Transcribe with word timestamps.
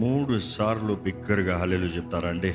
మూడు 0.00 0.34
సార్లు 0.54 0.94
బిగ్గరగా 1.04 1.54
హలేలు 1.58 1.88
చెప్తారా 1.96 2.28
అండి? 2.28 2.52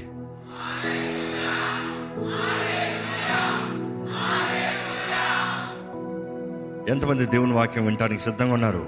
ఎంతమంది 6.94 7.26
దేవుని 7.26 7.54
వాక్యం 7.54 7.86
వినటానికి 7.86 8.22
సిద్ధంగా 8.22 8.54
ఉన్నారు? 8.54 8.84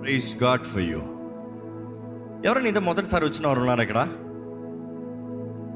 ప్రైజ్ 0.00 0.30
గాడ్ 0.42 0.66
ఫర్ 0.72 0.86
యూ 0.90 1.00
ఎవరైనా 2.46 2.68
ఇదే 2.68 2.82
మొదటిసారి 2.88 3.24
వచ్చిన 3.24 3.46
వారు 3.46 3.60
ఉన్నారు 3.60 3.82
ఇక్కడ? 3.86 4.00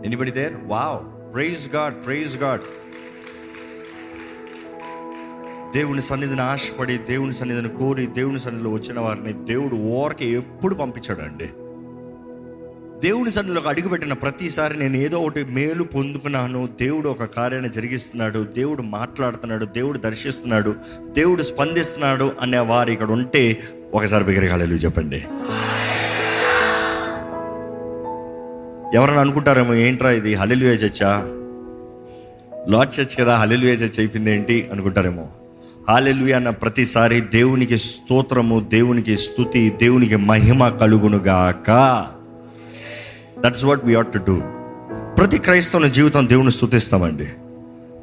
Anybody 0.06 0.30
there 0.30 0.56
wow 0.75 0.98
praise 1.32 1.64
God 1.77 1.96
praise 2.04 2.34
God 2.38 2.64
దేవుని 5.75 6.00
సన్నిధిని 6.00 6.41
ఆశపడి 6.41 6.98
దేవుని 6.98 7.32
సన్నిధిని 7.32 7.68
కోరి 7.68 8.07
దేవుని 8.07 8.41
సన్నిధిలో 8.41 8.71
వచ్చిన 8.71 9.00
వారిని 9.00 9.32
దేవుడు 9.32 9.75
ఓరకి 9.75 10.29
ఎప్పుడు 10.29 10.75
పంపించాడండి? 10.75 11.49
దేవుని 13.08 13.31
సన్నిధిలోకి 13.31 13.68
అడుగుపెట్టిన 13.68 14.13
ప్రతిసారి 14.13 14.79
నేను 14.79 14.96
ఏదో 14.96 15.18
ఒకటి 15.21 15.44
మేలు 15.44 15.82
పొందుకున్నాను 15.82 16.68
దేవుడు 16.81 17.08
ఒక 17.08 17.25
కార్యాన్ని 17.25 17.71
జరిగిస్తున్నాడు 17.71 18.46
దేవుడు 18.57 18.82
మాట్లాడుతున్నాడు 18.82 19.64
దేవుడు 19.64 19.99
దర్శిస్తున్నాడు 19.99 20.75
దేవుడు 21.03 21.43
స్పందిస్తున్నాడు 21.43 22.32
అనే 22.41 22.58
వారు 22.58 22.91
ఇక్కడ 22.91 23.11
ఉంటే 23.11 23.58
ఒకసారి 23.94 24.25
బిగ్గరగా 24.25 24.57
చెప్పండి. 24.57 25.16
ఎవరైనా 28.94 29.21
అనుకుంటారేమో 29.21 29.75
ఏంట్రా 29.75 30.11
ఇది 30.11 30.35
హల్లెలూయా 30.35 30.72
చర్చా? 30.72 31.22
లార్డ్ 32.69 33.00
చర్చ్ 33.00 33.19
కదా 33.20 33.36
హల్లెలూయా 33.36 33.75
చర్చ్ 33.75 34.00
అయిపోయింది 34.00 34.30
ఏంటి? 34.30 34.69
అనుకుంటారేమో. 34.72 35.28
హాలెలుయ 35.91 36.33
అన్న 36.33 36.51
ప్రతిసారి 36.51 37.20
దేవునికి 37.20 37.77
స్తోత్రము 37.78 38.61
దేవునికి 38.61 39.17
స్తుతి 39.17 39.70
దేవునికి 39.70 40.17
మహిమ 40.17 40.69
కలుగునుగాక 40.69 41.70
that's 43.39 43.64
what 43.64 43.84
we 43.84 43.95
ought 43.95 44.12
to 44.12 44.19
do 44.19 44.41
ప్రతి 45.19 45.39
క్రైస్తవుని 45.39 45.91
జీవితం 45.91 46.28
దేవుని 46.28 46.50
స్థుతిస్తామండి 46.50 47.27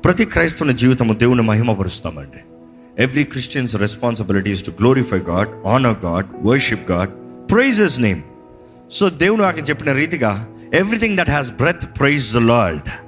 ప్రతి 0.05 0.25
క్రైస్తవుని 0.25 0.73
జీవితము 0.73 1.13
దేవుని 1.13 1.41
మహిమపరుస్తామండి. 1.41 2.41
Every 3.03 3.23
Christian's 3.23 3.75
responsibility 3.75 4.53
to 4.53 4.71
glorify 4.71 5.17
God 5.17 5.67
honour 5.67 6.05
God 6.05 6.25
worship 6.43 6.91
God 6.91 7.09
praises 7.51 7.99
name 7.99 8.21
so 8.91 9.09
దేవుడు 9.09 9.41
నాకు 9.41 9.59
చెప్పిన 9.59 9.91
రీతిగా 9.91 10.47
everything 10.73 11.17
that 11.17 11.29
has 11.29 11.51
breath 11.51 11.99
praise 11.99 12.33
the 12.33 12.37
Lord 12.37 13.04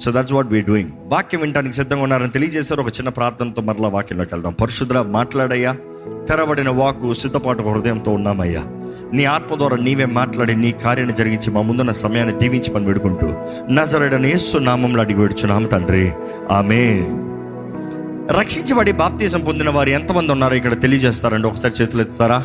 so 0.00 0.12
that's 0.12 0.32
what 0.32 0.46
we 0.46 0.60
doing 0.60 0.90
వాక్యం 1.06 1.40
వినడానికి 1.40 1.76
సిద్ధంగా 1.76 2.02
ఉన్నారని 2.02 2.30
తెలియజేశారు. 2.30 2.80
ఒక 2.80 2.88
చిన్న 2.88 3.08
ప్రార్థనతో 3.08 3.62
మరలా 3.62 3.88
వాక్యంలోకి 3.88 4.34
వెళ్దాం. 4.34 4.52
పరిశుద్ధ 4.52 4.92
మాట్లాడయ్యా. 4.92 5.76
తెరబడిన 6.28 6.68
వాకు 6.68 7.12
సిద్ధపాటు 7.12 7.62
హృదయంతో 7.62 8.12
ఉన్నామయ్యా. 8.12 8.64
నీ 9.12 9.24
ఆత్మ 9.24 9.56
ద్వారా 9.56 9.76
నీవే 9.76 10.04
మాట్లాడి 10.04 10.56
నీ 10.56 10.72
కార్యాన్ని 10.72 11.16
జరిగించి 11.16 11.50
మా 11.50 11.62
ముందున్న 11.62 11.92
సమయాన్ని 11.92 12.38
దీవించి 12.38 12.74
పని 12.74 12.84
పెడుకుంటూ 12.84 13.32
నజరడని 13.70 14.28
యేసు 14.28 14.58
నామంలో 14.58 15.00
అడిగి 15.00 15.18
పెడుచున్నాము 15.18 15.66
తండ్రి. 15.66 16.12
ఆమె 16.50 17.06
రక్షించబడి 18.38 18.92
బాప్తీసం 18.92 19.40
పొందిన 19.40 19.70
వారు 19.70 19.88
ఎంతమంది 19.88 20.32
ఉన్నారో 20.32 20.56
ఇక్కడ 20.56 20.80
తెలియజేస్తారండి. 20.80 21.48
ఒకసారి 21.48 21.74
చేతులు 21.82 22.02
ఎత్తారా 22.02 22.38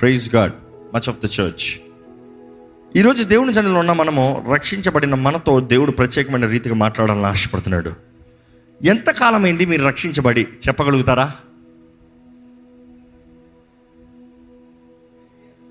praise 0.00 0.34
God 0.34 0.52
much 0.94 1.08
of 1.08 1.16
the 1.16 1.40
church 1.40 1.83
ఈరోజు 2.96 3.22
దేవుని 3.22 3.52
జనంలో 3.52 3.78
ఉన్న 3.78 3.92
మనము 3.92 4.46
రక్షించబడిన 4.52 5.14
మనతో 5.14 5.60
దేవుడు 5.60 5.90
ప్రత్యేకమైన 5.90 6.46
రీతిగా 6.46 6.74
మాట్లాడాలని 6.74 7.26
ఆశపడుతున్నాడు. 7.26 7.92
ఎంతకాలమైంది 8.82 9.66
మీరు 9.66 9.84
రక్షించబడి? 9.84 10.46
చెప్పగలుగుతారా? 10.68 11.34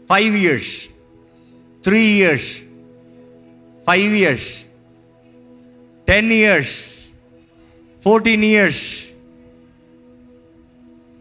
Five 0.10 0.36
years 0.36 0.86
three 1.84 2.02
years 2.02 2.58
five 3.88 4.16
years 4.16 4.66
ten 6.08 6.32
years 6.32 6.76
fourteen 8.02 8.44
years 8.44 9.04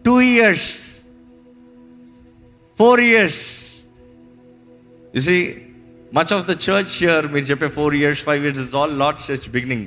two 0.05 0.21
years 0.21 0.97
four 2.79 3.01
years 3.01 3.62
much 6.15 6.33
of 6.33 6.47
the 6.47 6.50
church 6.50 6.95
here 6.99 7.27
మీరు 7.33 7.45
చెప్పే 7.45 7.69
four 7.69 7.95
years 7.95 8.25
five 8.25 8.45
years 8.45 8.61
is 8.61 8.75
all 8.75 8.99
lot 8.99 9.19
church 9.31 9.50
beginning 9.50 9.87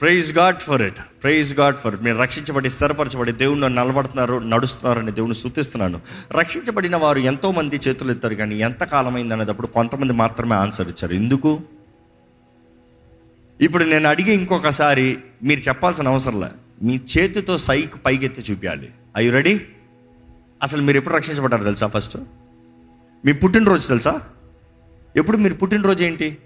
praise 0.00 0.32
God 0.32 0.60
for 0.60 0.82
it 0.82 1.00
praise 1.22 1.54
God 1.54 1.76
for 1.76 1.94
it 1.94 2.02
మీరు 2.02 2.16
రక్షించబడి 2.16 2.70
స్థిరపరచబడి 2.70 3.32
దేవుని 3.32 3.60
నిలబడుతున్నారు 3.60 4.38
నడుస్తున్నారని 4.38 5.12
దేవుని 5.12 5.34
స్థుతిస్తున్నాను. 5.34 6.00
రక్షించబడిన 6.38 6.96
వారు 6.96 7.18
ఎంతోమంది 7.18 7.76
చేతులు 7.76 8.10
ఎత్తారు 8.10 8.34
కానీ 8.34 8.58
ఎంత 8.58 8.84
కాలమైంది 8.84 9.34
అనేటప్పుడు 9.34 9.66
కొంతమంది 9.66 10.12
మాత్రమే 10.12 10.54
ఆన్సర్ 10.54 10.88
ఇచ్చారు. 10.88 11.14
ఎందుకు? 11.14 11.60
ఇప్పుడు 13.60 13.84
నేను 13.84 14.08
అడిగి 14.08 14.32
ఇంకొకసారి 14.32 15.18
మీరు 15.42 15.60
చెప్పాల్సిన 15.60 16.08
అవసరంలే 16.08 16.48
మీ 16.82 17.00
చేతితో 17.12 17.58
సైకి 17.58 17.98
పైకెత్తి 18.06 18.42
చూపించాలి. 18.50 18.90
ఐ 19.16 19.30
రెడీ 19.30 19.60
అసలు 20.62 20.82
మీరు 20.82 20.96
ఎప్పుడు 20.96 21.14
రక్షించబడ్డారు 21.14 21.62
తెలుసా 21.62 21.86
ఫస్ట్ 21.86 22.16
మీ 23.24 23.32
పుట్టినరోజు 23.32 23.88
తెలుసా? 23.88 24.20
ఎప్పుడు 25.16 25.36
మీరు 25.36 25.54
పుట్టినరోజు 25.54 26.04
ఏంటి? 26.04 26.38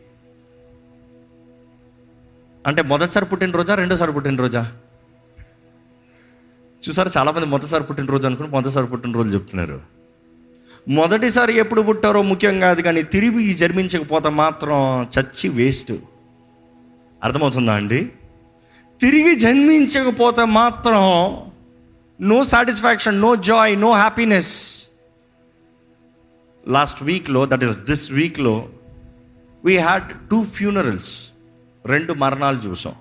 అంటే 2.66 2.82
మొదటిసారి 2.82 3.26
పుట్టినరోజా 3.26 3.74
రెండోసారి 3.74 4.12
పుట్టినరోజా? 4.12 4.72
చూసారా 6.88 7.10
చాలామంది 7.18 7.46
మొదటిసారి 7.46 7.84
పుట్టినరోజు 7.84 8.26
అనుకుని 8.26 8.48
మొదటిసారి 8.48 8.86
పుట్టినరోజు 8.86 9.28
చెప్తున్నారు. 9.28 9.80
మొదటిసారి 10.88 11.56
ఎప్పుడు 11.56 11.82
పుట్టారో 11.82 12.22
ముఖ్యం 12.22 12.60
కాదు 12.60 12.82
కానీ 12.82 13.02
తిరిగి 13.02 13.52
జన్మించకపోతే 13.52 14.28
మాత్రం 14.28 15.02
చచ్చి 15.02 15.48
వేస్ట్. 15.48 15.92
అర్థమవుతుందా 17.24 17.74
అండి? 17.74 18.12
తిరిగి 19.00 19.34
జన్మించకపోతే 19.34 20.44
మాత్రం 20.44 21.02
no 22.20 22.44
satisfaction 22.44 23.20
no 23.20 23.36
joy 23.36 23.80
no 23.80 23.92
happiness 23.92 24.79
last 26.68 27.02
వీక్లో 27.02 27.46
దట్ 27.46 27.64
ఈస్ 27.64 27.80
దిస్ 27.80 28.12
వీక్లో 28.12 28.68
వీ 29.64 29.76
హ్యాడ్ 29.76 30.28
టూ 30.28 30.44
ఫ్యూనరల్స్ 30.44 31.32
రెండు 31.86 32.12
మరణాలు 32.12 32.58
చూసాం. 32.58 32.94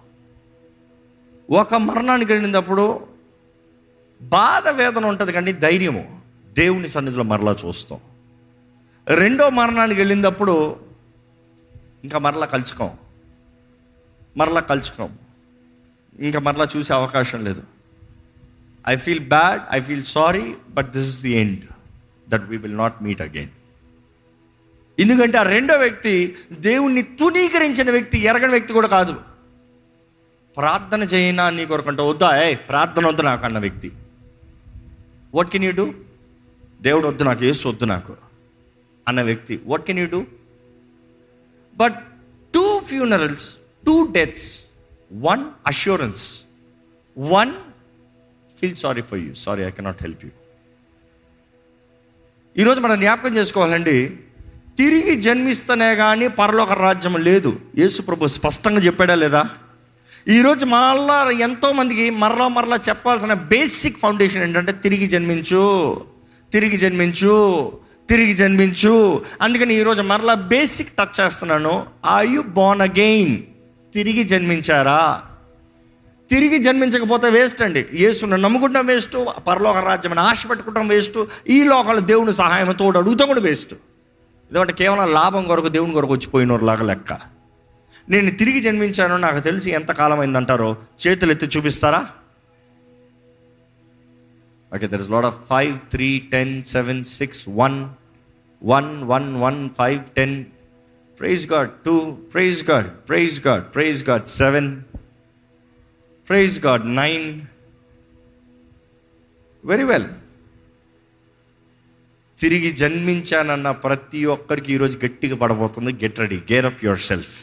ఒక 1.51 1.75
మరణానికి 1.75 2.33
వెళ్ళినప్పుడు 2.33 3.07
బాధ 4.21 4.67
వేదన 4.67 5.05
ఉంటుంది 5.05 5.31
కానీ 5.31 5.53
ధైర్యము 5.53 6.21
దేవుని 6.53 6.89
సన్నిధిలో 6.89 7.23
మరలా 7.23 7.55
చూస్తాం. 7.65 7.99
రెండో 9.07 9.49
మరణానికి 9.49 9.99
వెళ్ళినప్పుడు 10.01 10.75
ఇంకా 12.03 12.19
మరలా 12.19 12.45
కలుసుకోం 12.45 12.91
మరలా 14.37 14.59
కలుసుకోం 14.59 15.17
ఇంకా 16.19 16.39
మరలా 16.39 16.67
చూసే 16.77 16.93
అవకాశం 16.93 17.43
లేదు. 17.43 17.63
I 18.87 18.95
feel 18.95 19.27
bad 19.27 19.61
I 19.71 19.79
feel 19.79 20.03
sorry 20.03 20.55
but 20.69 20.91
this 20.91 21.07
is 21.07 21.21
the 21.21 21.31
end 21.31 21.65
that 22.29 22.49
we 22.49 22.57
will 22.57 22.77
not 22.77 23.03
meet 23.03 23.21
again 23.21 23.49
ఎందుకంటే 24.99 25.37
ఆ 25.37 25.43
రెండో 25.43 25.75
వ్యక్తి 25.77 26.35
దేవుణ్ణి 26.51 27.01
తునీకరించిన 27.01 27.91
వ్యక్తి 27.91 28.17
ఎరగని 28.19 28.51
వ్యక్తి 28.51 28.73
కూడా 28.73 28.87
కాదు. 28.87 29.13
ప్రార్థన 30.57 31.03
చేయనా 31.03 31.49
నీ 31.49 31.65
కొరకంటే 31.65 32.01
వద్దా? 32.01 32.43
ఏ 32.43 32.55
ప్రార్థన 32.55 33.07
వద్దు 33.07 33.21
నాకు 33.21 33.45
అన్న 33.45 33.59
వ్యక్తి. 33.59 33.91
వాట్ 35.33 35.49
కెన్ 35.49 35.63
యూ 35.63 35.71
డూ 35.71 35.93
దేవుడు 36.81 37.07
వద్దు 37.07 37.23
నాకు 37.23 37.45
ఏసు 37.45 37.67
వద్దు 37.67 37.85
నాకు 37.85 38.17
అన్న 39.07 39.21
వ్యక్తి. 39.21 39.59
What 39.65 39.85
can 39.85 39.99
you 39.99 40.07
do 40.07 40.25
but 41.77 41.99
two 42.53 42.79
funerals 42.79 43.47
two 43.85 44.05
deaths 44.05 44.63
one 45.13 45.45
assurance 45.67 46.43
one 47.17 47.53
feel 48.59 48.75
sorry 48.75 49.01
for 49.01 49.19
you 49.19 49.33
sorry 49.33 49.63
I 49.63 49.69
cannot 49.69 50.01
help 50.01 50.25
you 50.25 50.31
ఈరోజు 52.59 52.79
మనం 52.81 52.99
జ్ఞాపకం 52.99 53.35
చేసుకోవాలండి 53.35 54.11
తిరిగి 54.77 55.15
జన్మిస్తనే 55.15 55.95
కానీ 55.95 56.27
పరలోక 56.27 56.71
రాజ్యం 56.71 57.15
లేదు. 57.17 57.59
యేసు 57.77 58.01
ప్రభు 58.01 58.27
స్పష్టంగా 58.27 58.81
చెప్పాడా 58.81 59.15
లేదా? 59.15 59.41
ఈరోజు 60.27 60.65
మళ్ళా 60.65 61.29
ఎంతోమందికి 61.29 62.09
మరలా 62.09 62.47
మరలా 62.47 62.79
చెప్పాల్సిన 62.89 63.33
బేసిక్ 63.33 63.99
ఫౌండేషన్ 63.99 64.43
ఏంటంటే 64.43 64.71
తిరిగి 64.71 65.07
జన్మించు 65.07 65.63
తిరిగి 66.51 66.77
జన్మించు 66.77 67.37
తిరిగి 68.09 68.33
జన్మించు. 68.33 69.21
అందుకని 69.41 69.73
ఈరోజు 69.75 70.01
మరలా 70.01 70.33
బేసిక్ 70.33 70.93
టచ్ 70.99 71.21
చేస్తున్నాను. 71.21 71.85
ఆర్ 72.05 72.27
యు 72.27 72.41
బోర్న్ 72.41 72.81
అగెయిన్ 72.81 73.37
తిరిగి 73.93 74.23
జన్మించారా? 74.23 75.23
తిరిగి 76.29 76.57
జన్మించకపోతే 76.65 77.27
వేస్ట్ 77.35 77.61
అండి. 77.65 77.81
యేసును 78.03 78.37
నమ్ముకుంటాం 78.45 78.85
వేస్ట్ 78.91 79.15
పరలోక 79.47 79.77
రాజ్యమని 79.89 80.21
ఆశ 80.29 80.41
పెట్టుకుంటాం 80.51 80.87
వేస్ట్ 80.93 81.17
ఈ 81.55 81.57
లోకంలో 81.71 82.01
దేవుని 82.11 82.33
సహాయం 82.41 82.71
తోడు 82.81 82.97
అడుగుతాం 83.01 83.27
కూడా 83.31 83.43
వేస్ట్ 83.47 83.73
ఎందుకంటే 84.51 84.73
కేవలం 84.81 85.07
లాభం 85.19 85.43
కొరకు 85.49 85.69
దేవుని 85.75 85.95
కొరకు 85.97 86.13
వచ్చిపోయిన 86.17 86.57
లాగా 86.69 86.85
లెక్క. 86.91 87.11
నేను 88.13 88.31
తిరిగి 88.39 88.59
జన్మించాను 88.65 89.15
నాకు 89.25 89.39
తెలిసి 89.47 89.69
ఎంత 89.79 89.91
కాలం 89.99 90.19
అయిందంటారో 90.23 90.69
చేతులు 91.03 91.31
ఎత్తి 91.33 91.47
చూపిస్తారా? 91.55 92.01
Okay 94.71 94.87
there 94.91 95.01
is 95.05 95.11
load 95.15 95.27
of 95.31 95.37
five 95.51 95.73
three 95.93 96.09
ten 96.33 96.53
seven 96.73 97.01
six 97.17 97.41
one 97.61 97.77
one 98.61 98.89
one 99.13 99.29
one 99.45 99.59
five 99.79 100.01
ten 100.17 100.35
praise 101.17 101.45
God 101.53 101.71
two 101.87 101.95
praise 102.33 102.61
God 102.71 102.89
praise 103.09 103.37
God 103.47 103.65
praise 103.75 104.01
God 104.09 104.27
seven 104.41 104.69
praise 106.29 106.55
God 106.65 106.83
nine 106.97 107.23
very 109.63 109.85
well 109.91 110.05
తిరిగి 112.37 112.69
జన్మించానన్న 112.81 113.69
ప్రతి 113.85 114.19
ఒక్కరికి 114.33 114.69
ఈరోజు 114.75 114.95
గట్టిగా 115.03 115.35
పడబోతుంది. 115.43 115.91
Get 116.03 116.19
ready 116.23 116.37
gear 116.51 116.67
up 116.69 116.83
yourself 117.07 117.33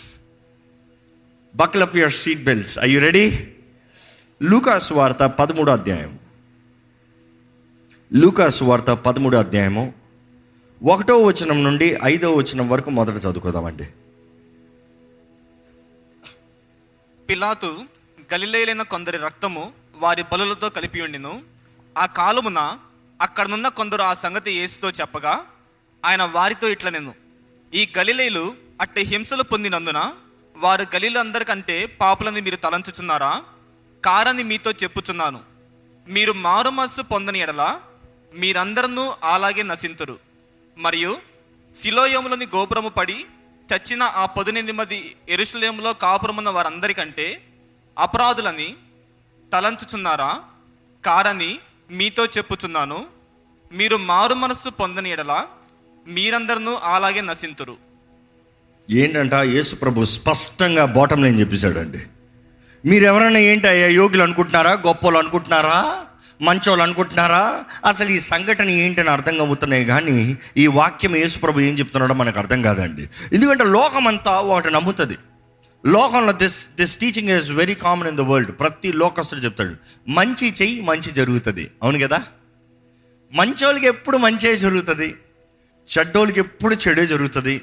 buckle 1.55 1.85
up 1.87 1.97
your 2.01 2.15
seat 2.21 2.45
belts 2.51 2.77
I 2.85 2.89
you 2.93 3.01
ready 3.07 3.25
లూకాస్ 4.51 4.91
వార్త 4.99 5.23
పదమూడో 5.41 5.75
అధ్యాయం. 5.79 6.15
లూకాస్ 8.11 8.61
వార్త 8.71 8.91
పదమూడో 9.09 9.41
అధ్యాయము 9.45 9.85
ఒకటో 10.95 11.19
వచనం 11.29 11.61
నుండి 11.69 11.91
ఐదో 12.13 12.31
వచనం 12.39 12.67
వరకు 12.75 12.91
మొదట 13.01 13.17
చదువుకోదామండి. 13.27 13.89
పిలాతు 17.29 17.73
గలిలేలైన 18.35 18.83
కొందరి 18.83 19.19
రక్తము 19.19 19.73
వారి 19.95 20.23
బలులతో 20.23 20.69
కలిపి 20.69 21.01
ఉండిను. 21.01 21.43
ఆ 21.99 22.07
కాలమున 22.07 22.79
అక్కడనున్న 23.23 23.69
కొందరు 23.69 24.03
ఆ 24.03 24.15
సంగతి 24.15 24.53
యేసుతో 24.53 24.91
చెప్పగా 24.91 25.47
ఆయన 26.05 26.23
వారితో 26.23 26.69
ఇట్ల 26.69 26.89
నేను 26.89 27.15
ఈ 27.75 27.93
గలిలేలు 27.99 28.55
అట్టి 28.81 29.01
హింసలు 29.01 29.43
పొందినందున 29.43 30.13
వారు 30.57 30.87
గలీలందరికంటే 30.95 31.87
పాపులని 31.87 32.41
మీరు 32.41 32.57
తలంచుచున్నారా? 32.57 33.45
కారని 34.05 34.43
మీతో 34.43 34.71
చెప్పుచున్నాను. 34.71 35.41
మీరు 36.09 36.33
మారుమస్సు 36.33 37.03
పొందని 37.03 37.39
ఎడల 37.39 37.81
మీరందరూ 38.37 39.15
అలాగే 39.23 39.63
నశింతురు. 39.63 40.19
మరియు 40.79 41.19
శిలోయములని 41.75 42.45
గోపురము 42.45 42.89
పడి 42.89 43.27
చచ్చిన 43.75 44.03
ఆ 44.03 44.27
పదునెనిమిది 44.27 44.73
మంది 44.73 45.17
కాపురమున్న 46.03 46.49
వారందరికంటే 46.49 47.46
అపరాధులని 47.99 48.75
తలంచుచున్నారా? 49.53 50.39
కారని 51.05 51.59
మీతో 51.91 52.25
చెప్పుచున్నాను. 52.25 53.05
మీరు 53.75 53.97
మారు 53.97 54.35
మనస్సు 54.35 54.71
పొందని 54.71 55.11
ఎడల 55.11 55.45
మీరందరూ 56.07 56.75
అలాగే 56.75 57.21
నశింతురు. 57.21 57.77
ఏంటంట? 58.91 59.35
యేసు 59.35 59.75
ప్రభు 59.75 60.05
స్పష్టంగా 60.05 60.85
బాటం 60.85 61.23
లైన్ 61.23 61.41
చెప్పేశాడండి. 61.41 61.99
మీరు 62.85 63.05
ఎవరైనా 63.05 63.39
ఏంటి 63.39 63.69
అయ్యా 63.69 63.89
యోగులు 63.89 64.23
అనుకుంటున్నారా? 64.23 64.73
గొప్పోళ్ళు 64.73 65.19
అనుకుంటున్నారా? 65.19 66.05
మంచోళ్ళు 66.43 66.83
అనుకుంటున్నారా? 66.83 67.65
అసలు 67.87 68.09
ఈ 68.09 68.19
సంఘటన 68.19 68.71
ఏంటని 68.71 69.11
అర్థం 69.11 69.41
అవుతున్నాయి 69.41 69.85
కానీ 69.85 70.39
ఈ 70.57 70.67
వాక్యం 70.67 71.17
యేసుప్రభు 71.17 71.61
ఏం 71.61 71.75
చెప్తున్నాడో 71.75 72.15
మనకు 72.15 72.39
అర్థం 72.39 72.63
కాదండి. 72.63 73.09
ఎందుకంటే 73.33 73.65
లోకమంతా 73.65 74.41
వాటి 74.41 74.71
నమ్ముతుంది. 74.71 75.17
లోకంలో 75.87 76.33
this 76.33 76.69
this 76.77 76.97
teaching 76.97 77.29
is 77.29 77.51
very 77.51 77.75
common 77.75 78.09
in 78.09 78.17
the 78.17 78.21
world 78.21 78.59
ప్రతి 78.61 78.93
లోకస్తుడు 78.93 79.41
చెప్తాడు 79.41 79.75
మంచి 80.09 80.55
చెయ్యి 80.63 80.81
మంచి 80.81 81.11
జరుగుతుంది. 81.11 81.71
అవును 81.83 81.99
కదా? 81.99 82.23
మంచోళ్ళకి 83.33 83.87
ఎప్పుడు 83.87 84.17
మంచే 84.17 84.57
జరుగుతుంది? 84.57 85.15
చెడ్డోళ్ళకి 85.99 86.41
ఎప్పుడు 86.41 86.75
చెడే 86.89 87.07
జరుగుతుంది? 87.07 87.61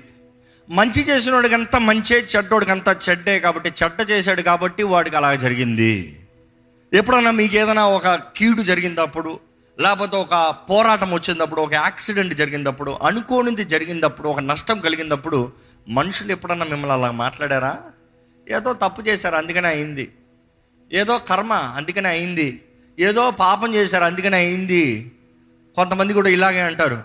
మంచి 0.69 1.01
చేసిన 1.01 1.77
మంచే 1.77 2.27
చెడ్డోడికంతా 2.35 2.95
చెడ్డే 3.09 3.39
కాబట్టి 3.39 3.69
చెడ్డ 3.83 4.11
చేశాడు 4.11 4.41
కాబట్టి 4.41 4.83
వాడికి 4.83 5.15
అలా 5.15 5.35
జరిగింది. 5.35 6.19
ఎప్పుడన్నా 6.93 7.31
మీకు 7.31 7.55
ఏదైనా 7.55 7.85
ఒక 7.85 8.15
కీడు 8.15 8.61
జరిగినప్పుడు 8.61 9.39
లేకపోతే 9.79 10.17
ఒక 10.17 10.55
పోరాటం 10.69 11.11
వచ్చినప్పుడు 11.11 11.61
ఒక 11.61 11.73
యాక్సిడెంట్ 11.73 12.33
జరిగినప్పుడు 12.33 12.91
అనుకోనిది 12.91 13.63
జరిగినప్పుడు 13.63 14.29
ఒక 14.29 14.39
నష్టం 14.39 14.79
కలిగినప్పుడు 14.79 15.51
మనుషులు 15.89 16.31
ఎప్పుడన్నా 16.31 16.65
మిమ్మల్ని 16.65 16.93
అలా 16.93 17.11
మాట్లాడారా? 17.11 17.77
ఏదో 18.49 18.73
తప్పు 18.73 19.01
చేశారు 19.01 19.35
అందుకనే 19.35 19.67
అయింది. 19.67 20.13
ఏదో 20.93 21.17
కర్మ 21.17 21.53
అందుకనే 21.53 22.09
అయింది. 22.09 22.63
ఏదో 22.99 23.31
పాపం 23.31 23.75
చేశారు 23.75 24.03
అందుకనే 24.03 24.37
అయింది. 24.37 25.11
కొంతమంది 25.75 26.13
కూడా 26.13 26.29
ఇలాగే 26.29 26.59
అంటారు. 26.59 27.03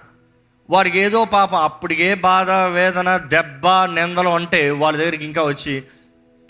వారికి 0.70 0.98
ఏదో 0.98 1.24
పాపం 1.24 1.58
అప్పటికే 1.58 2.14
బాధ 2.14 2.50
వేదన 2.50 3.16
దెబ్బ 3.16 3.68
నిందలు 3.68 4.28
అంటే 4.28 4.70
వాళ్ళ 4.70 4.98
దగ్గరికి 4.98 5.24
ఇంకా 5.24 5.42
వచ్చి 5.42 5.84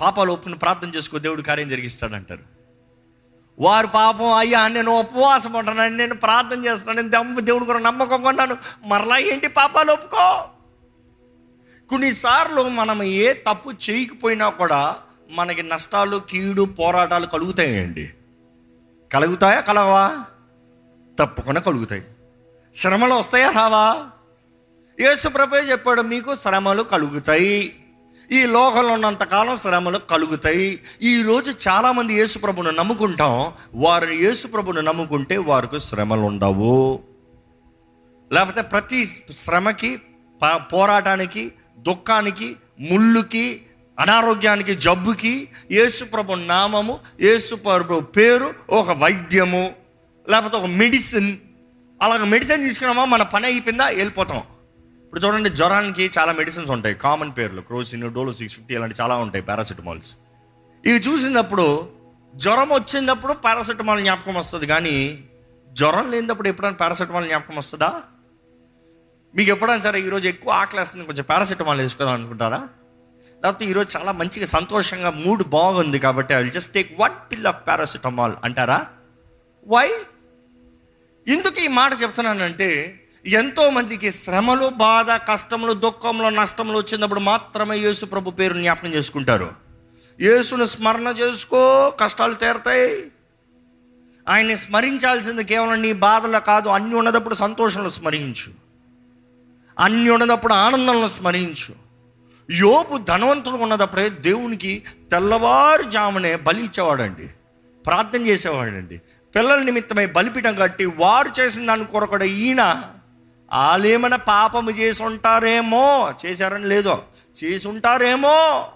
పాపాలు 0.00 0.32
ఒప్పుని 0.32 0.55
ప్రార్థన 0.55 0.88
చేసుకో 0.88 1.19
దేవుడు 1.19 1.43
కార్యం 1.43 1.69
జరిగిస్తాడంటారు. 1.69 2.58
వారు 3.61 3.87
పాపం 3.87 4.32
అయ్యా 4.32 4.69
నేను 4.69 4.99
ఉపవాసం 4.99 5.52
ఉంటున్నాను 5.52 5.96
నేను 5.96 6.14
ప్రార్థన 6.14 6.64
చేస్తున్నాను 6.64 7.00
నేను 7.00 7.11
దమ్ము 7.11 7.41
దేవుడు 7.41 7.64
కూడా 7.64 7.79
నమ్మకం 7.79 8.23
కొన్నాను 8.23 8.56
మరలా 8.87 9.19
ఏంటి 9.19 9.49
పాపాలు 9.49 9.93
ఒప్పుకో? 9.93 10.44
కొన్నిసార్లు 11.90 12.69
మనం 12.69 13.02
ఏ 13.02 13.32
తప్పు 13.32 13.73
చేయకపోయినా 13.90 14.49
కూడా 14.49 14.96
మనకి 15.31 15.62
నష్టాలు 15.62 16.23
కీడు 16.31 16.62
పోరాటాలు 16.62 17.26
కలుగుతాయండి. 17.26 18.11
కలుగుతాయా? 19.12 19.61
కలవా 19.61 20.25
తప్పకుండా 21.19 21.61
కలుగుతాయి. 21.61 22.02
శ్రమలు 22.75 23.14
వస్తాయా? 23.14 23.50
రావా? 23.50 24.06
యేసుప్రభే 25.00 25.56
చెప్పాడు 25.56 26.02
మీకు 26.02 26.35
శ్రమలు 26.35 26.82
కలుగుతాయి. 26.82 27.85
ఈ 28.32 28.44
లోకంలో 28.44 28.93
ఉన్నంతకాలం 28.93 29.56
శ్రమలు 29.56 29.99
కలుగుతాయి. 29.99 30.81
ఈరోజు 31.02 31.69
చాలామంది 31.69 32.14
యేసుప్రభును 32.14 32.70
నమ్ముకుంటాం. 32.70 33.52
వారు 33.75 34.11
యేసుప్రభును 34.11 34.81
నమ్ముకుంటే 34.81 35.37
వారికి 35.37 35.81
శ్రమలు 35.81 36.20
ఉండవు. 36.20 37.00
లేకపోతే 38.32 38.62
ప్రతి 38.62 39.06
శ్రమకి 39.31 40.00
పోరాటానికి 40.56 41.52
దుఃఖానికి 41.79 42.57
ముళ్ళుకి 42.81 43.63
అనారోగ్యానికి 44.01 44.75
జబ్బుకి 44.75 45.49
యేసుప్రభు 45.71 46.35
నామము 46.35 46.99
యేసుప్రభు 47.21 48.01
పేరు 48.01 48.55
ఒక 48.71 48.91
వైద్యము 48.91 49.75
లేకపోతే 50.29 50.57
ఒక 50.57 50.65
మెడిసిన్. 50.65 51.37
అలాగ 52.03 52.25
మెడిసిన్ 52.25 52.65
తీసుకున్నామా 52.65 53.05
మన 53.05 53.23
పని 53.23 53.47
అయిపోయిందా 53.47 53.87
వెళ్ళిపోతాం. 53.87 54.39
ఇప్పుడు 55.05 55.21
చూడండి 55.21 55.49
జ్వరానికి 55.49 56.11
చాలా 56.19 56.33
మెడిసిన్స్ 56.33 56.71
ఉంటాయి. 56.71 56.95
కామన్ 56.95 57.33
పేర్లు 57.39 57.61
క్రోసిన్ 57.61 58.15
డోలో 58.15 58.33
సిక్స్ 58.33 58.57
ఫిఫ్టీ 58.57 58.75
ఇలాంటి 58.75 58.95
చాలా 59.01 59.17
ఉంటాయి 59.17 59.45
పారాసిటమాల్స్. 59.45 60.17
ఇవి 60.87 60.99
చూసినప్పుడు 60.99 61.89
జ్వరం 62.35 62.69
వచ్చినప్పుడు 62.69 63.33
పారాసిటమాల్ 63.33 64.01
జ్ఞాపకం 64.01 64.35
వస్తుంది. 64.35 64.67
కానీ 64.67 65.25
జ్వరం 65.73 66.11
లేనప్పుడు 66.11 66.49
ఎప్పుడైనా 66.49 66.77
పారాసిటమాల్ 66.77 67.27
జ్ఞాపకం 67.27 67.56
వస్తుందా? 67.56 68.03
మీకు 69.35 69.51
ఎప్పుడైనా 69.51 69.81
సరే 69.81 70.01
ఈరోజు 70.01 70.29
ఎక్కువ 70.29 70.53
ఆకలేస్తుంది 70.53 71.06
కొంచెం 71.06 71.25
పారాసెటమాల్ 71.31 71.81
వేసుకుందాం 71.81 72.15
అనుకుంటారా? 72.15 72.69
లేకపోతే 73.44 73.65
ఈరోజు 73.65 73.99
చాలా 73.99 74.13
మంచిగా 74.13 74.47
సంతోషంగా 74.47 75.11
మూడ్ 75.11 75.43
బాగుంది 75.49 75.99
కాబట్టి 75.99 76.35
I 76.35 76.37
will 76.37 76.53
just 76.53 76.75
take 76.75 77.01
one 77.01 77.13
pill 77.32 77.47
of 77.47 77.67
paracetamol 77.69 78.32
అంటారా? 78.44 78.87
వై 79.69 79.91
ఎందుకు 81.29 81.61
ఈ 81.61 81.69
మాట 81.69 81.93
చెప్తున్నానంటే 82.03 83.01
ఎంతో 83.27 83.70
మందికి 83.70 84.11
శ్రమలు 84.13 84.69
బాధ 84.69 85.11
కష్టములు 85.11 85.73
దుఃఖంలో 85.73 86.31
నష్టములు 86.31 86.79
వచ్చినప్పుడు 86.79 87.20
మాత్రమే 87.20 87.79
యేసు 87.79 88.06
ప్రభు 88.06 88.31
పేరు 88.31 88.55
జ్ఞాపనం 88.55 88.94
చేసుకుంటారు. 88.94 89.51
యేసును 90.20 90.65
స్మరణ 90.65 91.15
చేసుకో 91.20 91.91
కష్టాలు 91.91 92.35
తీరతాయి. 92.35 93.11
ఆయన్ని 94.29 94.56
స్మరించాల్సింది 94.56 95.44
కేవలం 95.44 95.82
నీ 95.82 95.93
బాధలో 95.93 96.41
కాదు 96.41 96.69
అన్ని 96.69 96.97
ఉన్నదప్పుడు 96.97 97.35
సంతోషంలో 97.35 97.89
స్మరించు. 97.89 98.68
అన్నీ 99.79 100.11
ఉన్నదప్పుడు 100.11 100.53
ఆనందంలో 100.53 101.08
స్మరించు. 101.08 101.75
యోపు 102.51 102.99
ధనవంతుడు 102.99 103.56
ఉన్నదప్పుడే 103.56 104.08
దేవునికి 104.08 104.82
తెల్లవారుజామునే 105.11 106.37
బలి 106.37 106.65
ఇచ్చేవాడండి. 106.65 107.29
ప్రార్థన 107.87 108.27
చేసేవాడండి. 108.27 109.01
పిల్లల 109.37 109.58
నిమిత్తమై 109.63 110.06
బలిపీఠం 110.06 110.55
కట్టి 110.55 110.87
వారు 110.87 111.41
చేసిన 111.41 111.67
దాని 111.67 111.85
కొరకడ 111.85 112.23
ఈయన 112.23 112.63
వాళ్ళేమైనా 113.55 114.17
పాపము 114.17 114.70
చేసి 114.70 115.03
ఉంటారేమో 115.03 116.15
చేశారని 116.27 116.67
లేదో 116.67 117.03
చేసి 117.44 117.69
ఉంటారేమో 117.69 118.67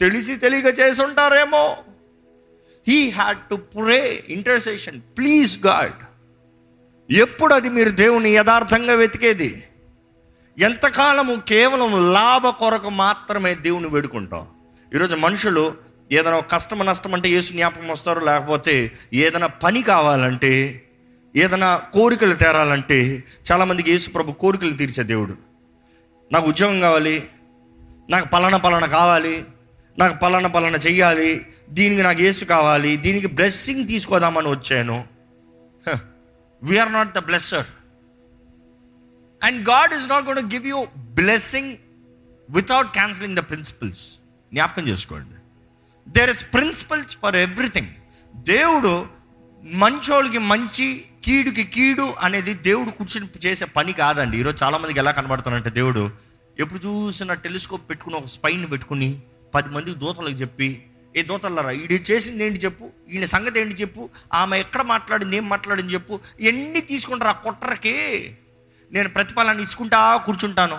తెలిసి 0.00 0.36
తెలియక 0.36 0.80
చేసి 0.80 1.02
ఉంటారేమో 1.02 1.76
he 2.88 3.10
had 3.10 3.38
to 3.38 3.54
pray 3.54 4.24
intercession 4.28 5.00
please 5.00 5.66
God 5.66 6.04
ఎప్పుడు 7.12 7.54
అది 7.54 7.68
మీరు 7.68 7.90
దేవుని 7.90 8.30
యథార్థంగా 8.30 8.94
వెతికేది? 8.94 9.64
ఎంతకాలము 10.58 11.34
కేవలం 11.48 12.12
లాభ 12.12 12.46
కొరకు 12.48 12.90
మాత్రమే 12.90 13.54
దేవుని 13.54 13.88
వేడుకుంటాం. 13.88 14.46
ఈరోజు 14.94 15.16
మనుషులు 15.16 15.74
ఏదైనా 16.12 16.40
కష్టం 16.40 16.78
నష్టం 16.86 17.14
అంటే 17.14 17.28
యేసు 17.28 17.52
జ్ఞాపకం 17.52 17.88
వస్తారు 17.88 18.20
లేకపోతే 18.20 18.74
ఏదైనా 19.12 19.46
పని 19.46 19.82
కావాలంటే 19.82 20.52
ఏదైనా 21.36 21.70
కోరికలు 21.76 22.34
తేరాలంటే 22.34 23.24
చాలామందికి 23.52 23.90
యేసు 23.90 24.10
ప్రభు 24.10 24.32
కోరికలు 24.32 24.76
తీర్చే 24.76 25.02
దేవుడు. 25.02 25.34
నాకు 26.32 26.46
ఉద్యోగం 26.48 26.80
కావాలి 26.80 27.16
నాకు 28.10 28.28
పలానా 28.28 28.58
పలానా 28.58 28.86
కావాలి 28.86 29.44
నాకు 29.98 30.14
పలానా 30.18 30.48
పలానా 30.48 30.78
చెయ్యాలి 30.78 31.46
దీనికి 31.68 32.02
నాకు 32.02 32.20
యేసు 32.22 32.44
కావాలి 32.44 32.96
దీనికి 32.96 33.26
బ్లెస్సింగ్ 33.26 33.88
తీసుకోదామని 33.88 34.48
వచ్చాను. 34.48 35.04
We are 36.62 36.92
not 36.92 37.14
the 37.14 37.18
blesser 37.18 37.66
and 39.44 39.58
God 39.68 39.94
is 39.94 40.08
not 40.08 40.26
gonna 40.26 40.40
give 40.54 40.66
you 40.66 40.80
blessing 41.20 41.72
without 42.48 42.90
cancelling 42.92 43.36
the 43.36 43.42
principles 43.50 44.04
జ్ఞాపకం 44.52 44.88
చేసుకోండి. 44.88 45.36
There 46.16 46.30
is 46.30 46.44
principles 46.54 47.16
for 47.22 47.36
everything 47.36 47.92
దేవుడు 48.52 48.92
మంచోళ్ళకి 49.62 50.38
మంచి 50.52 50.86
కీడుకి 51.24 51.64
కీడు 51.64 52.14
అనేది 52.22 52.54
దేవుడు 52.54 52.90
కూర్చుని 52.90 53.28
చేసే 53.46 53.64
పని 53.64 53.92
కాదండి. 53.92 54.38
ఈరోజు 54.38 54.58
చాలామందికి 54.64 54.98
ఎలా 54.98 55.10
కనబడుతానంటే 55.10 55.70
దేవుడు 55.70 56.02
ఎప్పుడు 56.58 56.80
చూసిన 56.86 57.34
టెలిస్కోప్ 57.44 57.90
పెట్టుకుని 57.90 58.16
ఒక 58.16 58.26
స్పైన్ 58.26 58.70
పెట్టుకుని 58.70 59.08
పది 59.54 59.68
మందికి 59.68 59.98
దూతలకు 59.98 60.36
చెప్పి 60.42 60.68
ఏ 61.16 61.22
దూతలరా 61.22 61.70
ఈడు 61.70 61.94
చేసింది 62.10 62.44
ఏంటి 62.44 62.60
చెప్పు 62.60 62.84
ఈయన 63.10 63.24
సంగతి 63.24 63.60
ఏంటి 63.60 63.74
చెప్పు 63.82 64.02
ఆమె 64.32 64.60
ఎక్కడ 64.60 64.82
మాట్లాడింది 64.82 65.36
ఏం 65.36 65.48
మాట్లాడింది 65.48 65.94
చెప్పు 65.94 66.14
ఎన్ని 66.40 66.80
తీసుకుంటారు 66.80 67.30
ఆ 67.30 67.32
కుట్రకి 67.44 67.94
నేను 68.94 69.08
ప్రతిఫలాన్ని 69.08 69.62
ఇసుకుంటా 69.62 70.16
కూర్చుంటాను. 70.16 70.78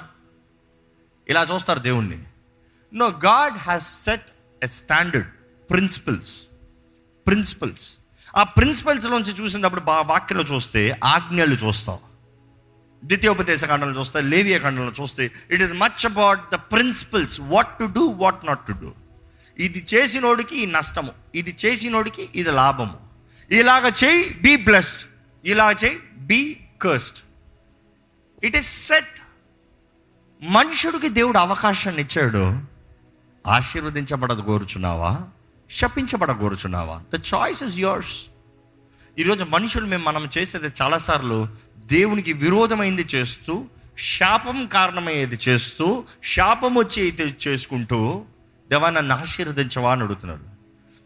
ఇలా 1.30 1.44
చూస్తారు 1.54 1.80
దేవుణ్ణి. 1.80 2.20
No 2.94 3.08
God 3.08 3.58
has 3.58 4.04
set 4.04 4.26
a 4.64 4.68
standard 4.68 5.28
principles 5.70 6.48
principles 7.28 7.98
ఆ 8.38 8.44
ప్రిన్సిపల్స్ 8.44 9.08
నుంచి 9.08 9.32
చూసినప్పుడు 9.42 9.82
బా 9.82 10.02
వాక్యంలో 10.02 10.44
చూస్తే 10.44 11.00
ఆజ్ఞలు 11.04 11.56
చూస్తాం. 11.56 11.98
ద్వితీయోపదేశ 13.04 13.66
ఖండంలో 13.66 14.00
చూస్తే 14.00 14.22
లేవియ 14.22 14.60
ఖండంలో 14.60 14.94
చూస్తే 15.02 15.32
it 15.52 15.62
is 15.62 15.74
much 15.74 16.06
about 16.06 16.40
the 16.52 16.56
principles 16.56 17.42
what 17.42 17.80
to 17.80 17.84
do 17.84 18.04
what 18.06 18.46
not 18.46 18.68
to 18.68 18.72
do 18.72 18.94
ఇది 19.60 19.86
చేసినోడికి 19.94 20.56
ఈ 20.62 20.66
నష్టము 20.66 21.12
ఇది 21.36 21.56
చేసినోడికి 21.66 22.30
ఇది 22.36 22.52
లాభము. 22.52 22.98
ఇలాగ 23.52 23.92
చేయి 24.04 24.30
బీ 24.30 24.56
బ్లెస్డ్ 24.56 25.04
ఇలాగ 25.46 25.74
చేయి 25.86 26.00
be 26.18 26.58
cursed 26.82 27.18
it 28.46 28.56
is 28.56 28.88
set 28.88 29.16
మనుషుడికి 30.42 31.10
దేవుడు 31.10 31.38
అవకాశాన్ని 31.38 32.02
ఇచ్చాడు. 32.02 32.62
ఆశీర్వదించబడదు 33.48 34.42
కోరుచున్నావా? 34.42 35.22
శపించబడ 35.70 36.32
కోరుచున్నావా? 36.32 37.04
ద 37.14 37.22
చాయిస్ 37.34 37.64
ఇస్ 37.64 37.80
యోర్స్ 37.80 38.26
ఈరోజు 39.20 39.44
మనుషులు 39.44 39.86
మేము 39.86 40.04
మనం 40.04 40.30
చేసేది 40.38 40.72
చాలాసార్లు 40.82 41.48
దేవునికి 41.78 42.34
విరోధమైంది 42.34 43.08
చేస్తూ 43.16 43.66
శాపం 43.98 44.68
కారణమయ్యేది 44.68 45.40
చేస్తూ 45.48 46.04
శాపం 46.24 46.76
వచ్చి 46.76 47.02
అయితే 47.02 47.36
చేసుకుంటూ 47.48 48.26
దేవా 48.70 48.90
నన్ను 48.90 49.16
ఆశీర్వదించవా 49.16 49.92
అని 49.92 50.04
అడుగుతున్నాడు 50.04 50.46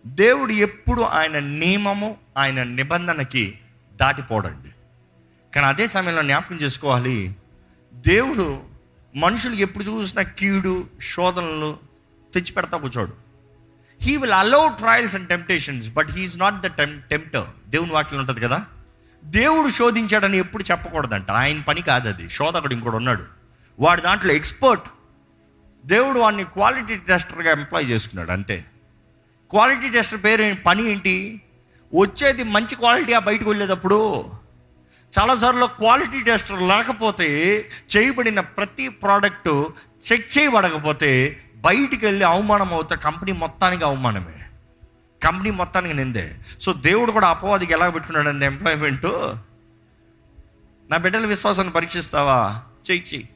దేవుడు 0.07 0.51
ఎప్పుడు 0.51 1.01
ఆయన 1.01 1.39
నియమము 1.39 2.17
ఆయన 2.37 2.63
నిబంధనకి 2.63 3.59
దాటిపోడండి. 3.95 4.69
కానీ 5.55 5.67
అదే 5.67 5.87
సమయంలో 5.87 6.21
జ్ఞాపకం 6.21 6.55
చేసుకోవాలి. 6.55 7.35
దేవుడు 7.93 8.63
మనుషులకు 9.15 9.61
ఎప్పుడు 9.61 9.83
చూసినా 9.83 10.21
కీడు 10.21 10.87
శోధనలు 11.01 11.77
తెచ్చిపెడతా 12.33 12.77
కూర్చోడు. 12.77 13.13
He 14.01 14.17
will 14.17 14.31
allow 14.31 14.67
trials 14.67 15.15
and 15.15 15.27
temptations 15.27 15.89
but 15.89 16.11
he is 16.11 16.39
not 16.39 16.61
the 16.61 16.67
టెం 16.67 17.01
tempter 17.09 17.69
దేవుని 17.69 17.91
వాక్యం 17.91 18.19
ఉంటుంది 18.19 18.39
కదా? 18.39 18.65
దేవుడు 19.23 19.69
శోధించాడని 19.69 20.37
ఎప్పుడు 20.37 20.63
చెప్పకూడదంట. 20.71 21.31
ఆయన 21.31 21.61
పని 21.61 21.81
కాదు 21.81 22.09
అది. 22.09 22.29
శోధకుడు 22.29 22.73
ఇంకోటి 22.73 22.95
ఉన్నాడు. 22.95 23.23
వాడు 23.79 24.01
దాంట్లో 24.01 24.33
ఎక్స్పర్ట్ 24.33 24.83
దేవుడు 25.85 26.19
వాడిని 26.19 26.43
క్వాలిటీ 26.43 26.95
టెస్టర్గా 26.95 27.51
ఎంప్లాయ్ 27.51 27.89
చేసుకున్నాడు 27.89 28.31
అంతే. 28.31 28.65
క్వాలిటీ 29.49 29.89
టెస్టర్ 29.89 30.23
పేరు 30.23 30.55
పని 30.65 30.91
ఏంటి? 30.91 31.41
వచ్చేది 31.99 32.43
మంచి 32.43 32.75
క్వాలిటీ 32.75 33.13
ఆ 33.13 33.19
బయటకు 33.19 33.49
వెళ్ళేటప్పుడు 33.49 34.25
చాలాసార్లు 35.19 35.65
క్వాలిటీ 35.65 36.21
టెస్టర్ 36.21 36.61
లేకపోతే 36.61 37.65
చేయబడిన 37.97 38.39
ప్రతి 38.39 38.89
ప్రోడక్ట్ 38.89 39.65
చెక్ 40.11 40.37
చేయబడకపోతే 40.37 41.41
బయటికి 41.55 42.05
వెళ్ళి 42.05 42.25
అవమానం 42.25 42.73
అవుతే 42.73 42.95
కంపెనీ 42.95 43.31
మొత్తానికి 43.31 43.85
అవమానమే. 43.85 44.45
కంపెనీ 45.23 45.51
మొత్తానికి 45.51 45.93
నిందే. 45.93 46.35
సో 46.61 46.73
దేవుడు 46.73 47.11
కూడా 47.11 47.27
అపవాదికి 47.27 47.73
ఎలా 47.73 47.89
పెట్టుకున్నాడు 47.89 48.43
ఎంప్లాయ్మెంట్ 48.43 49.05
నా 50.91 50.97
బిడ్డల 50.97 51.25
విశ్వాసాన్ని 51.25 51.73
పరీక్షిస్తావా? 51.73 52.61
చెయ్యి 52.91 53.05
చెయ్యి. 53.13 53.29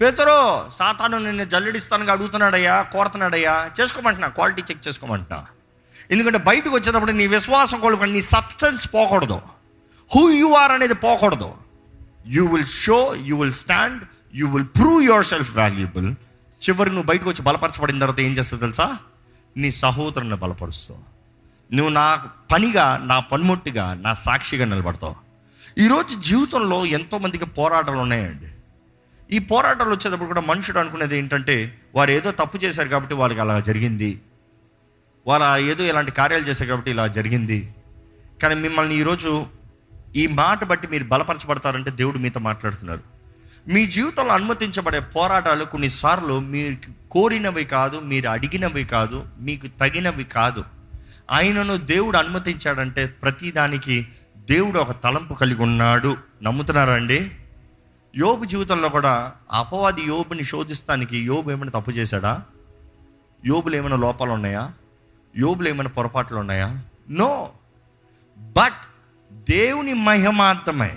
పేతరో 0.00 0.68
సాతాను 0.72 1.18
నిన్ను 1.18 1.44
జల్లడిస్తానుగా 1.44 2.12
అడుగుతున్నాడయ్యా 2.12 2.82
కోరుతున్నాడయ్యా. 2.82 3.70
చేసుకోమంటున్నా 3.80 4.28
క్వాలిటీ 4.28 4.62
చెక్ 4.62 4.88
చేసుకోమంటున్నా. 4.88 5.46
ఎందుకంటే 6.10 6.38
బయటకు 6.38 6.70
వచ్చేటప్పుడు 6.70 7.12
నీ 7.12 7.26
విశ్వాసం 7.26 7.80
కోల్పోయి 7.80 8.12
నీ 8.12 8.20
సబ్స్టెన్స్ 8.20 8.94
పోకూడదు. 8.94 9.40
హూ 10.16 10.30
యు 10.30 10.52
ఆర్ 10.52 10.72
అనేది 10.72 10.94
పోకూడదు. 10.94 11.54
You 12.26 12.46
will 12.46 12.64
show 12.64 13.14
you 13.18 13.38
will 13.40 13.52
stand 13.52 14.02
you 14.34 14.48
will 14.48 14.66
prove 14.66 15.04
yourself 15.24 15.56
valuable 15.56 16.14
చివరి 16.62 16.90
నువ్వు 16.90 17.06
బయటకు 17.06 17.28
వచ్చి 17.30 17.42
బలపరచబడిన 17.42 17.98
తర్వాత 17.98 18.20
ఏం 18.20 18.32
చేస్తావు 18.32 18.60
తెలుసా? 18.60 18.96
నీ 19.56 19.70
సహోదరుని 19.70 20.36
బలపరుస్తావు. 20.36 21.00
నువ్వు 21.74 21.92
నా 21.92 22.24
పనిగా 22.52 22.96
నా 22.96 23.20
పనిముట్టిగా 23.20 23.94
నా 23.94 24.14
సాక్షిగా 24.14 24.64
నిలబడతావు. 24.64 25.14
ఈరోజు 25.78 26.20
జీవితంలో 26.20 26.86
ఎంతోమందికి 26.86 27.44
పోరాటాలు 27.44 27.96
ఉన్నాయండి. 27.96 28.46
ఈ 29.36 29.38
పోరాటాలు 29.38 29.90
వచ్చేటప్పుడు 29.90 30.26
కూడా 30.26 30.40
మనుషుడు 30.40 30.78
అనుకునేది 30.78 31.18
ఏంటంటే 31.18 31.78
వారు 31.94 32.10
ఏదో 32.10 32.30
తప్పు 32.30 32.58
చేశారు 32.58 32.88
కాబట్టి 32.88 33.14
వాళ్ళకి 33.14 33.40
అలా 33.40 33.60
జరిగింది. 33.60 34.20
వారు 35.26 35.60
ఏదో 35.60 35.84
ఇలాంటి 35.84 36.12
కార్యాలు 36.12 36.44
చేశారు 36.44 36.70
కాబట్టి 36.70 36.90
ఇలా 36.90 37.06
జరిగింది. 37.06 37.74
కానీ 38.42 38.54
మిమ్మల్ని 38.54 38.96
ఈరోజు 38.96 39.46
ఈ 40.16 40.26
మాట 40.26 40.64
బట్టి 40.64 40.88
మీరు 40.88 41.04
బలపరచబడతారంటే 41.04 41.90
దేవుడు 41.90 42.18
మీతో 42.18 42.40
మాట్లాడుతున్నారు. 42.40 43.00
మీ 43.68 43.86
జీవితంలో 43.86 44.32
అనుమతించబడే 44.32 45.00
పోరాటాలు 45.00 45.64
కొన్నిసార్లు 45.64 46.40
మీరు 46.40 46.76
కోరినవి 47.10 47.64
కాదు 47.64 48.00
మీరు 48.00 48.28
అడిగినవి 48.28 48.84
కాదు 48.84 49.26
మీకు 49.40 49.66
తగినవి 49.66 50.24
కాదు. 50.24 50.64
ఆయనను 51.30 51.76
దేవుడు 51.76 52.16
అనుమతించాడంటే 52.16 53.06
ప్రతిదానికి 53.06 54.08
దేవుడు 54.36 54.78
ఒక 54.78 55.02
తలంపు 55.02 55.34
కలిగి 55.34 55.62
ఉన్నాడు. 55.62 56.16
నమ్ముతున్నారా 56.42 56.94
అండి? 56.94 57.30
యోబు 58.16 58.44
జీవితంలో 58.44 58.88
కూడా 58.88 59.32
అపవాది 59.52 60.02
యోబుని 60.02 60.44
శోధిస్తానికి 60.44 61.18
యోబు 61.18 61.50
ఏమైనా 61.50 61.80
తప్పు 61.80 61.90
చేశాడా? 61.90 62.42
యోబులు 63.46 63.76
ఏమైనా 63.76 63.96
లోపాలు 63.96 64.30
ఉన్నాయా? 64.30 64.70
యోబులు 65.36 65.68
ఏమైనా 65.68 65.90
పొరపాట్లు 65.90 66.36
ఉన్నాయా? 66.36 66.82
నో. 67.10 67.50
బట్ 68.38 68.89
దేవుని 69.50 69.94
మహిమార్థమై 69.94 70.90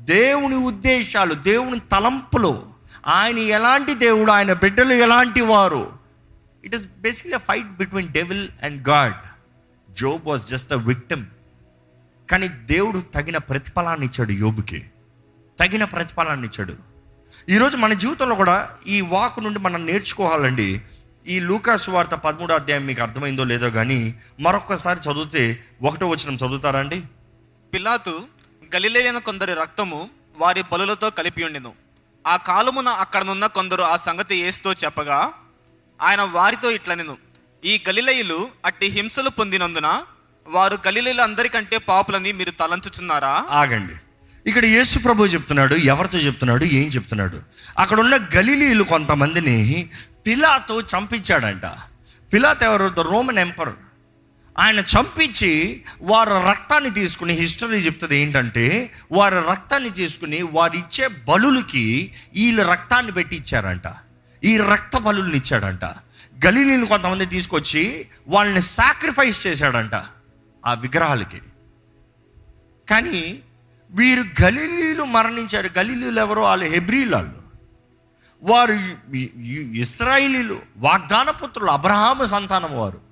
దేవుని 0.00 0.56
ఉద్దేశాలు 0.56 1.34
దేవుని 1.34 1.80
తలంపులు 1.80 2.66
ఆయన 3.06 3.38
ఎలాంటి 3.38 3.94
దేవుడు 3.94 4.30
ఆయన 4.30 4.52
బిడ్డలు 4.52 4.92
ఎలాంటి 4.92 5.40
వారు? 5.40 5.92
It 6.64 6.74
is 6.74 6.86
basically 6.98 7.38
fight 7.38 7.76
between 7.76 8.08
devil 8.08 8.48
and 8.62 8.88
God 8.88 9.14
Job 9.92 10.26
was 10.26 10.48
just 10.48 10.72
a 10.72 10.76
victim 10.76 11.26
కానీ 12.30 12.48
దేవుడు 12.48 13.00
తగిన 13.00 13.38
ప్రతిఫలాన్ని 13.38 14.06
ఇచ్చాడు 14.06 14.32
యోబుకి. 14.32 14.90
తగిన 15.60 15.84
ప్రతిఫలాన్ని 15.84 16.46
ఇచ్చాడు. 16.46 16.74
ఈరోజు 17.48 17.76
మన 17.76 17.92
జీవితంలో 17.92 18.34
కూడా 18.34 18.70
ఈ 18.86 19.00
వాక్ 19.00 19.42
నుండి 19.44 19.58
మనం 19.58 19.86
నేర్చుకోవాలండి. 19.86 20.82
ఈ 21.26 21.40
లూకాసు 21.40 21.90
వార్త 21.90 22.10
పదమూడో 22.10 22.54
అధ్యాయం 22.54 22.86
మీకు 22.86 23.02
అర్థమైందో 23.02 23.44
లేదో 23.44 23.70
కానీ 23.70 24.14
మరొకసారి 24.40 25.00
చదివితే 25.10 25.62
ఒకటో 25.82 26.08
వచ్చిన 26.08 26.34
చదువుతారా 26.34 26.80
అండి? 26.80 27.02
పిలాతు 27.74 28.26
గలిలేన 28.74 29.18
కొందరి 29.18 29.54
రక్తము 29.54 30.10
వారి 30.36 30.62
బలులతో 30.72 31.10
కలిపి 31.10 31.44
ఉండెను. 31.44 31.72
ఆ 32.26 32.36
కాలమున 32.36 32.88
అక్కడనున్న 32.88 33.46
కొందరు 33.46 33.82
ఆ 33.82 33.96
సంగతి 33.96 34.36
ఏస్తో 34.36 34.72
చెప్పగా 34.72 35.32
ఆయన 36.02 36.22
వారితో 36.22 36.70
ఇట్లనెను 36.70 37.16
ఈ 37.64 37.82
గలిలయులు 37.88 38.48
అట్టి 38.64 38.86
హింసలు 38.86 39.30
పొందినందున 39.30 40.02
వారు 40.46 40.78
గలిలీలు 40.86 41.22
అందరికంటే 41.22 41.78
పాపులని 41.78 42.32
మీరు 42.32 42.50
తలంచుచున్నారా? 42.50 43.46
ఆగండి. 43.50 43.94
ఇక్కడ 44.46 44.64
యేసు 44.64 44.98
ప్రభు 44.98 45.26
చెప్తున్నాడు 45.26 45.74
ఎవరితో 45.74 46.18
చెప్తున్నాడు 46.18 46.64
ఏం 46.64 46.88
చెప్తున్నాడు? 46.88 47.40
అక్కడ 47.78 48.00
ఉన్న 48.00 48.16
గలీలీలు 48.16 48.84
కొంతమందిని 48.84 49.90
పిలాతో 50.26 50.80
చంపించాడంట. 50.80 51.66
పిలాత్ 52.32 52.62
ఎవరు? 52.62 52.88
The 52.88 53.00
Roman 53.00 53.38
emperor. 53.38 53.74
ఆయన 54.60 54.78
చంపించి 54.78 55.82
వారి 56.02 56.30
రక్తాన్ని 56.30 56.90
తీసుకుని 56.90 57.32
హిస్టరీ 57.32 57.78
చెప్తుంది 57.78 58.18
ఏంటంటే 58.18 58.92
వారి 59.12 59.34
రక్తాన్ని 59.34 59.90
తీసుకుని 59.90 60.42
వారు 60.42 60.76
ఇచ్చే 60.76 61.06
బలులకి 61.06 62.12
వీళ్ళ 62.34 62.62
రక్తాన్ని 62.62 63.12
పెట్టి 63.12 63.36
ఇచ్చారంట 63.36 63.82
ఈ 64.44 64.56
రక్త 64.56 64.96
బలుల్ని 64.96 65.36
ఇచ్చాడంట. 65.36 65.84
గలీలీని 66.46 66.86
కొంతమంది 66.86 67.26
తీసుకొచ్చి 67.26 68.06
వాళ్ళని 68.28 68.60
సాక్రిఫైస్ 68.60 69.46
చేశాడంట 69.46 69.94
ఆ 70.66 70.74
విగ్రహాలకి. 70.74 71.40
కానీ 72.90 73.38
వీరు 73.90 74.42
గలీలీలు 74.42 75.02
మరణించారు. 75.02 75.70
గలీలీలు 75.78 76.20
ఎవరో? 76.20 76.42
వాళ్ళు 76.42 76.64
హెబ్రీలు 76.64 77.16
వాళ్ళు. 77.16 77.42
వారు 78.42 78.78
ఇస్రాయిలీలు 79.74 80.62
వాగ్దాన 80.76 81.30
పుత్రులు 81.30 81.70
అబ్రహాము 81.70 82.24
సంతానం 82.24 82.78
వారు. 82.78 83.09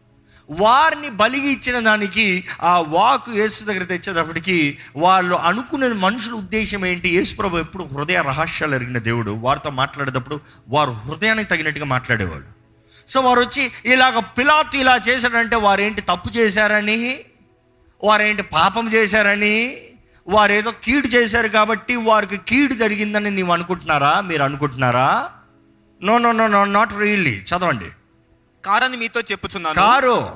వారిని 0.50 1.10
బలిగి 1.10 1.52
ఇచ్చిన 1.52 1.80
దానికి 1.80 2.44
ఆ 2.62 2.78
వాకు 2.78 3.32
యేసు 3.32 3.64
దగ్గర 3.64 3.82
తెచ్చేటప్పటికి 3.82 4.78
వాళ్ళు 4.96 5.34
అనుకునే 5.34 5.88
మనుషుల 5.88 6.32
ఉద్దేశం 6.32 6.86
ఏంటి? 6.86 7.08
యేసు 7.08 7.36
ప్రభు 7.36 7.58
ఎప్పుడు 7.58 7.88
హృదయ 7.92 8.22
రహస్యాలు 8.22 8.74
ఎరిగిన 8.74 8.98
దేవుడు. 8.98 9.30
వారితో 9.30 9.70
మాట్లాడేటప్పుడు 9.70 10.40
వారు 10.68 10.90
హృదయానికి 10.90 11.50
తగినట్టుగా 11.50 11.84
మాట్లాడేవాడు. 11.84 12.58
సో 13.08 13.20
వారు 13.20 13.40
వచ్చి 13.40 13.70
ఇలాగ 13.84 14.18
పిలాతు 14.18 14.76
ఇలా 14.76 15.00
చేశాడంటే 15.08 15.56
వారేంటి 15.56 16.00
తప్పు 16.00 16.30
చేశారని? 16.36 17.20
వారేంటి 18.04 18.42
పాపం 18.42 18.92
చేశారని? 18.92 19.80
వారు 20.28 20.52
ఏదో 20.52 20.70
కీడు 20.70 21.06
చేశారు 21.06 21.48
కాబట్టి 21.48 21.96
వారికి 21.96 22.36
కీడు 22.36 22.74
జరిగిందని 22.74 23.30
నీవు 23.30 23.52
అనుకుంటున్నారా? 23.52 24.20
మీరు 24.20 24.42
అనుకుంటున్నారా? 24.42 25.30
No 26.02 26.18
no 26.18 26.32
no 26.32 26.46
no 26.46 26.64
not 26.64 26.94
really 26.98 27.30
చదవండి. 27.30 27.84
కారని 28.64 28.96
మీతో 28.96 29.20
చెప్పుచున్నాను. 29.20 29.74
కారు 29.74 30.30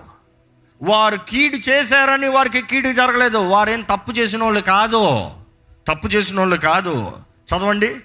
వారు 0.83 1.19
కీడు 1.29 1.71
చేశారని 1.71 2.29
వారికి 2.29 2.62
కీడు 2.62 2.93
జరగలేదు. 2.93 3.38
వారేం 3.38 3.81
తప్పు 3.81 4.12
చేసిన 4.12 4.45
వాళ్ళు 4.45 4.61
కాదు. 4.61 5.31
తప్పు 5.88 6.07
చేసిన 6.07 6.38
వాళ్ళు 6.38 6.57
కాదు. 6.57 7.12
చదవండి. 7.49 7.97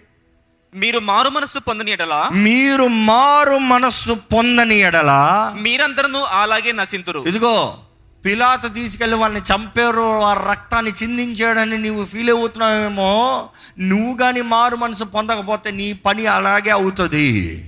మీరు 0.76 1.00
మారు 1.00 1.30
మనస్సు 1.30 1.60
పొందని 1.60 1.92
ఎడలా? 1.92 2.30
మీరు 2.34 2.88
మారు 2.88 3.58
మనస్సు 3.58 4.14
పొందని 4.14 4.76
ఎడలా? 4.76 5.56
మీరందరూ 5.62 6.20
అలాగే 6.20 6.72
నశింతురు. 6.72 7.20
ఇదిగో 7.20 7.78
పిలాత 8.26 8.74
తీసుకెళ్ళి 8.74 9.18
వాళ్ళని 9.18 9.56
చంపారు. 9.56 10.02
వారి 10.02 10.40
రక్తాన్ని 10.50 10.92
చిందించాడని 11.04 11.78
నీవు 11.78 12.06
ఫీల్ 12.06 12.30
అవుతున్నావేమో. 12.30 13.50
నువ్వు 13.80 14.18
కానీ 14.18 14.42
మారు 14.42 14.76
మనసు 14.76 15.04
పొందకపోతే 15.04 15.72
నీ 15.72 15.94
పని 15.94 16.26
అలాగే 16.26 16.70
అవుతుంది. 16.70 17.64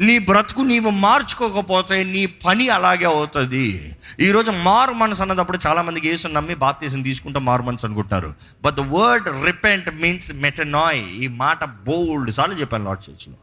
నీ 0.00 0.18
బ్రతుకు 0.18 0.60
నీవు 0.60 0.90
మార్చుకోకపోతే 0.90 2.04
నీ 2.04 2.26
పని 2.26 2.68
అలాగే 2.68 3.04
అవుతుంది. 3.04 3.96
ఈరోజు 4.20 4.50
మారు 4.50 4.92
మనసు 4.92 5.22
అన్నదప్పుడు 5.22 5.58
చాలామందికి 5.66 6.08
యేసు 6.08 6.28
నమ్మి 6.28 6.54
బాప్తీసం 6.54 7.02
తీసుకుంటే 7.02 7.38
మారు 7.38 7.62
మనసు 7.62 7.86
అనుకుంటున్నారు. 7.86 8.34
But 8.64 8.74
the 8.74 8.80
word 8.80 9.44
repent 9.44 9.90
means 10.00 10.32
metanoia 10.34 11.02
ఈ 11.24 11.26
మాట 11.26 11.64
బోల్డ్ 11.64 12.30
సార్లు 12.30 12.56
చెప్పాను 12.60 12.84
లాడ్ 12.84 13.10
చర్చ్లో. 13.10 13.34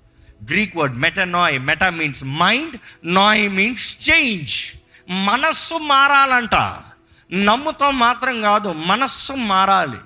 Greek 0.43 0.77
word 0.77 0.97
metanoia 0.97 1.59
meta 1.59 1.89
means 1.89 2.23
mind 2.23 2.75
noia 3.05 3.49
means 3.49 4.09
change 4.09 4.57
మనస్సు 5.09 5.75
మారాలంట. 5.75 6.55
నమ్ముతో 7.31 7.91
మాత్రం 7.91 8.41
కాదు 8.41 8.69
మనస్సు 8.71 9.33
మారాలి. 9.33 10.01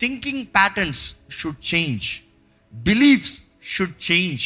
Thinking 0.00 0.44
patterns 0.46 1.04
should 1.40 1.74
change 1.74 2.06
beliefs 2.74 3.36
should 3.64 4.12
change 4.12 4.44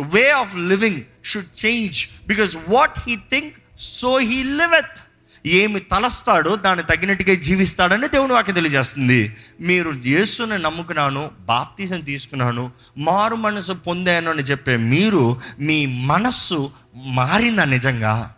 way 0.00 0.30
of 0.30 0.56
living 0.56 1.02
should 1.24 1.66
change 1.66 2.06
because 2.28 2.56
what 2.68 2.98
he 2.98 3.16
think 3.16 3.54
so 3.78 4.18
he 4.18 4.42
liveth 4.42 4.98
ఏమి 5.46 5.80
తలస్తాడో 5.80 6.56
దాన్ని 6.56 6.84
తగినట్టుగా 6.84 7.34
జీవిస్తాడని 7.34 8.08
దేవుని 8.08 8.32
వాక్యం 8.32 8.54
తెలియజేస్తుంది. 8.54 9.36
మీరు 9.60 9.90
యేసుని 9.90 10.58
నమ్ముకున్నాను 10.58 11.30
బాప్తీసం 11.40 12.00
తీసుకున్నాను 12.00 12.72
మారు 12.98 13.34
మనసు 13.34 13.72
పొందాను 13.72 14.30
అని 14.30 14.42
చెప్పే 14.42 14.76
మీరు 14.76 15.40
మీ 15.60 15.86
మనస్సు 15.86 16.70
మారిందా 16.96 17.64
నిజంగా? 17.64 18.34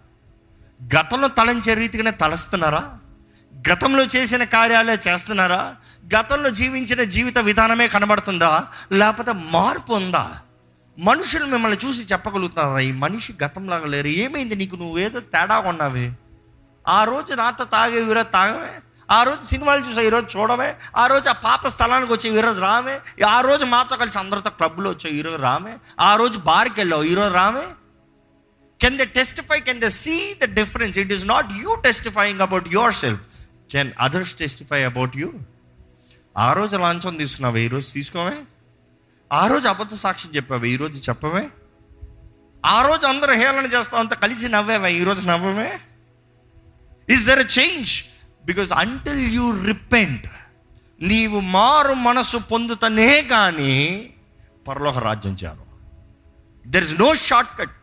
గతంలో 0.96 1.28
తలంచే 1.28 1.74
రీతిగానే 1.74 2.10
తలస్తున్నారా? 2.10 2.98
గతంలో 3.72 4.04
చేసిన 4.04 4.44
కార్యాలే 4.44 4.98
చేస్తున్నారా? 5.08 5.74
గతంలో 6.18 6.50
జీవించిన 6.50 7.02
జీవిత 7.02 7.38
విధానమే 7.38 7.88
కనబడుతుందా? 7.88 8.66
లేకపోతే 8.92 9.32
మార్పు 9.32 9.92
ఉందా? 9.92 10.40
మనుషులు 10.98 11.46
మిమ్మల్ని 11.46 11.78
చూసి 11.86 12.02
చెప్పగలుగుతున్నారా? 12.12 12.80
ఈ 12.80 12.92
మనిషి 12.92 13.34
గతంలాగా 13.42 13.86
లేరు. 13.86 14.08
ఏమైంది 14.08 14.56
నీకు? 14.56 14.76
నువ్వేదో 14.76 15.20
తేడా 15.20 15.60
కొన్నావే. 15.60 16.12
ఆ 16.88 17.04
రోజు 17.04 17.34
నాతో 17.34 17.64
తాగే 17.64 18.00
ఈరోజు 18.00 18.28
తాగవే 18.28 18.80
ఆ 19.10 19.22
రోజు 19.22 19.40
సినిమాలు 19.40 19.82
చూసా 19.86 20.00
ఈరోజు 20.00 20.38
చూడవే 20.38 20.76
ఆ 20.96 21.06
రోజు 21.06 21.28
ఆ 21.28 21.32
పాప 21.32 21.66
స్థలానికి 21.66 22.12
వచ్చి 22.12 22.38
ఈరోజు 22.38 22.60
రామే. 22.60 23.00
ఆ 23.26 23.40
రోజు 23.40 23.64
మాతో 23.64 23.96
కలిసి 23.96 24.18
అందరితో 24.18 24.50
క్లబ్లో 24.50 24.90
వచ్చావు 24.90 25.14
ఈరోజు 25.14 25.36
రామే. 25.36 25.74
ఆ 26.00 26.16
రోజు 26.16 26.38
బార్కి 26.38 26.80
వెళ్ళావు 26.80 27.02
ఈరోజు 27.02 27.34
రామే. 27.34 27.66
Can 28.80 28.98
the 28.98 29.02
testify 29.02 29.60
can 29.60 29.80
the 29.80 29.86
see 29.86 30.34
the 30.34 30.44
difference 30.44 30.98
it 30.98 31.12
is 31.12 31.26
not 31.26 31.52
you 31.52 31.74
testifying 31.74 32.40
about 32.40 32.68
yourself 32.94 33.20
can 33.70 33.92
others 34.00 34.34
testify 34.34 34.82
about 34.82 35.16
you 35.16 35.32
ఆ 36.38 36.52
రోజు 36.52 36.76
లంచం 36.76 37.16
తీసుకున్నావే 37.16 37.60
ఈరోజు 37.64 37.92
తీసుకోవే 37.92 38.36
ఆ 39.30 39.44
రోజు 39.46 39.66
అబద్ధ 39.68 39.94
సాక్ష్యం 39.96 40.32
చెప్పావే? 40.36 40.68
ఈరోజు 40.68 40.98
చెప్పవే? 41.08 41.44
ఆ 42.64 42.76
రోజు 42.82 43.04
అందరూ 43.06 43.32
హేళన 43.34 43.66
చేస్తావు 43.66 44.00
అంత 44.02 44.14
కలిసి 44.14 44.46
నవ్వేవే? 44.48 44.90
ఈరోజు 45.00 45.22
నవ్వమే? 45.26 45.70
Is 47.08 47.24
there 47.26 47.44
change 47.58 47.90
because 48.44 48.70
until 48.82 49.22
you 49.36 49.46
repent 49.66 50.26
నీవు 51.00 51.38
మారు 51.54 51.94
మనసు 52.00 52.38
పొందుతనే 52.50 53.12
కానీ 53.32 53.74
పరలోక 54.66 54.98
రాజ్యం 55.06 55.34
చేరు 55.34 55.64
there 56.64 56.84
is 56.84 56.96
no 57.00 57.08
short 57.24 57.52
cut 57.58 57.74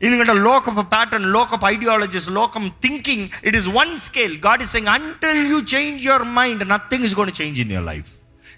ఎందుకంటే 0.00 0.34
లోకపు 0.46 0.82
ప్యాటర్న్ 0.92 1.26
లోకపు 1.36 1.66
ఐడియాలజీస్ 1.66 2.28
లోకం 2.30 2.64
thinking 2.82 3.26
it 3.48 3.56
is 3.56 3.68
one 3.76 3.92
scale 4.06 4.34
God 4.46 4.62
is 4.62 4.72
saying 4.72 4.90
until 4.94 5.40
you 5.52 5.58
change 5.74 6.06
your 6.06 6.26
mind 6.38 6.64
nothing 6.68 7.04
is 7.04 7.16
gonna 7.16 7.32
change 7.40 7.60
in 7.64 7.72
your 7.72 7.88
life 7.92 8.10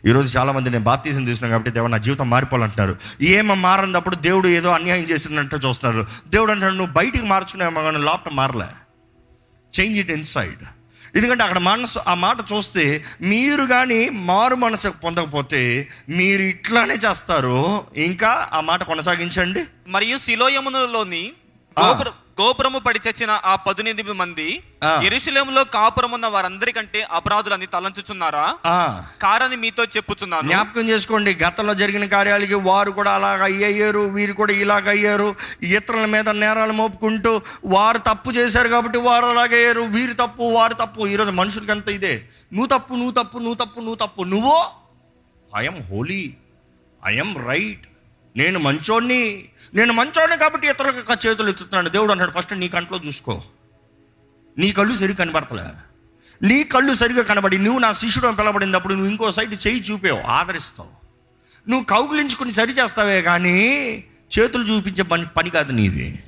ఈరోజు 0.07 0.39
చాలా 0.39 0.53
మంది 0.53 0.71
నేను 0.71 0.85
బాప్తీసం 0.85 1.25
తీసుకున్నాను 1.25 1.53
కాబట్టి 1.53 1.71
దేవుడు 1.71 1.91
నా 1.91 1.99
జీవితం 1.99 2.31
మారిపోవాలంటున్నారు. 2.31 2.97
ఏమో 3.21 3.55
మారన్నప్పుడు 3.55 4.17
దేవుడు 4.17 4.49
ఏదో 4.49 4.71
అన్యాయం 4.71 5.05
చేసినట్టు 5.05 5.57
చూస్తున్నారు. 5.57 6.07
దేవుడు 6.29 6.53
అంటాడు 6.53 6.75
నువ్వు 6.75 6.93
బయటికి 6.93 7.25
మార్చుకునేమో 7.25 7.83
కానీ 7.83 7.99
లోపల 7.99 8.31
మారలే. 8.35 8.67
చేంజ్ 9.81 9.99
ఇట్ 9.99 10.11
ఇన్సైడ్ 10.11 10.65
ఎందుకంటే 11.17 11.43
అక్కడ 11.43 11.59
మనసు 11.59 11.99
ఆ 12.09 12.15
మాట 12.15 12.37
చూస్తే 12.53 13.05
మీరు 13.21 13.65
కానీ 13.65 14.09
మారు 14.09 14.55
మనసు 14.55 14.89
పొందకపోతే 14.89 15.89
మీరు 16.09 16.43
ఇట్లానే 16.43 16.95
చేస్తారు. 16.95 17.85
ఇంకా 17.97 18.49
ఆ 18.53 18.61
మాట 18.61 18.83
కొనసాగించండి. 18.83 19.65
మరియు 19.89 20.19
శిలోయమునులోని 20.19 21.33
గోపుర 21.85 22.07
గోపురము 22.39 22.79
పడి 22.79 23.01
చచ్చిన 23.07 23.33
ఆ 23.45 23.53
పదునెనిమిది 23.67 24.15
మంది. 24.21 24.47
ఎరుశలేములో 25.07 25.63
కాపురమున్న 25.77 26.27
వారందరికంటే 26.27 27.01
అపరాధులని 27.11 27.67
తలంచుచున్నారా? 27.67 28.45
కారని 29.23 29.57
మీతో 29.57 29.85
చెప్పుచున్నాను. 29.97 30.49
జ్ఞాపకం 30.49 30.89
చేసుకోండి 30.89 31.33
గతంలో 31.45 31.75
జరిగిన 31.75 32.05
కార్యాలకి 32.07 32.55
వారు 32.69 32.91
కూడా 32.91 33.13
అలాగ 33.15 33.43
అయ్యారు 33.49 34.03
వీరు 34.17 34.33
కూడా 34.33 34.53
ఇలాగ 34.65 34.89
అయ్యారు 34.89 35.29
ఇతరుల 35.73 36.07
మీద 36.07 36.29
నేరాలు 36.43 36.73
మోపుకుంటూ 36.73 37.33
వారు 37.65 37.99
తప్పు 38.11 38.31
చేశారు 38.31 38.69
కాబట్టి 38.69 38.99
వారు 38.99 39.27
అలాగయ్యారు 39.27 39.85
వీరు 39.97 40.13
తప్పు 40.13 40.43
వారు 40.59 40.75
తప్పు. 40.75 41.01
ఈరోజు 41.07 41.31
మనుషులకి 41.31 41.73
అంత 41.73 41.89
ఇదే. 41.89 42.15
నువ్వు 42.53 42.71
తప్పు 42.77 42.95
నువ్వు 42.95 43.15
తప్పు 43.21 43.39
నువ్వు 43.39 43.59
తప్పు 43.65 43.81
నువ్వు 43.81 44.01
తప్పు 44.05 44.23
నువ్వు. 44.23 44.57
ఐఎమ్ 45.51 45.83
హోలీ 45.91 46.23
ఐఎమ్ 47.03 47.35
రైట్ 47.49 47.87
నేను 48.37 48.59
మంచోడిని 48.59 49.49
నేను 49.75 49.93
మంచోడిని 49.93 50.39
కాబట్టి 50.39 50.69
ఇతరులకు 50.69 51.29
చేతులు 51.29 51.49
ఎత్తుతున్నాడు 51.49 51.89
దేవుడు 51.89 52.11
అన్నాడు 52.11 52.31
ఫస్ట్ 52.31 52.59
నీ 52.59 52.69
కంట్లో 52.69 53.01
చూసుకో. 53.07 53.43
నీ 54.59 54.73
కళ్ళు 54.73 54.95
సరిగ్గా 54.95 55.17
కనబడతలే. 55.17 55.63
నీ 56.43 56.65
కళ్ళు 56.65 56.95
సరిగ్గా 56.95 57.23
కనబడి 57.23 57.59
నువ్వు 57.59 57.79
నా 57.79 57.93
శిష్యుడు 57.93 58.27
అని 58.27 58.37
పిలబడినప్పుడు 58.37 58.95
నువ్వు 58.95 59.11
ఇంకో 59.11 59.31
సైడ్ 59.31 59.67
చేయి 59.67 59.81
చూపావు 59.81 60.21
ఆదరిస్తావు. 60.21 60.91
నువ్వు 61.71 61.85
కౌగులించుకుని 61.85 62.53
సరి 62.53 62.73
చేస్తావే 62.73 63.23
కానీ 63.23 63.65
చేతులు 64.39 64.65
చూపించే 64.65 65.03
పని 65.03 65.27
పని 65.27 65.51
కాదు 65.51 65.73
నీది. 65.73 66.25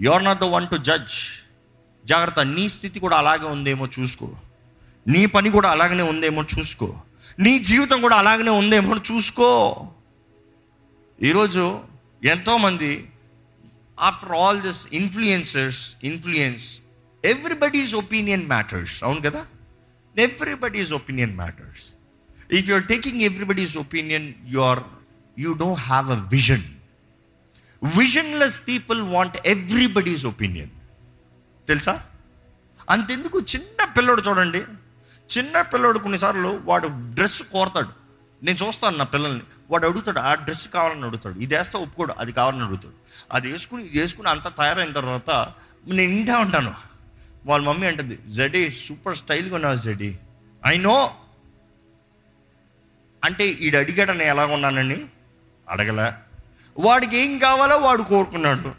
Your 0.00 0.24
not 0.24 0.40
the 0.40 0.44
one 0.44 0.68
to 0.68 0.76
judge 0.76 1.46
జాగ్రత్త 2.06 2.40
నీ 2.40 2.68
స్థితి 2.68 3.00
కూడా 3.00 3.16
అలాగే 3.16 3.44
ఉందేమో 3.44 3.88
చూసుకో. 4.00 4.34
నీ 5.08 5.26
పని 5.26 5.50
కూడా 5.50 5.70
అలాగనే 5.70 6.02
ఉందేమో 6.02 6.42
చూసుకో. 6.42 6.94
నీ 7.38 7.58
జీవితం 7.58 8.00
కూడా 8.00 8.16
అలాగనే 8.16 8.50
ఉందేమో 8.50 8.96
చూసుకో. 8.96 9.76
ఈరోజు 11.22 11.80
ఎంతోమంది 12.24 13.10
after 14.00 14.32
all 14.32 14.60
this 14.60 14.88
influencers 14.92 15.96
influence 16.04 16.80
everybody's 17.24 17.94
opinion 17.94 18.46
matters 18.46 19.04
అవును 19.04 19.20
కదా? 19.20 19.46
Everybody's 20.18 20.92
opinion 20.92 21.36
matters 21.36 21.82
if 22.52 22.68
you're 22.68 22.84
taking 22.84 23.20
everybody's 23.20 23.76
opinion 23.76 24.34
you 24.46 24.60
are 24.60 24.80
you 25.38 25.52
don't 25.52 25.80
have 25.80 26.10
a 26.10 26.14
vision 26.14 26.62
visionless 27.98 28.60
people 28.68 29.02
want 29.02 29.36
everybody's 29.46 30.26
opinion 30.26 30.70
తెలుసా? 31.68 32.06
అంతెందుకు? 32.90 33.40
చిన్న 33.40 33.84
పిల్లోడు 33.84 34.22
చూడండి. 34.22 34.58
చిన్న 35.38 35.62
పిల్లోడు 35.62 35.98
కొన్నిసార్లు 35.98 36.60
వాడు 36.64 36.88
డ్రెస్ 36.88 37.42
కోరతాడు. 37.42 38.05
నేను 38.42 38.66
చూస్తాను 38.66 38.96
నా 38.96 39.04
పిల్లల్ని. 39.04 39.40
వాడు 39.70 39.86
అడుగుతాడు 39.86 40.18
ఆ 40.18 40.34
డ్రెస్ 40.34 40.68
కావాలని 40.68 41.04
అడుగుతాడు. 41.04 41.38
ఇది 41.38 41.56
వేస్తే 41.56 41.78
ఒప్పుకోడు. 41.78 42.14
అది 42.18 42.32
కావాలని 42.32 42.62
అడుగుతాడు. 42.62 42.94
అది 43.32 43.52
వేసుకుని 43.52 43.86
ఇది 43.86 44.00
వేసుకుని 44.00 44.28
అంతా 44.28 44.50
తయారైన 44.50 44.92
తర్వాత 44.92 45.30
నేను 45.86 46.12
ఇంటా 46.12 46.38
ఉంటాను. 46.38 46.74
వాళ్ళ 47.46 47.68
మమ్మీ 47.68 47.86
అంటుంది 47.86 48.18
జడీ 48.26 48.70
సూపర్ 48.70 49.16
స్టైల్గా 49.16 49.54
ఉన్నావు 49.54 49.76
జడీ. 49.76 50.18
I 50.66 50.78
know. 50.78 51.14
అంటే 53.24 53.46
ఈడు 53.48 53.76
అడిగాడని 53.76 54.24
ఎలా 54.24 54.46
ఉన్నానని? 54.46 55.04
అడగలే. 55.68 56.12
వాడికి 56.78 57.16
ఏం 57.16 57.38
కావాలో 57.38 57.76
వాడు 57.76 58.02
కోరుకున్నాడు. 58.02 58.72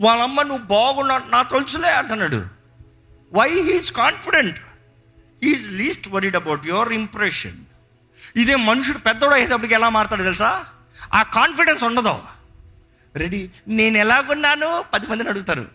వాళ్ళమ్మ 0.00 0.42
నువ్వు 0.42 0.66
బాగున్నా 0.66 1.18
నా 1.18 1.42
తొలుసులే 1.42 1.90
అంటున్నాడు. 1.90 2.46
Why 3.32 3.48
he's 3.48 3.92
confident 3.92 4.60
he is 5.44 5.70
least 5.70 6.08
worried 6.08 6.36
about 6.36 6.66
your 6.66 6.92
impression 6.92 7.65
ఇదే 8.36 8.56
మనుషుడు 8.56 8.98
పెద్దోడు 8.98 9.34
అయ్యేటప్పటికి 9.34 9.74
ఎలా 9.74 9.88
మారుతాడు 9.88 10.22
తెలుసా? 10.22 10.64
ఆ 11.14 11.22
కాన్ఫిడెన్స్ 11.22 11.84
ఉండదు. 11.84 12.18
రెడీ 13.16 13.50
నేను 13.68 13.98
ఎలాగున్నాను? 13.98 14.84
పది 14.94 15.06
మందిని 15.06 15.28
అడుగుతారు. 15.28 15.66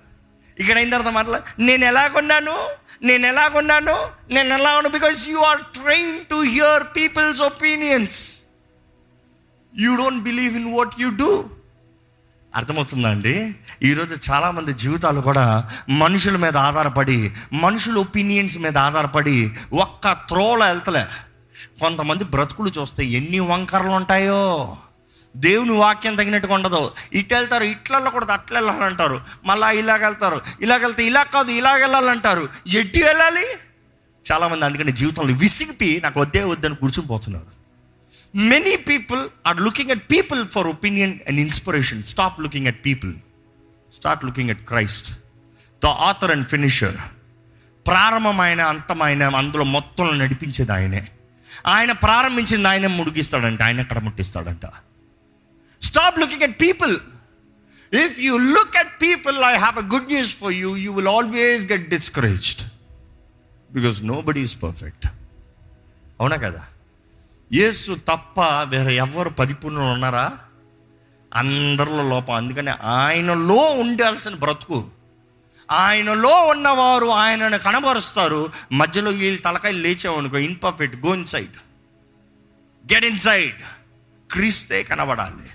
ఇక్కడ 0.60 0.78
అయిన 0.78 0.90
తర్వాత 0.90 1.14
మాట్లా 1.14 1.42
నేను 1.60 1.86
ఎలాగున్నాను? 1.86 2.58
నేను 3.04 3.28
ఎలాగున్నాను? 3.28 3.96
నేను 4.32 4.54
ఎలా 4.54 4.70
ఉన్నాను? 4.70 4.90
Because 4.90 5.30
you 5.30 5.40
are 5.40 5.62
train 5.62 6.26
to 6.26 6.36
hear 6.36 6.84
people's 6.96 7.42
opinions 7.42 8.40
you 9.80 9.96
don't 9.96 10.24
believe 10.24 10.56
in 10.56 10.74
what 10.76 10.94
you 11.00 11.10
do 11.10 11.46
అర్థమవుతుందా 12.56 13.10
అండి? 13.10 13.56
ఈరోజు 13.84 14.32
చాలామంది 14.32 14.74
జీవితాలు 14.74 15.22
కూడా 15.22 15.72
మనుషుల 15.90 16.38
మీద 16.38 16.58
ఆధారపడి 16.58 17.34
మనుషుల 17.54 17.98
ఒపీనియన్స్ 17.98 18.58
మీద 18.58 18.78
ఆధారపడి 18.78 19.52
ఒక్క 19.74 20.12
త్రోల 20.12 20.66
వెళ్తలే. 20.66 21.06
కొంతమంది 21.82 22.24
బ్రతుకులు 22.24 22.72
చూస్తే 22.80 23.06
ఎన్ని 23.06 23.40
వంకరలు 23.40 23.90
ఉంటాయో. 23.90 24.78
దేవుని 25.38 25.74
వాక్యం 25.74 26.16
తగినట్టుగా 26.16 26.54
ఉండదు. 26.54 26.92
ఇటు 27.14 27.34
వెళ్తారు 27.34 27.64
ఇట్లలో 27.64 28.10
కూడా 28.10 28.34
అట్లా 28.34 28.60
వెళ్ళాలంటారు. 28.60 29.22
మళ్ళీ 29.46 29.80
ఇలాగ 29.80 30.06
వెళ్తారు 30.06 30.42
ఇలాగ 30.62 30.82
వెళ్తే 30.82 31.06
ఇలా 31.06 31.24
కాదు 31.24 31.52
ఇలాగ 31.52 31.80
వెళ్ళాలంటారు. 31.80 32.50
ఎట్టి 32.68 33.04
వెళ్ళాలి? 33.04 33.46
చాలామంది 34.32 34.66
అందుకని 34.66 34.92
జీవితంలో 34.92 35.34
విసిగిపి 35.34 36.02
నాకు 36.04 36.20
వద్దే 36.20 36.44
వద్దని 36.44 36.76
కూర్చుని 36.76 37.08
పోతున్నారు. 37.08 37.46
Many 38.36 38.76
people 38.76 39.30
are 39.48 39.62
looking 39.62 39.92
at 39.92 40.12
people 40.12 40.48
for 40.48 40.68
opinion 40.68 41.20
and 41.28 41.40
inspiration 41.40 42.04
stop 42.04 42.42
looking 42.42 42.68
at 42.68 42.86
people 42.86 43.14
start 43.94 44.26
looking 44.26 44.50
at 44.50 44.66
Christ 44.66 45.14
the 45.84 45.86
author 45.86 46.32
and 46.32 46.48
finisher 46.48 46.98
ప్రారంభమైన 47.88 48.62
అంతమైన 48.62 49.36
అందులో 49.36 49.64
మొత్తం 49.64 50.20
నడిపించేది 50.20 50.72
ఆయనే. 50.72 51.08
ఆయన 51.66 51.92
ప్రారంభించింది 51.92 52.68
ఆయన 52.68 52.88
ముడిగిస్తాడంట 52.88 53.62
ఆయన 53.62 53.80
ఎక్కడ 53.80 54.00
ముట్టిస్తాడంట 54.00 54.66
stop 55.82 56.20
looking 56.20 56.44
at 56.44 56.62
people 56.62 57.00
if 57.94 58.20
you 58.20 58.38
look 58.38 58.78
at 58.78 59.02
people 59.02 59.38
I 59.44 59.58
have 59.58 59.80
a 59.80 59.82
good 59.82 60.08
news 60.08 60.36
for 60.38 60.54
you 60.54 60.76
you 60.76 60.94
will 60.94 61.08
always 61.08 61.66
get 61.66 61.90
discouraged 61.90 62.64
because 63.72 64.04
nobody 64.22 64.42
is 64.42 64.64
perfect 64.64 65.08
అవునా 66.20 66.36
కదా? 66.36 66.64
యేసు 67.54 67.98
తప్ప 68.08 68.42
వేరే 68.64 68.96
ఎవరు 68.96 69.30
పరిపూర్ణులు 69.30 69.84
ఉన్నారా? 69.84 70.38
అందరిలో 71.34 72.10
లోపం. 72.10 72.34
అందుకని 72.34 72.70
ఆయనలో 72.84 73.56
ఉండాల్సిన 73.56 74.36
బ్రతుకు 74.36 74.92
ఆయనలో 75.72 76.46
ఉన్నవారు 76.46 77.06
ఆయనను 77.06 77.58
కనబరుస్తారు. 77.58 78.50
మధ్యలో 78.72 79.12
వీళ్ళు 79.12 79.42
తలకాయ 79.42 79.72
లేచామనుకో 79.72 80.38
imperfect 80.38 81.06
go 81.06 81.14
inside 81.26 81.58
get 82.94 83.06
inside 83.20 83.62
క్రీస్తే 84.32 84.84
కనబడాలి. 84.84 85.50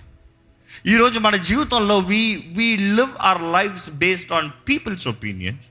ఈరోజు 0.87 1.19
మన 1.19 1.37
జీవితంలో 1.37 1.99
we 1.99 2.37
we 2.37 2.77
live 2.77 3.11
our 3.21 3.43
lives 3.43 3.91
based 3.91 4.33
on 4.33 4.51
people's 4.69 5.09
opinions 5.09 5.67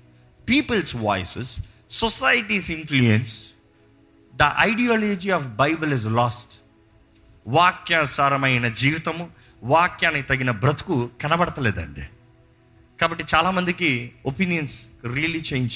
people's 0.49 0.95
voices 0.95 1.60
society's 1.89 2.71
influence 2.71 3.47
the 4.36 4.49
ideology 4.60 5.29
of 5.29 5.45
Bible 5.45 5.93
is 5.93 6.08
lost 6.08 6.53
వాక్యానుసారమైన 7.47 8.67
జీవితము 8.67 9.29
వాక్యానికి 9.63 10.27
తగిన 10.27 10.51
బ్రతుకు 10.51 11.10
కనబడతలేదండి. 11.21 12.01
కాబట్టి 13.01 13.25
చాలామందికి 13.36 14.12
ఒపీనియన్స్ 14.25 14.89
రియలీ 15.13 15.43
చేంజ్ 15.53 15.73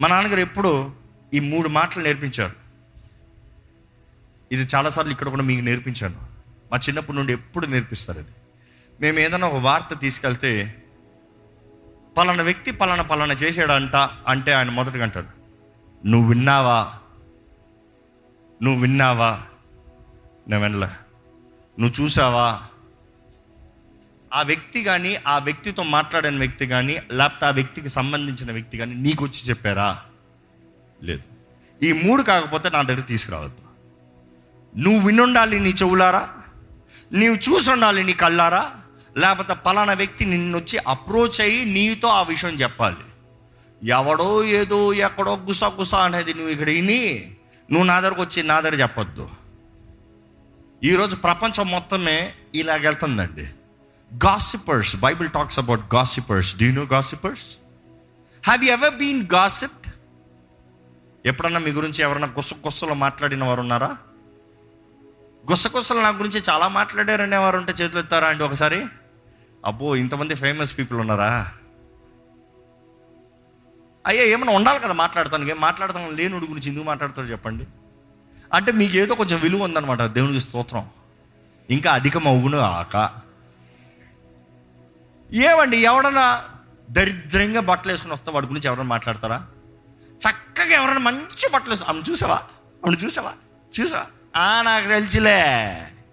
మా 0.00 0.08
నాన్నగారు 0.08 0.40
ఎప్పుడూ 0.40 0.90
ఈ 1.34 1.40
మూడు 1.40 1.68
మాటలు 1.68 2.02
నేర్పించారు. 2.02 2.56
ఇది 4.52 4.68
చాలాసార్లు 4.74 5.12
ఇక్కడ 5.12 5.28
కూడా 5.28 5.42
మీకు 5.42 5.64
నేర్పించాను. 5.64 6.20
మా 6.72 6.78
చిన్నప్పటి 6.78 7.18
నుండి 7.18 7.32
ఎప్పుడు 7.32 7.66
నేర్పిస్తారు 7.66 8.18
అది 8.18 8.32
మేము 9.00 9.18
ఏదైనా 9.18 9.48
ఒక 9.48 9.62
వార్త 9.62 9.98
తీసుకెళ్తే 9.98 10.82
పలానా 12.16 12.42
వ్యక్తి 12.42 12.70
పలానా 12.70 13.02
పలానా 13.02 13.34
చేసాడంట 13.34 13.96
అంటే 14.26 14.52
ఆయన 14.52 14.70
మొదటగా 14.70 15.02
అంటారు. 15.02 15.26
నువ్వు 16.06 16.28
విన్నావా? 16.28 16.92
నువ్వు 18.62 18.80
విన్నావా? 18.80 19.42
నేను 20.48 20.62
వినలే. 20.62 20.86
నువ్వు 21.78 22.02
చూసావా? 22.02 22.60
ఆ 24.36 24.42
వ్యక్తి 24.42 24.82
కానీ 24.82 25.16
ఆ 25.26 25.38
వ్యక్తితో 25.38 25.82
మాట్లాడిన 25.82 26.38
వ్యక్తి 26.38 26.66
కానీ 26.66 26.98
లేకపోతే 27.12 27.46
ఆ 27.46 27.50
వ్యక్తికి 27.50 27.88
సంబంధించిన 27.88 28.52
వ్యక్తి 28.52 28.78
కానీ 28.78 28.94
నీకు 28.94 29.24
వచ్చి 29.24 29.48
చెప్పారా? 29.48 30.02
లేదు. 31.02 31.22
ఈ 31.84 31.92
మూడు 31.92 32.22
కాకపోతే 32.22 32.70
నా 32.70 32.82
దగ్గర 32.82 33.00
తీసుకురావద్దు. 33.00 33.66
నువ్వు 34.78 35.06
వినుండాలి 35.06 35.60
నీ 35.60 35.70
చెవులారా? 35.70 36.28
నీవు 37.12 37.34
చూసి 37.34 37.70
ఉండాలి 37.70 38.04
నీ 38.04 38.12
కళ్ళారా? 38.12 38.70
లేకపోతే 39.16 39.54
పలానా 39.54 39.92
వ్యక్తి 39.92 40.24
నిన్ను 40.24 40.58
వచ్చి 40.58 40.78
అప్రోచ్ 40.78 41.40
అయ్యి 41.40 41.64
నీతో 41.64 42.08
ఆ 42.08 42.22
విషయం 42.22 42.54
చెప్పాలి. 42.54 42.96
ఎవడో 43.88 44.44
ఏదో 44.44 44.92
ఎక్కడో 44.92 45.36
గుసా 45.36 45.68
గుసా 45.68 45.98
అనేది 45.98 46.34
నువ్వు 46.34 46.50
ఇక్కడ 46.50 46.66
విని 46.66 47.32
నువ్వు 47.70 47.86
నా 47.86 48.00
దగ్గరకు 48.00 48.22
వచ్చి 48.22 48.42
నా 48.42 48.60
దగ్గర 48.60 48.74
చెప్పొద్దు. 48.74 49.28
ఈరోజు 50.84 51.16
ప్రపంచం 51.16 51.70
మొత్తమే 51.70 52.34
ఇలాగెళ్తుందండి. 52.54 53.46
Gossipers 54.14 54.96
Bible 54.96 55.30
talks 55.30 55.58
about 55.58 55.94
gossipers 55.94 56.56
do 56.56 56.72
no 56.72 56.82
gossipers 56.82 57.56
have 58.44 58.64
you 58.64 58.72
ever 58.72 58.94
been 58.94 59.28
gossip 59.32 59.88
ఎప్పుడన్నా 61.26 61.60
మీ 61.60 61.70
గురించి 61.70 62.02
ఎవరన్నా 62.02 62.28
గుస 62.28 62.54
గుస్సలో 62.54 62.94
మాట్లాడిన 62.94 63.44
వారు 63.44 63.60
ఉన్నారా? 63.60 63.96
గుసగుసలు 65.50 66.00
నా 66.00 66.08
గురించి 66.08 66.42
చాలా 66.50 66.68
మాట్లాడారనే 66.68 67.36
వారు 67.36 67.56
ఉంటే 67.56 67.72
చేతులు 67.72 68.00
ఎత్తారా 68.00 68.28
అండి 68.28 68.44
ఒకసారి? 68.44 68.86
అబ్బో 69.64 69.96
ఇంతమంది 69.96 70.34
ఫేమస్ 70.34 70.78
పీపుల్ 70.78 71.00
ఉన్నారా? 71.00 71.52
అయ్యా 74.06 74.24
ఏమైనా 74.24 74.52
ఉండాలి 74.52 74.80
కదా 74.80 74.92
మాట్లాడతాను 74.92 75.50
ఏం 75.50 75.60
మాట్లాడతాను 75.60 76.10
లేనుడి 76.10 76.46
గురించి 76.46 76.68
ఎందుకు 76.68 76.84
మాట్లాడతారు 76.84 77.26
చెప్పండి. 77.26 77.66
అంటే 78.52 78.72
మీకు 78.72 78.96
ఏదో 78.96 79.14
కొంచెం 79.14 79.40
విలువ 79.40 79.64
ఉందన్నమాట. 79.64 80.02
దేవునికి 80.02 80.40
స్తోత్రం. 80.40 80.86
ఇంకా 81.70 81.92
అధికం 81.92 82.28
అవును 82.28 82.58
ఆక. 82.58 83.25
ఏమండి 85.32 85.76
ఎవడన్నా 85.76 86.48
దరిద్రంగా 86.90 87.60
బట్టలు 87.60 87.92
వేసుకుని 87.92 88.12
వస్తే 88.12 88.30
వాడి 88.30 88.46
గురించి 88.46 88.66
ఎవరైనా 88.66 88.88
మాట్లాడతారా? 88.88 89.46
చక్కగా 90.16 90.68
ఎవరైనా 90.68 91.00
మంచి 91.00 91.50
బట్టలు 91.54 91.70
వేసుకుని 91.70 91.96
ఆమె 91.96 92.10
చూసావా? 92.10 92.42
ఆమె 92.86 92.96
చూసావా? 92.96 93.34
చూసావా? 93.80 94.06
ఆ 94.36 94.62
నాకు 94.62 94.86
తెలిసిలే. 94.86 95.42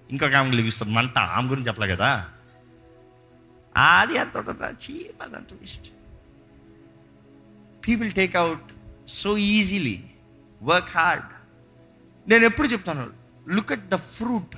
ఇంకొక 0.10 0.34
ఆమె 0.34 0.52
లిగిస్తుంది. 0.52 0.93
మంట 0.93 1.17
ఆమె 1.17 1.49
గురించి 1.49 1.67
చెప్పలే 1.67 1.95
కదా. 1.95 2.30
అది 3.78 4.17
అంత 4.17 4.38
ఉంటుందా 4.38 4.69
cheap 4.69 5.88
people 7.88 8.12
take 8.12 8.36
out 8.36 8.63
so 9.08 9.38
easily 9.38 10.04
work 10.63 10.89
hard 10.89 11.26
నేను 12.30 12.45
ఎప్పుడు 12.45 12.67
చెప్తాను? 12.67 13.10
Look 13.47 13.71
at 13.71 13.89
the 13.89 13.95
fruit 13.95 14.56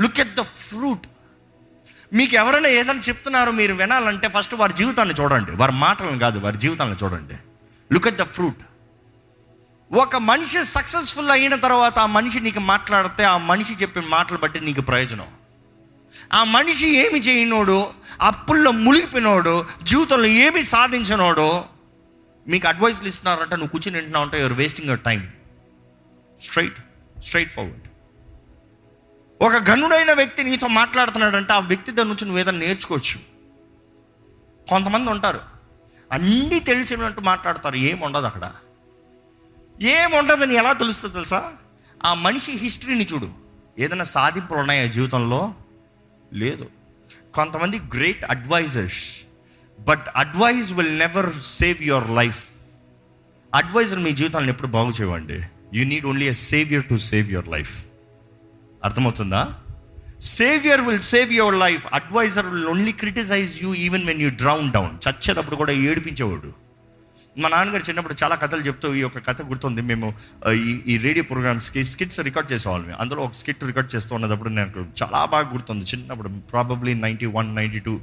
look 0.00 0.20
at 0.20 0.34
the 0.34 0.40
fruit 0.40 1.06
మీకు 2.12 2.34
ఎవరైనా 2.34 2.68
ఏదైనా 2.68 3.02
చెప్తున్నారో 3.08 3.50
మీరు 3.52 3.74
వినాలంటే 3.74 4.28
ఫస్ట్ 4.28 4.54
వారి 4.54 4.72
జీవితాన్ని 4.72 5.14
చూడండి. 5.20 5.50
వారి 5.50 5.72
మాటలను 5.72 6.18
కాదు 6.18 6.38
వారి 6.38 6.56
జీవితాలను 6.56 6.96
చూడండి. 7.04 7.36
లుక్ 7.92 8.08
ఎట్ 8.08 8.16
ద 8.16 8.22
ఫ్రూట్ 8.22 8.62
ఒక 9.90 10.16
మనిషి 10.16 10.64
సక్సెస్ఫుల్ 10.64 11.30
అయిన 11.30 11.54
తర్వాత 11.54 11.98
ఆ 11.98 12.06
మనిషి 12.06 12.40
నీకు 12.40 12.60
మాట్లాడితే 12.60 13.24
ఆ 13.24 13.36
మనిషి 13.50 13.74
చెప్పిన 13.82 14.04
మాటలు 14.08 14.38
బట్టి 14.38 14.60
నీకు 14.60 14.80
ప్రయోజనం. 14.80 15.28
ఆ 16.32 16.44
మనిషి 16.44 16.86
ఏమి 16.98 17.18
చేయనోడు 17.18 17.78
అప్పుల్లో 18.20 18.70
మునిగిపోయినోడు 18.70 19.54
జీవితంలో 19.82 20.28
ఏమి 20.44 20.62
సాధించినోడు 20.64 21.64
మీకు 22.46 22.68
అడ్వైస్లు 22.68 23.08
ఇస్తున్నారంటే 23.08 23.56
నువ్వు 23.56 23.68
కూర్చుని 23.68 23.96
వింటున్నావు 23.96 24.24
అంటే 24.24 24.38
your 24.38 24.52
wasting 24.52 24.88
your 24.88 25.00
time 25.00 25.20
straight 26.40 26.78
straightforward 27.52 27.87
ఒక 29.40 29.70
గనుడైన 29.70 30.12
వ్యక్తి 30.12 30.44
నీతో 30.44 30.66
మాట్లాడుతున్నాడంటే 30.66 31.52
ఆ 31.52 31.58
వ్యక్తి 31.58 31.92
దగ్గర 31.92 32.06
నుంచి 32.06 32.24
నువ్వు 32.24 32.40
ఏదైనా 32.40 32.58
నేర్చుకోవచ్చు. 32.58 33.20
కొంతమంది 34.68 35.10
ఉంటారు. 35.10 35.40
అన్నీ 36.12 36.60
తెలిసినట్టు 36.60 37.20
మాట్లాడతారు. 37.20 37.76
ఏముండదు 37.76 38.26
అక్కడ. 38.26 38.52
ఏముండదని 39.80 40.54
ఎలా 40.54 40.72
తెలుస్తుంది 40.72 41.14
తెలుసా? 41.14 41.52
ఆ 42.04 42.14
మనిషి 42.14 42.52
హిస్టరీని 42.52 43.06
చూడు. 43.12 43.30
ఏదైనా 43.78 44.04
సాధింపులు 44.04 44.58
ఉన్నాయా 44.58 44.86
జీవితంలో? 44.86 45.54
లేదు. 46.32 46.68
కొంతమంది 47.34 47.78
great 47.78 48.24
advisers. 48.24 49.22
But 49.80 50.06
advice 50.16 50.72
will 50.72 50.98
never 50.98 51.40
save 51.40 51.82
your 51.82 52.10
life. 52.10 52.50
Adviser 53.54 53.98
మీ 53.98 54.12
జీవితాలను 54.12 54.50
ఎప్పుడు 54.50 54.68
బాగు 54.68 54.88
చేయండి 54.88 55.40
you 55.74 55.84
need 55.84 56.06
only 56.06 56.26
a 56.26 56.32
saviour 56.32 56.84
to 56.84 56.96
save 56.96 57.32
your 57.32 57.48
life. 57.48 57.87
అర్థమవుతుందా? 58.88 59.42
Saviour 60.38 60.82
will 60.86 61.04
save 61.14 61.32
your 61.40 61.58
life 61.64 61.84
adviser 61.98 62.46
will 62.52 62.68
only 62.72 62.92
criticise 63.02 63.52
you 63.64 63.70
even 63.86 64.06
when 64.10 64.22
you 64.24 64.30
drown 64.42 64.72
down 64.76 64.94
చచ్చేటప్పుడు 65.04 65.56
కూడా 65.62 65.74
ఏడిపించేవాడు. 65.88 66.50
మా 67.42 67.48
నాన్నగారు 67.52 67.84
చిన్నప్పుడు 67.88 68.14
చాలా 68.22 68.36
కథలు 68.42 68.62
చెప్తూ 68.68 68.86
ఈ 68.98 69.00
యొక్క 69.04 69.18
కథ 69.26 69.42
గుర్తుంది. 69.50 69.80
మేము 69.90 70.06
ఈ 70.60 70.70
ఈ 70.92 70.94
రేడియో 71.04 71.24
ప్రోగ్రామ్స్కి 71.30 71.80
స్కిట్స్ 71.90 72.20
రికార్డ్ 72.28 72.48
చేసేవాళ్ళం 72.52 72.96
అందులో 73.02 73.20
ఒక 73.26 73.36
స్కిట్ 73.40 73.62
రికార్డ్ 73.70 73.90
చేస్తూ 73.94 74.12
ఉన్నప్పుడు 74.18 74.50
నాకు 74.58 74.80
చాలా 75.00 75.20
బాగా 75.34 75.46
గుర్తుంది. 75.54 75.84
చిన్నప్పుడు 75.92 76.30
probably 76.52 76.94
ninety 77.04 77.28
one 77.38 77.50
ninety 77.60 77.82
two 77.88 77.94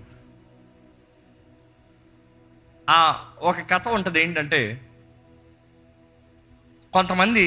ఒక 3.50 3.60
కథ 3.71 3.86
ఉంటుంది 3.98 4.19
ఏంటంటే 4.24 4.60
కొంతమంది 6.93 7.45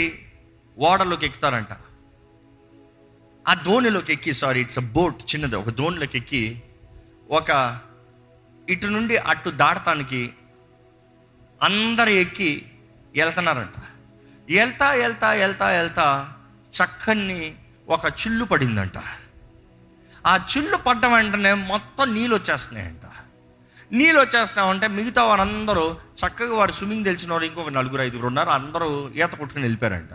ఓడలోకి 0.78 1.24
ఎక్కుతారంట. 1.26 1.72
ఆ 3.48 3.54
దోణిలోకి 3.54 4.12
ఎక్కి 4.12 4.32
సారీ 4.32 4.60
ఇట్స్ 4.60 4.78
అ 4.78 4.80
బోట్ 4.80 5.34
చిన్నది 5.34 5.56
ఒక 5.56 5.68
దోణిలోకి 5.68 6.18
ఎక్కి 6.18 6.62
ఒక 7.30 7.78
ఇటు 8.70 8.86
నుండి 8.86 9.16
అటు 9.16 9.50
దాటటానికి 9.50 10.34
అందరు 11.62 12.08
ఎక్కి 12.08 12.66
వెళ్తున్నారంట. 13.16 13.82
వెళ్తా 14.52 14.90
వెళ్తా 14.90 15.30
వెళ్తా 15.30 15.66
వెళ్తా 15.66 16.32
చక్కని 16.76 17.54
ఒక 17.88 18.04
చిల్లు 18.06 18.44
పడిందంట. 18.44 18.98
ఆ 20.26 20.36
చిల్లు 20.36 20.76
పడ్డ 20.76 21.06
వెంటనే 21.06 21.52
మొత్తం 21.52 22.14
నీళ్ళు 22.14 22.36
వచ్చేస్తున్నాయంట. 22.36 23.06
నీళ్ళు 23.92 24.20
వచ్చేస్తామంటే 24.20 24.88
మిగతా 24.88 25.24
వారందరూ 25.24 25.92
చక్కగా 25.92 26.54
వారు 26.54 26.72
స్విమ్మింగ్ 26.72 27.04
తెలిసిన 27.04 27.32
వారు 27.32 27.44
ఇంకొక 27.44 27.68
నలుగురు 27.68 28.02
ఐదుగురు 28.02 28.26
ఉన్నారు 28.26 28.50
అందరూ 28.50 29.10
ఈత 29.10 29.34
కొట్టుకుని 29.34 29.64
వెళ్ళిపోయారంట. 29.64 30.10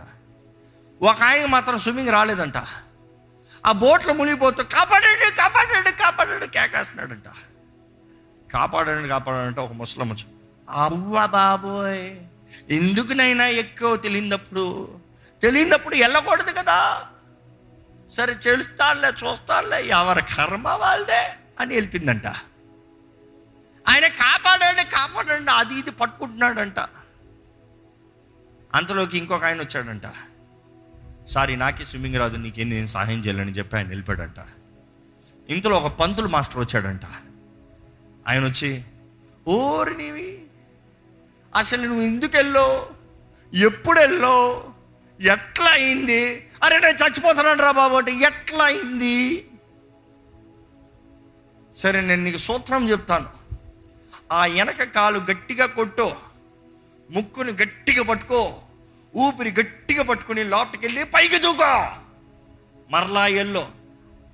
ఒక 1.02 1.22
ఆయన 1.22 1.46
మాత్రం 1.46 1.78
స్విమ్మింగ్ 1.78 2.08
రాలేదంట. 2.08 2.54
ఆ 3.66 3.72
బోట్లో 3.72 4.14
మునిగిపోతూ 4.14 4.62
కాపాడండి 4.62 5.36
కాపాడండి 5.36 5.92
కాపాడండి 5.92 6.46
కేకేస్తున్నాడంట. 6.48 7.28
కాపాడండి 8.52 9.08
కాపాడంటే 9.08 9.60
ఒక 9.60 9.72
ముసలం 9.72 10.10
వచ్చి 10.10 10.24
అవ్వ 10.68 11.26
బాబోయ్ 11.26 12.16
ఎందుకునైనా 12.70 13.46
ఎక్కువ 13.46 13.96
తెలియనప్పుడు? 13.96 14.64
తెలియనప్పుడు 15.42 15.96
వెళ్ళకూడదు 15.96 16.52
కదా. 16.52 17.08
సరే 18.08 18.32
చెలుస్తానులే 18.32 19.08
చూస్తానులే 19.08 19.86
ఎవరి 19.86 20.22
కర్మ 20.22 20.68
వాళ్ళదే 20.68 21.22
అని 21.60 21.74
వెళ్ళిందంట 21.74 22.26
ఆయన 23.88 24.06
కాపాడండి 24.06 24.84
కాపాడండి 24.84 25.50
అది 25.50 25.74
ఇది 25.74 25.90
పట్టుకుంటున్నాడంట. 25.90 26.78
అంతలోకి 28.74 29.18
ఇంకొక 29.18 29.44
ఆయన 29.44 29.60
వచ్చాడంట. 29.60 30.06
సారీ 31.26 31.56
నాకే 31.56 31.84
స్విమ్మింగ్ 31.84 32.16
రాదు 32.16 32.36
నీకేం 32.36 32.70
నేను 32.70 32.86
సహాయం 32.86 33.20
చేయాలని 33.20 33.52
చెప్పి 33.52 33.76
ఆయన 33.76 33.88
వెళ్ళిపోయాడంట 33.88 34.40
ఇంతలో 35.50 35.76
ఒక 35.76 35.92
పంతులు 35.92 36.28
మాస్టర్ 36.28 36.58
వచ్చాడంట. 36.58 37.06
ఆయన 38.28 38.44
వచ్చి 38.44 38.82
ఓరి 39.48 39.96
నీవి 39.96 40.42
అసలు 41.56 41.82
నువ్వు 41.82 42.02
ఎందుకు 42.02 42.36
వెళ్ళో 42.36 42.90
ఎప్పుడు 43.54 44.00
వెళ్ళో 44.00 44.64
ఎట్లా 45.20 45.70
అయింది? 45.70 46.48
అరే 46.62 46.78
నేను 46.78 47.04
చచ్చిపోతున్నాను 47.04 47.62
రా 47.62 47.70
బాబు 47.70 47.94
అంటే 47.94 48.12
ఎట్లా 48.12 48.64
అయింది? 48.64 49.46
సరే 51.72 52.00
నేను 52.00 52.24
నీకు 52.24 52.36
సూత్రం 52.36 52.90
చెప్తాను. 52.90 53.26
ఆ 54.32 54.46
వెనక 54.46 54.82
కాలు 54.82 55.18
గట్టిగా 55.18 55.66
కొట్టు 55.66 56.12
ముక్కుని 57.10 57.52
గట్టిగా 57.52 58.02
పట్టుకో. 58.02 58.62
ఊపిరి 59.16 59.50
గట్టిగా 59.60 60.02
పట్టుకుని 60.02 60.44
లోపలికి 60.44 60.86
వెళ్ళి 60.86 61.04
పైకి 61.04 61.38
దూకో. 61.38 61.86
మరలా 62.90 63.26
ఎల్లో. 63.26 63.68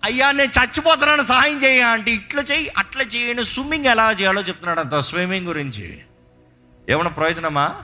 అయ్యా 0.05 0.33
నేను 0.33 0.51
చచ్చిపోతున్నాను 0.51 1.23
సహాయం 1.23 1.59
చేయ 1.59 1.83
అంటే 1.83 2.11
ఇట్లా 2.11 2.43
చెయ్యి 2.43 2.69
అట్లా 2.69 3.03
చేయను 3.03 3.43
స్విమ్మింగ్ 3.43 3.87
ఎలా 3.87 4.13
చేయాలో 4.13 4.43
చెప్తున్నాడు 4.43 4.81
అంత 4.81 4.95
స్విమ్మింగ్ 4.95 5.47
గురించి. 5.47 6.01
ఏమైనా 6.89 7.09
ప్రయోజనమా? 7.09 7.83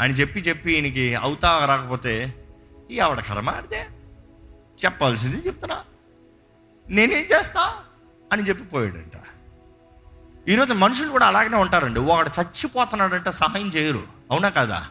అని 0.00 0.12
చెప్పి 0.12 0.40
చెప్పి 0.40 0.72
ఈయనకి 0.72 1.14
అవుతా 1.14 1.64
రాకపోతే 1.64 2.34
ఈ 2.90 2.98
ఆవిడ 2.98 3.20
కరమాడితే 3.20 3.88
చెప్పాల్సింది 4.84 5.36
చెప్తున్నా. 5.36 5.84
నేనేం 6.88 7.38
చేస్తా? 7.38 7.76
అని 8.32 8.42
చెప్పి 8.42 8.64
పోయాడంట. 8.64 9.12
ఈరోజు 10.48 10.72
మనుషులు 10.72 11.08
కూడా 11.08 11.26
అలాగనే 11.26 11.56
ఉంటారండి. 11.56 12.00
వాడు 12.00 12.40
చచ్చిపోతున్నాడంటే 12.40 13.30
సహాయం 13.30 13.68
చేయరు. 13.68 14.02
అవునా 14.30 14.48
కదా? 14.48 14.88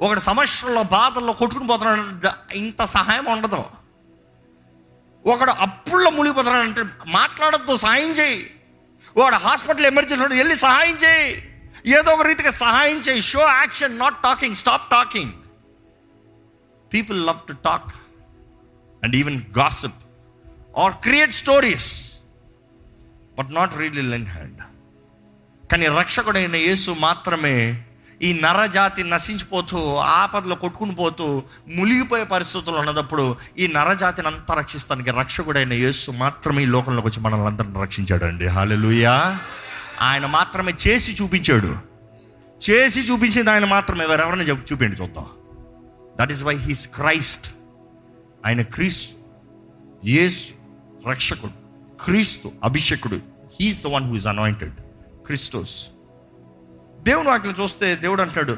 ఒకడు 0.00 0.20
సమస్యల్లో 0.20 0.82
బాధల్లో 0.82 1.32
కొట్టుకుని 1.32 1.66
పోతున్నాడు 1.66 2.54
ఇంత 2.54 2.84
సహాయం 2.84 3.24
ఉండదు. 3.24 3.64
ఒకడు 5.26 5.50
అప్పుల్లో 5.50 6.10
మునిగిపోతున్నాడంటే 6.10 6.84
మాట్లాడద్దు 7.08 7.76
సహాయం 7.76 8.10
చేయి. 8.10 8.50
వాడు 9.16 9.34
హాస్పిటల్ 9.34 9.86
ఎమర్జెన్సీ 9.86 10.36
వెళ్ళి 10.38 10.56
సహాయం 10.56 10.96
చేయి. 10.96 11.48
ఏదో 11.86 12.12
ఒక 12.12 12.22
రీతిగా 12.22 12.50
సహాయం 12.50 12.98
చేయి. 12.98 13.20
Show 13.20 13.40
action 13.40 13.98
not 13.98 14.22
talking 14.22 14.56
stop 14.56 14.90
talking 14.90 15.32
people 16.92 17.26
love 17.26 17.40
to 17.48 17.52
talk 17.52 17.94
and 19.04 19.16
even 19.16 19.42
gossip 19.58 20.00
or 20.78 20.92
create 20.92 21.32
stories 21.32 22.12
but 23.38 23.54
not 23.54 23.76
really 23.76 24.02
lend 24.02 24.26
hand 24.26 24.62
కానీ 25.68 25.86
రక్షకుడైన 25.86 26.56
యేసు 26.56 26.90
మాత్రమే 26.90 27.84
ఈ 28.22 28.32
నరజాతి 28.32 29.04
నశించిపోతూ 29.04 29.94
ఆపదలో 29.94 30.56
కొట్టుకుని 30.56 30.94
పోతూ 30.94 31.42
మునిగిపోయే 31.68 32.24
పరిస్థితులు 32.24 32.76
ఉన్నప్పుడు 32.76 33.36
ఈ 33.58 33.66
నరజాతిని 33.66 34.28
అంతా 34.28 34.54
రక్షిస్తానికి 34.54 35.10
రక్షకుడైన 35.10 35.72
యేసు 35.72 36.10
మాత్రమే 36.10 36.62
ఈ 36.62 36.66
లోకంలోకి 36.66 37.08
వచ్చి 37.08 37.20
మనల్ని 37.20 37.46
అందరిని 37.46 37.82
రక్షించాడండి. 37.82 38.46
హాలెలుయా 38.46 39.38
ఆయన 40.00 40.26
మాత్రమే 40.26 40.74
చేసి 40.86 41.16
చూపించాడు. 41.22 41.76
చేసి 42.70 43.00
చూపించింది 43.00 43.50
ఆయన 43.50 43.64
మాత్రమే. 43.64 44.04
ఎవరెవరైనా 44.04 44.42
చెప్పు 44.42 44.72
చూపించండి 44.72 45.02
చూద్దాం. 45.02 45.26
That 46.20 46.32
is 46.32 46.44
why 46.44 46.56
he's 46.56 46.88
Christ 46.88 47.46
ఆయన 48.46 48.62
క్రీస్తు 48.62 49.14
యేసు 50.06 50.52
రక్షకుడు 51.10 51.52
క్రీస్తు 52.04 52.52
అభిషేకుడు. 52.64 53.20
He's 53.60 53.84
the 53.84 53.86
one 53.86 54.08
who 54.08 54.16
is 54.16 54.26
anointed 54.26 54.72
Christos 55.26 55.86
దేవుడు 57.02 57.28
వాటిని 57.28 57.54
చూస్తే 57.62 57.94
దేవుడు 57.94 58.22
అంటాడు 58.22 58.56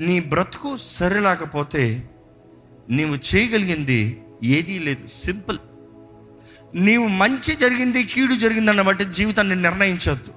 నీ 0.00 0.20
బ్రతుకు 0.20 0.76
సరిలేకపోతే 0.76 2.10
నీవు 2.90 3.36
చేయగలిగింది 3.36 4.22
ఏదీ 4.44 4.78
లేదు. 4.78 5.06
సింపుల్. 5.06 5.58
నీవు 6.74 7.06
మంచి 7.06 7.56
జరిగింది 7.56 8.04
కీడు 8.04 8.34
జరిగిందన్న 8.34 8.82
బట్టి 8.82 9.04
జీవితాన్ని 9.04 9.56
నిర్ణయించవద్దు 9.56 10.32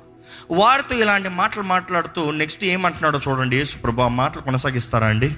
వారితో 0.52 0.96
ఇలాంటి 0.96 1.30
మాటలు 1.30 1.64
మాట్లాడుతూ 1.64 2.32
నెక్స్ట్ 2.32 2.64
ఏమంటున్నాడో 2.64 3.20
చూడండి. 3.28 3.58
యేసు 3.58 3.78
ప్రభు 3.78 4.02
ఆ 4.02 4.08
మాటలు 4.08 4.42
కొనసాగిస్తారా 4.42 5.08
అండి? 5.08 5.36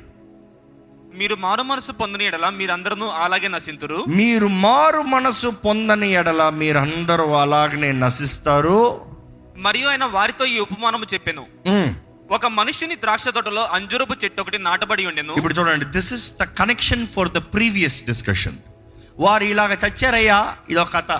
మీరు 1.15 1.35
మారు 1.35 1.61
మనసు 1.61 1.91
పొందని 1.91 2.25
ఎడల 2.25 2.49
మీరందరూ 2.49 3.07
అలాగే 3.07 3.47
నశింతురు. 3.47 4.05
మీరు 4.07 4.47
మారు 4.47 5.01
మనసు 5.01 5.47
పొందని 5.47 6.11
ఎడల 6.11 6.49
మీరందరూ 6.49 7.33
అలాగనే 7.33 7.91
నశిస్తారు. 7.91 9.12
మరియు 9.57 9.87
ఆయన 9.87 10.05
వారితో 10.05 10.45
ఈ 10.45 10.59
ఉపమానము 10.59 11.05
చెప్పెను. 11.13 11.45
ఉమ్. 11.67 11.93
ఒక 12.31 12.45
మనుషుని 12.45 12.95
ద్రాక్ష 12.95 13.27
తోటలో 13.27 13.63
అంజురపు 13.63 14.15
చెట్టు 14.23 14.41
ఒకటి 14.41 14.57
నాటబడి 14.57 15.05
ఉండెను. 15.05 15.33
ఇప్పుడు 15.33 15.53
చూడండి 15.53 15.85
this 15.85 16.13
is 16.13 16.33
the 16.41 16.43
connection 16.43 17.07
for 17.07 17.31
the 17.31 17.37
previous 17.37 18.03
discussion 18.03 18.57
వారు 19.19 19.43
ఇలాగ 19.43 19.73
చచ్చారయ్యా 19.73 20.55
ఇదొక 20.69 20.93
కథ. 20.93 21.11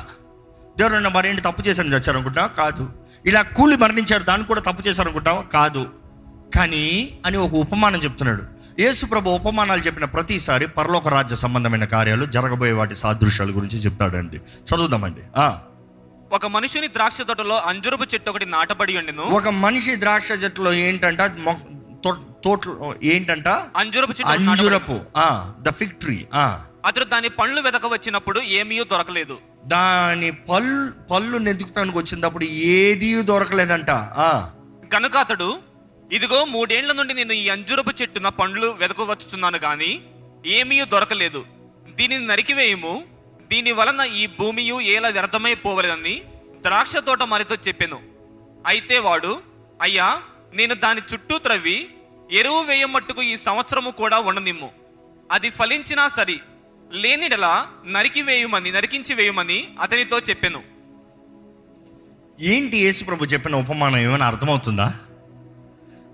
దేవుడు 0.77 1.09
మరేంటి 1.09 1.41
తప్పు 1.41 1.67
చేశారని 1.67 1.91
చచ్చారు 1.91 2.11
అనుకుంటా 2.11 2.47
కాదు. 2.47 2.89
ఇలా 3.25 3.41
కూలి 3.41 3.77
మరణించారు 3.77 4.23
దాన్ని 4.23 4.47
కూడా 4.47 4.61
తప్పు 4.61 4.87
చేశారు 4.87 5.07
అనుకుంటాం 5.07 5.49
కాదు. 5.53 5.89
కానీ 6.55 7.19
అని 7.25 7.37
ఒక 7.37 7.53
ఉపమానం 7.53 7.99
చెప్తున్నాడు. 7.99 8.43
యేసు 8.79 9.05
ప్రభు 9.05 9.29
ఉపమానాలు 9.29 9.81
చెప్పిన 9.81 10.05
ప్రతిసారి 10.05 10.67
పరలోక 10.67 11.07
రాజ్య 11.07 11.35
సంబంధమైన 11.35 11.85
కార్యాలు 11.85 12.25
జరగబోయే 12.25 12.71
వాటి 12.71 12.95
సాదృశ్యాల 12.95 13.49
గురించి 13.49 13.79
చెప్తాడండి. 13.79 14.37
చదువుదామండి. 14.37 15.21
ఆ. 15.37 15.59
ఒక 16.35 16.45
మనుషుని 16.45 16.87
ద్రాక్ష 16.87 17.21
తోటలో 17.21 17.55
అంజురపు 17.69 18.05
చెట్టు 18.13 18.29
ఒకటి 18.29 18.45
నాటబడి 18.45 18.93
ఉండెను. 18.97 19.25
ఒక 19.37 19.47
మనిషి 19.63 19.91
ద్రాక్ష 19.95 20.31
చెట్టులో 20.43 20.71
ఏంటంట? 20.85 21.21
తోటలో 22.45 22.87
ఏంటంట? 23.03 23.47
అంజురపు 23.81 24.11
చెట్టు 24.11 24.31
అంజురపు. 24.31 24.95
ద 25.61 25.69
ఫిగ్ 25.69 25.91
ట్రీ 25.91 26.15
అతడు 26.85 27.05
దాని 27.05 27.29
పండ్లు 27.29 27.61
వెదక 27.61 27.85
వచ్చినప్పుడు 27.85 28.39
ఏమీ 28.39 28.77
దొరకలేదు. 28.83 29.35
దాని 29.65 30.31
పళ్ళు 30.49 30.91
పళ్ళు 31.11 31.37
నెదుకుతానికి 31.37 31.97
వచ్చినప్పుడు 31.97 32.45
ఏది 32.73 33.09
దొరకలేదంట 33.21 33.91
కనుక 34.93 35.15
అతడు 35.17 35.49
ఇదిగో 36.11 36.45
మూడేండ్ల 36.45 36.91
నుండి 36.91 37.13
నేను 37.13 37.33
ఈ 37.33 37.45
అంజురపు 37.49 37.91
చెట్టున 38.01 38.27
పండ్లు 38.39 38.67
వెదకవచ్చుతున్నాను 38.79 39.57
గాని 39.57 39.91
ఏమీ 40.57 40.77
దొరకలేదు. 40.93 41.41
దీనిని 41.95 42.25
నరికివేయము. 42.27 42.93
దీని 43.53 43.71
వలన 43.71 44.01
ఈ 44.01 44.27
భూమియు 44.27 44.81
ఏలా 44.81 45.09
వ్యర్థమైపోవలేదని 45.09 46.21
ద్రాక్ష 46.61 46.97
తోట 46.97 47.23
మరితో 47.23 47.55
చెప్పాను. 47.55 47.99
అయితే 48.65 48.99
వాడు 48.99 49.41
అయ్యా 49.81 50.21
నేను 50.53 50.73
దాని 50.73 51.01
చుట్టూ 51.13 51.37
త్రవ్వి 51.37 51.89
ఎరువు 52.31 52.61
వేయమట్టుకు 52.63 53.21
ఈ 53.21 53.35
సంవత్సరము 53.35 53.91
కూడా 53.91 54.19
ఉండనిమ్ము 54.19 54.71
అది 55.31 55.49
ఫలించినా 55.49 56.07
సరి 56.07 56.39
లేనిడలా 56.91 57.67
నరికి 57.85 58.21
వేయమని 58.21 58.71
నరికించి 58.71 59.13
వేయమని 59.15 59.67
అతనితో 59.81 60.19
చెప్పాను. 60.19 60.63
ఏంటి 62.39 62.77
యేసు 62.77 63.03
ప్రభు 63.03 63.25
చెప్పిన 63.25 63.55
ఉపమానం? 63.55 63.97
ఏమైనా 63.97 64.27
అర్థమవుతుందా? 64.27 64.93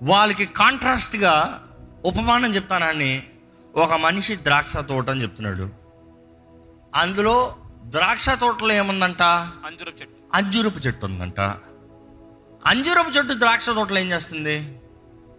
వాళ్ళకి 0.01 0.45
కాంట్రాస్ట్గా 0.45 1.63
ఉపమానం 2.05 2.55
చెప్తానని 2.55 3.23
ఒక 3.75 3.93
మనిషి 3.93 4.35
ద్రాక్ష 4.35 4.77
తోట 4.77 5.09
అని 5.09 5.21
చెప్తున్నాడు. 5.21 5.78
అందులో 6.95 7.55
ద్రాక్ష 7.83 8.29
తోటలో 8.29 8.73
ఏముందంట? 8.73 9.21
అంజురపు 9.21 10.01
చెట్టు. 10.01 10.15
అంజూరపు 10.33 10.79
చెట్టు 10.79 11.05
ఉందంట. 11.05 11.39
అంజూరపు 12.65 13.09
చెట్టు 13.09 13.33
ద్రాక్ష 13.33 13.69
తోటలో 13.69 13.99
ఏం 13.99 14.11
చేస్తుంది? 14.11 14.79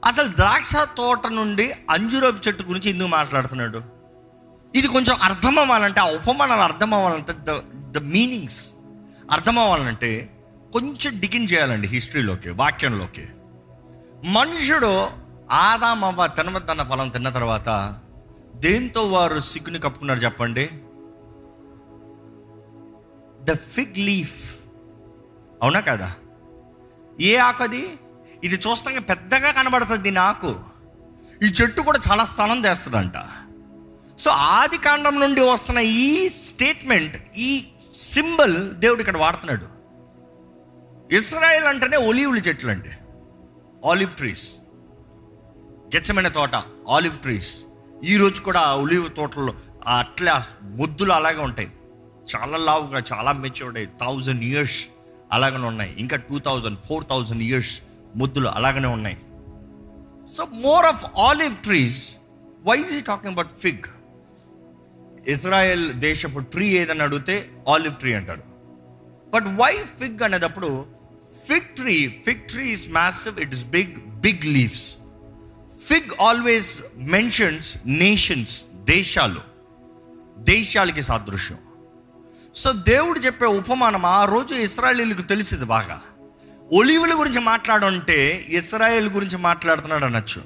అసలు 0.04 0.28
ద్రాక్ష 0.28 0.76
తోట 0.76 1.26
నుండి 1.26 1.72
అంజూరపు 1.90 2.48
చెట్టు 2.48 2.62
గురించి 2.62 2.90
ఎందుకు 2.90 3.08
మాట్లాడుతున్నాడు? 3.08 3.82
ఇది 4.74 4.88
కొంచెం 4.88 5.16
అర్థం 5.22 5.58
అవ్వాలంటే 5.58 6.00
ఆ 6.00 6.04
ఉపమానాలు 6.04 6.60
అర్థం 6.60 6.94
అవ్వాలంటే 6.94 7.34
ద 7.38 7.60
ద 7.98 7.98
మీనింగ్స్ 7.98 8.72
అర్థం 9.30 9.58
అవ్వాలంటే 9.58 10.30
కొంచెం 10.72 11.20
డిగిన్ 11.20 11.48
చేయాలండి 11.52 11.88
హిస్టరీలోకి 11.88 12.50
వాక్యంలోకి. 12.50 13.28
మనుషుడు 14.24 15.08
ఆదామవ్వ 15.50 16.26
తినవద్దన్న 16.26 16.82
ఫలం 16.82 17.08
తిన్న 17.08 17.28
తర్వాత 17.28 17.98
దేంతో 18.54 19.02
వారు 19.02 19.38
సిగ్గుని 19.38 19.78
కప్పుకున్నారు 19.78 20.18
చెప్పండి? 20.18 20.70
ద 23.44 23.52
ఫిగ్ 23.52 23.98
లీఫ్ 23.98 24.56
అవునా 25.62 25.80
కదా? 25.80 26.14
ఏ 27.20 27.36
ఆకు 27.36 27.62
అది 27.62 27.90
ఇది 28.44 28.56
చూస్తాగా 28.56 29.00
పెద్దగా 29.00 29.52
కనబడుతుంది 29.52 30.02
దీని 30.02 30.18
ఆకు 30.18 30.60
ఈ 31.44 31.46
చెట్టు 31.46 31.80
కూడా 31.80 31.98
చాలా 32.10 32.24
స్థలం 32.24 32.64
చేస్తుందంట 32.64 33.12
సో 34.18 34.30
ఆది 34.30 34.78
కాండం 34.78 35.20
నుండి 35.20 35.40
వస్తున్న 35.40 35.78
ఈ 35.78 36.28
స్టేట్మెంట్ 36.28 37.16
ఈ 37.38 37.66
సింబల్ 37.94 38.70
దేవుడు 38.80 39.00
ఇక్కడ 39.00 39.16
వాడుతున్నాడు. 39.16 39.66
ఇస్రాయల్ 41.14 41.64
అంటేనే 41.64 41.96
ఒలీవుల 41.96 42.38
చెట్లు 42.38 42.70
అండి 42.70 42.92
ఆలివ్ 43.88 44.10
ట్రీస్. 44.10 44.46
గెచ్చమైన 45.94 46.28
తోట 46.28 46.56
ఆలివ్ 46.88 47.18
ట్రీస్. 47.18 47.64
ఈ 48.04 48.16
రోజు 48.16 48.42
కూడా 48.42 48.60
ఆ 48.60 48.74
ఒలివ్ 48.74 49.16
తోటలో 49.16 49.54
అట్లా 49.86 50.46
ముద్దులు 50.62 51.12
అలాగే 51.12 51.38
ఉంటాయి. 51.38 51.70
చాలా 52.30 52.56
లావుగా 52.56 53.02
చాలా 53.12 53.32
మెచ్యూర్డ్ 53.32 53.78
అయ్యి 53.78 53.90
థౌజండ్ 54.00 54.44
ఇయర్స్ 54.44 54.78
అలాగనే 55.32 55.66
ఉన్నాయి. 55.66 55.92
ఇంకా 55.98 56.16
two 56.16 56.38
thousand 56.38 56.78
four 56.78 57.04
thousand 57.10 57.42
years 57.42 57.82
ముద్దులు 58.16 58.48
అలాగనే 58.48 58.88
ఉన్నాయి. 58.88 59.18
So 60.36 60.44
more 60.44 60.86
of 60.86 61.04
olive 61.18 61.56
trees 61.56 62.16
why 62.64 62.80
is 62.80 62.94
he 62.98 63.00
talking 63.00 63.32
about 63.32 63.52
fig 63.60 63.86
Israel 65.28 65.92
దేశపు 65.92 66.38
ట్రీ 66.38 66.66
ఏదని 66.68 67.02
అడిగితే 67.02 67.50
ఆలివ్ 67.68 67.94
ట్రీ 67.94 68.12
అంటాడు. 68.12 68.42
బట్ 69.34 69.44
వై 69.62 69.72
ఫిగ్ 69.98 70.22
అనేటప్పుడు 70.22 70.86
fig 71.48 71.68
tree 71.80 72.22
fig 72.26 72.40
tree 72.40 72.68
is 72.72 72.88
massive 72.88 73.40
it 73.40 73.54
is 73.54 73.64
big 73.64 73.94
big 74.26 74.44
leaves 74.44 74.96
fig 75.88 76.10
always 76.20 76.82
mentions 76.96 77.78
nations 77.86 78.64
దేశాలు. 78.84 79.40
దేశాలకి 80.38 81.02
సాదృశ్యం. 81.02 81.58
So 82.54 82.72
దేవుడు 82.72 83.18
చెప్పే 83.18 83.46
ఉపమానం 83.46 84.06
ఆ 84.06 84.24
రోజు 84.24 84.54
ఇస్రాయలీలకు 84.54 85.22
తెలిసింది 85.22 85.64
బాగా. 85.64 86.00
ఒలివుల 86.72 87.14
గురించి 87.14 87.40
మాట్లాడంటే 87.40 88.46
ఇస్రాయేల్ 88.48 89.08
గురించి 89.10 89.36
మాట్లాడుతున్నాడు 89.36 90.04
అనొచ్చు. 90.04 90.42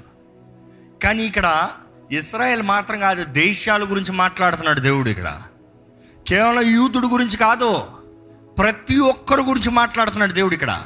కానీ 1.03 1.23
ఇక్కడ 1.23 1.69
ఇస్రాయేల్ 2.11 2.61
మాత్రం 2.61 2.99
కాదు 2.99 3.23
దేశాల 3.23 3.83
గురించి 3.83 4.11
మాట్లాడుతున్నాడు 4.11 4.79
దేవుడు 4.79 5.09
ఇక్కడ. 5.09 5.41
కేవలం 6.27 6.61
యూతుడు 6.61 7.07
గురించి 7.07 7.37
కాదు 7.37 7.81
ప్రతి 8.57 8.99
ఒక్కరి 8.99 9.41
గురించి 9.41 9.71
మాట్లాడుతున్నాడు 9.71 10.33
దేవుడు 10.33 10.53
ఇక్కడ. 10.53 10.81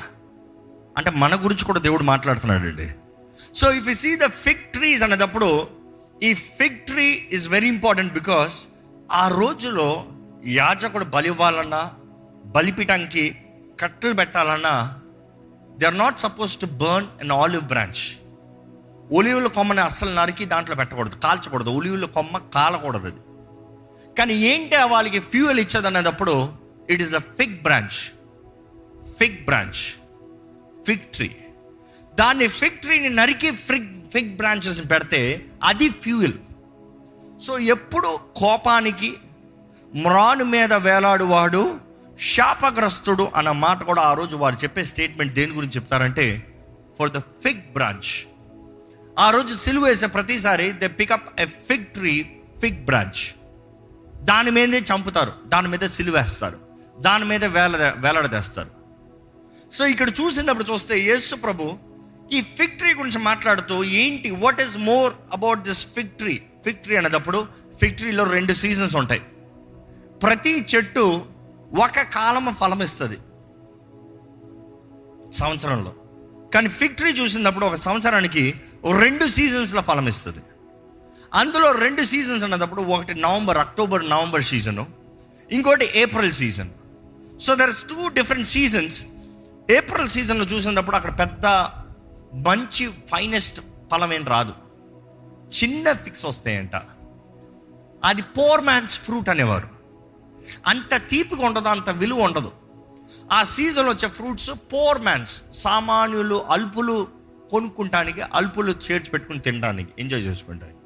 అంటే 0.97 1.09
మన 1.09 1.35
గురించి 1.43 1.65
కూడా 1.65 1.79
దేవుడు 1.79 2.03
మాట్లాడుతున్నాడు 2.03 2.61
అండి 2.61 2.95
so 3.53 3.71
if 3.71 3.87
you 3.87 3.93
see 3.93 4.15
the 4.15 4.25
fig 4.25 4.73
trees 4.73 5.03
అనేటప్పుడు 5.03 5.67
ఈ 6.23 6.33
fig 6.33 6.85
tree 6.85 7.27
is 7.31 7.47
very 7.47 7.67
important 7.67 8.13
because 8.13 8.63
ఆ 9.11 9.27
రోజులో 9.27 10.05
యాజకుడు 10.47 11.05
బలి 11.05 11.27
ఇవ్వాలన్నా 11.27 11.81
బలిపీఠానికి 12.45 13.23
కట్టెలు 13.81 14.13
పెట్టాలన్నా 14.13 14.73
they 15.79 15.85
are 15.85 15.97
not 15.97 16.19
suppose 16.19 16.57
to 16.57 16.65
burn 16.65 17.07
an 17.21 17.31
olive 17.31 17.63
branch 17.63 18.03
ఒలివుల 19.11 19.47
కొమ్మని 19.47 19.81
అస్సలు 19.81 20.09
నరికి 20.09 20.45
దాంట్లో 20.45 20.75
పెట్టకూడదు 20.75 21.15
కాల్చకూడదు. 21.15 21.69
ఒలివుల 21.69 22.05
కొమ్మ 22.05 22.37
కాలకూడదు 22.37 23.07
అది. 23.07 23.21
కానీ 24.17 24.33
ఏంటి 24.33 24.75
వాళ్ళకి 24.75 25.19
fuel 25.19 25.59
ఇచ్చేదనేటప్పుడు 25.59 26.53
it 26.89 27.01
is 27.01 27.15
a 27.15 27.19
fig 27.37 27.63
branch 27.63 27.99
fig 29.17 29.45
branch 29.45 29.81
fig 30.87 31.07
tree 31.13 31.35
దాన్ని 32.13 32.47
ఫిగ్ 32.47 32.79
ట్రీని 32.81 33.09
నరికి 33.09 33.51
ఫిగ్ 33.51 34.09
ఫిగ్ 34.13 34.35
బ్రాంచెస్ని 34.35 34.87
పెడితే 34.87 35.47
అది 35.63 35.89
ఫ్యూయల్ 35.89 36.37
సో 37.39 37.59
ఎప్పుడు 37.59 38.19
కోపానికి 38.35 39.17
మ్రాన్ 39.95 40.43
మీద 40.43 40.73
వేలాడువాడు 40.73 41.79
శాపగ్రస్తుడు 42.19 43.31
అన్న 43.35 43.51
మాట 43.51 43.83
కూడా 43.83 44.01
ఆ 44.01 44.13
రోజు 44.13 44.35
వారు 44.35 44.55
చెప్పే 44.55 44.83
స్టేట్మెంట్ 44.83 45.33
దేని 45.33 45.51
గురించి 45.51 45.73
చెప్తారంటే 45.75 46.47
ఫర్ 46.99 47.11
ద 47.11 47.17
ఫిగ్ 47.17 47.73
బ్రాంచ్ 47.73 48.25
ఆ 49.19 49.31
రోజు 49.31 49.55
సిలువ 49.55 49.85
వేసే 49.85 50.07
ప్రతిసారి 50.07 50.71
they 50.71 50.87
pick up 50.87 51.41
a 51.41 51.45
fig 51.45 51.85
tree 51.85 52.29
fig 52.61 52.85
branch 52.85 53.35
దాని 54.23 54.51
మీదే 54.51 54.79
చంపుతారు 54.79 55.31
దాని 55.45 55.67
మీద 55.67 55.79
సిలువేస్తారు 55.79 56.59
దాని 57.01 57.25
మీద 57.25 57.45
వేల 57.45 57.93
వేలాడదేస్తారు. 57.97 58.69
సో 59.71 59.85
ఇక్కడ 59.85 60.09
చూసినప్పుడు 60.09 60.73
చూస్తే 60.73 60.99
యేసు 60.99 61.35
ప్రభు 61.35 61.77
ఈ 62.33 62.41
ఫిగ్ 62.41 62.77
ట్రీ 62.77 62.93
గురించి 62.93 63.19
మాట్లాడుతూ 63.19 63.83
ఏంటి? 63.83 64.31
What 64.31 64.61
is 64.61 64.77
more 64.77 65.13
about 65.33 65.61
this 65.61 65.87
fig 65.87 66.09
tree 66.09 66.41
fig 66.65 66.77
tree 66.77 66.95
అనేటప్పుడు 66.95 67.47
ఫిగ్ 67.79 67.95
ట్రీలో 67.95 68.23
రెండు 68.23 68.53
సీజన్స్ 68.53 68.95
ఉంటాయి. 68.95 69.21
ప్రతి 70.23 70.65
చెట్టు 70.75 71.25
ఒక 71.79 72.01
కాలం 72.01 72.53
ఫలం 72.53 72.81
ఇస్తుంది 72.81 73.17
సంవత్సరంలో. 75.31 75.93
కానీ 76.53 76.69
ఫిగ్ 76.69 76.95
ట్రీ 76.95 77.11
చూసినప్పుడు 77.11 77.65
ఒక 77.65 77.75
సంవత్సరానికి 77.75 78.53
రెండు 78.99 79.25
సీజన్స్లో 79.25 79.81
ఫలం 79.81 80.07
ఇస్తుంది 80.07 80.37
అందులో 81.33 81.71
రెండు 81.71 82.01
సీజన్స్ 82.01 82.43
అన్నప్పుడు 82.43 82.81
ఒకటి 82.81 83.21
నవంబర్ 83.21 83.57
అక్టోబర్ 83.57 84.09
నవంబర్ 84.09 84.43
సీజను 84.43 84.87
ఇంకోటి 85.51 85.89
April 85.95 86.31
season 86.31 86.69
so 87.39 87.55
there 87.55 87.69
is 87.69 87.83
two 87.83 88.07
different 88.07 88.47
seasons 88.47 89.05
April 89.69 90.07
సీజన్లో 90.07 90.45
చూసినప్పుడు 90.45 90.95
అక్కడ 90.95 91.19
పెద్ద 91.19 91.45
మంచి 92.49 92.91
ఫైనెస్ట్ 93.11 93.61
ఫలం 93.91 94.13
ఏం 94.13 94.25
రాదు. 94.25 94.53
చిన్న 95.63 95.93
ఫిక్స్ 95.93 96.25
వస్తాయంట. 96.25 96.75
అది 98.03 98.21
పోర్ 98.21 98.61
మ్యాన్స్ 98.61 98.99
ఫ్రూట్ 98.99 99.29
అనేవారు. 99.29 99.78
అంత 100.67 100.95
తీపిగా 101.09 101.45
ఉండదు 101.45 101.67
అంత 101.67 101.89
విలువ 102.01 102.27
ఉండదు. 102.27 102.51
ఆ 103.31 103.39
సీజన్లో 103.43 103.91
వచ్చే 103.91 104.09
ఫ్రూట్స్ 104.09 104.49
పోర్ 104.73 104.99
మ్యాన్స్ 105.01 105.33
సామాన్యులు 105.53 106.37
అల్పులు 106.55 106.97
కొనుక్కుంటానికి 107.51 108.21
అల్పులు 108.33 108.71
చేర్చి 108.85 109.09
పెట్టుకుని 109.09 109.39
తినడానికి 109.39 109.91
enjoy 109.99 110.21
చేసుకుంటానికి. 110.21 110.79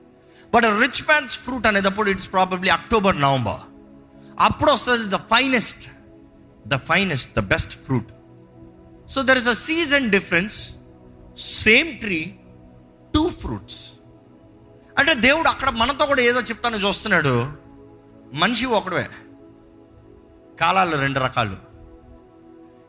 but 0.54 0.66
rich 0.82 1.02
man's 1.10 1.36
fruit 1.40 1.68
అనేటప్పుడు 1.68 2.10
ఇట్స్ 2.10 2.32
ప్రాబబ్లీ 2.32 2.70
అక్టోబర్ 2.70 3.22
నవంబర్ 3.22 3.62
అప్పుడు 4.40 4.72
వస్తుంది 4.72 5.06
the 5.16 5.20
finest 5.34 5.84
the 6.68 6.78
finest 6.90 7.32
the 7.40 7.44
best 7.54 7.74
fruit 7.86 8.12
so 9.14 9.22
there 9.24 9.38
is 9.38 9.48
a 9.48 9.58
season 9.70 10.06
difference 10.10 10.58
same 11.64 12.00
tree 12.00 12.20
two 13.14 13.30
fruits 13.42 13.82
అంటే 15.00 15.14
దేవుడు 15.28 15.48
అక్కడ 15.48 15.70
మనతో 15.70 16.06
కూడా 16.06 16.22
ఏదో 16.22 16.42
చెప్తాను 16.42 16.76
చూస్తున్నాడు 16.76 17.36
మనిషి 18.34 18.66
ఒకడే 18.66 19.06
కాలాలు 20.60 20.98
రెండు 20.98 21.20
రకాలు. 21.20 21.56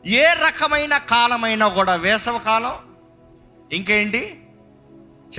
ఏ 0.07 0.25
రకమైన 0.33 0.97
కాలమైనా 0.97 1.67
కూడా 1.67 1.95
వేసవ 1.95 2.37
కాలం 2.37 2.73
ఇంకేంటి? 3.71 4.47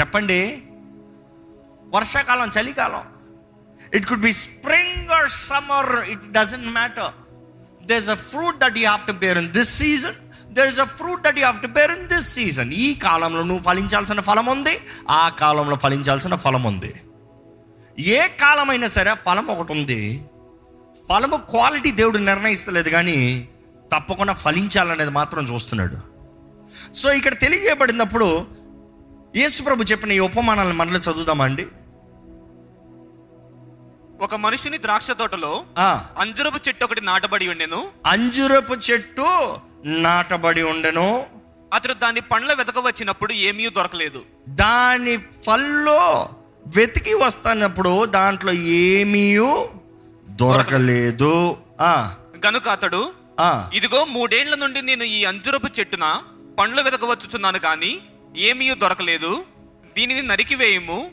చెప్పండి. 0.00 0.62
వర్షాకాలం 1.94 2.50
చలికాలం. 2.58 3.04
It 3.94 4.06
could 4.06 4.20
be 4.20 4.32
spring 4.32 5.08
or 5.08 5.30
summer 5.30 6.08
it 6.08 6.32
doesn't 6.32 6.66
matter 6.66 7.12
there 7.86 8.02
is 8.02 8.10
a 8.10 8.14
fruit 8.14 8.58
that 8.58 8.78
you 8.78 8.84
have 8.84 9.06
to 9.06 9.12
bear 9.12 9.38
in 9.38 9.48
this 9.48 9.78
season 9.78 10.14
there 10.54 10.68
is 10.68 10.80
a 10.80 10.84
fruit 10.84 11.22
that 11.22 11.38
you 11.38 11.46
have 11.46 11.62
to 11.62 11.66
bear 11.66 11.90
in 11.90 12.08
this 12.08 12.34
season 12.34 12.72
ఈ 12.72 12.94
కాలంలో 12.94 13.42
నువ్వు 13.42 13.64
ఫలించాల్సిన 13.64 14.20
ఫలం 14.20 14.46
ఉంది 14.46 14.80
ఆ 15.10 15.28
కాలంలో 15.28 15.76
ఫలించాల్సిన 15.76 16.34
ఫలం 16.34 16.62
ఉంది. 16.62 16.94
ఏ 17.98 18.28
కాలమైనా 18.28 18.86
సరే 18.86 19.14
ఫలం 19.26 19.46
ఒకటి 19.46 19.72
ఉంది. 19.72 20.22
ఫలము 21.08 21.36
క్వాలిటీ 21.50 21.90
దేవుడు 21.90 22.18
నిర్ణయిస్తలేదు 22.18 22.88
కానీ 22.88 23.48
తప్పకుండా 23.92 24.32
ఫలించాలనేది 24.34 25.10
మాత్రం 25.10 25.44
చూస్తున్నాడు. 25.44 25.96
సో 26.94 27.12
ఇక్కడ 27.12 27.34
తెలియజేయబడినప్పుడు 27.34 28.28
యేసుప్రభు 29.36 29.82
చెప్పిన 29.82 30.12
ఈ 30.12 30.18
ఉపమానాలను 30.18 30.74
మనలో 30.74 30.98
చదువుదామండి 30.98 31.66
ఒక 34.20 34.34
మనుషుని 34.34 34.78
ద్రాక్ష 34.78 35.10
తోటలో 35.10 35.64
ఆ, 35.78 36.04
అంజురపు 36.18 36.68
చెట్టు 36.68 36.84
ఒకటి 36.84 37.00
నాటబడి 37.00 37.48
ఉండెను. 37.48 37.80
అంజురపు 38.06 38.74
చెట్టు 38.74 39.56
నాటబడి 39.84 40.62
ఉండెను. 40.62 41.26
అతడు 41.74 41.92
దాని 41.94 42.20
పండ్ల 42.20 42.52
వెతక 42.52 42.78
వచ్చినప్పుడు 42.78 43.32
ఏమీ 43.32 43.70
దొరకలేదు. 43.70 44.20
దాని 44.48 45.16
ఫల్లో 45.16 46.00
వెతికి 46.76 47.14
వస్తున్నప్పుడు 47.14 48.06
దాంట్లో 48.06 48.52
ఏమీ 48.52 49.38
దొరకలేదు. 50.36 51.56
ఆ, 51.80 52.14
గనుక 52.46 52.68
అతడు 52.68 53.12
ఆ, 53.40 53.70
ఇదిగో 53.74 54.04
మూడేళ్ళ 54.04 54.54
నుండి 54.54 54.82
నేను 54.82 55.04
ఈ 55.04 55.24
అంజురపు 55.24 55.66
చెట్టున 55.80 56.22
పండ్లు 56.58 56.82
వెతకవచ్చుచున్నాను 56.82 57.58
కానీ 57.58 57.98
ఏమీ 58.36 58.74
దొరకలేదు. 58.74 59.44
దీనిని 59.96 60.22
నరికివేయము. 60.22 61.10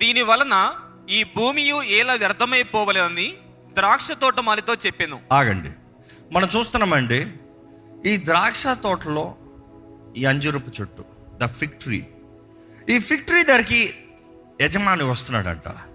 దీని 0.00 0.22
వలన 0.22 0.74
ఈ 1.10 1.24
భూమియు 1.24 1.82
ఎలా 1.82 2.14
వ్యర్థమైపోవలేదని 2.14 3.34
ద్రాక్ష 3.72 4.10
తోట 4.10 4.40
మాలితో 4.40 4.74
చెప్పాను. 4.74 5.20
ఆగండి. 5.32 5.70
మనం 6.32 6.48
చూస్తున్నామండి 6.56 7.26
ఈ 8.06 8.16
ద్రాక్ష 8.16 8.66
తోటలో 8.66 9.34
ఈ 10.16 10.24
అంజురపు 10.24 10.70
చెట్టు 10.80 11.04
ద 11.36 11.46
ఫిగ్ 11.46 11.70
ట్రీ. 11.70 12.06
ఈ 12.88 12.98
ఫిగ్ 12.98 13.22
ట్రీ 13.22 13.42
దగ్గరికి 13.42 13.94
యజమాని 14.60 15.04
వస్తున్నాడంట. 15.04 15.89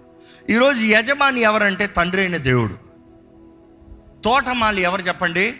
ఈరోజు 0.50 0.84
యజమాని 0.84 1.40
ఎవరంటే 1.40 1.86
తండ్రి 1.86 2.20
అయిన 2.20 2.36
దేవుడు. 2.36 2.74
తోటమాలి 4.22 4.82
ఎవరు 4.82 5.02
చెప్పండి? 5.02 5.54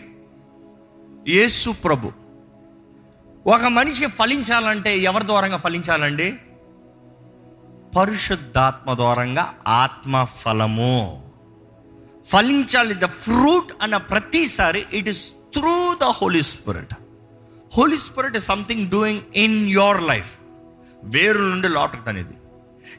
యేసు 1.27 1.69
ప్రభు. 1.69 2.11
ఒక 3.47 3.63
మనిషి 3.63 4.05
ఫలించాలంటే 4.05 4.97
ఎవరి 4.97 5.25
ద్వారంగా 5.25 5.57
ఫలించాలండి? 5.57 6.37
పరిశుద్ధాత్మ 7.97 8.93
ద్వారంగా 8.93 9.53
ఆత్మ 9.67 10.23
ఫలము 10.23 11.31
ఫలించాలి 12.25 12.95
ద 12.95 13.05
ఫ్రూట్ 13.05 13.71
అన్న 13.81 13.97
ప్రతిసారి 13.97 14.85
it 14.91 15.09
is 15.09 15.31
through 15.31 15.95
the 16.01 16.03
Holy 16.03 16.41
Spirit. 16.41 16.93
Holy 17.77 17.97
Spirit 17.97 18.37
is 18.37 18.45
something 18.45 18.89
doing 18.89 19.21
in 19.35 19.69
your 19.69 20.03
life. 20.03 20.37
వేరు 21.03 21.39
నుండి 21.39 21.67
లోపలికి 21.67 22.09
అనేది 22.09 22.36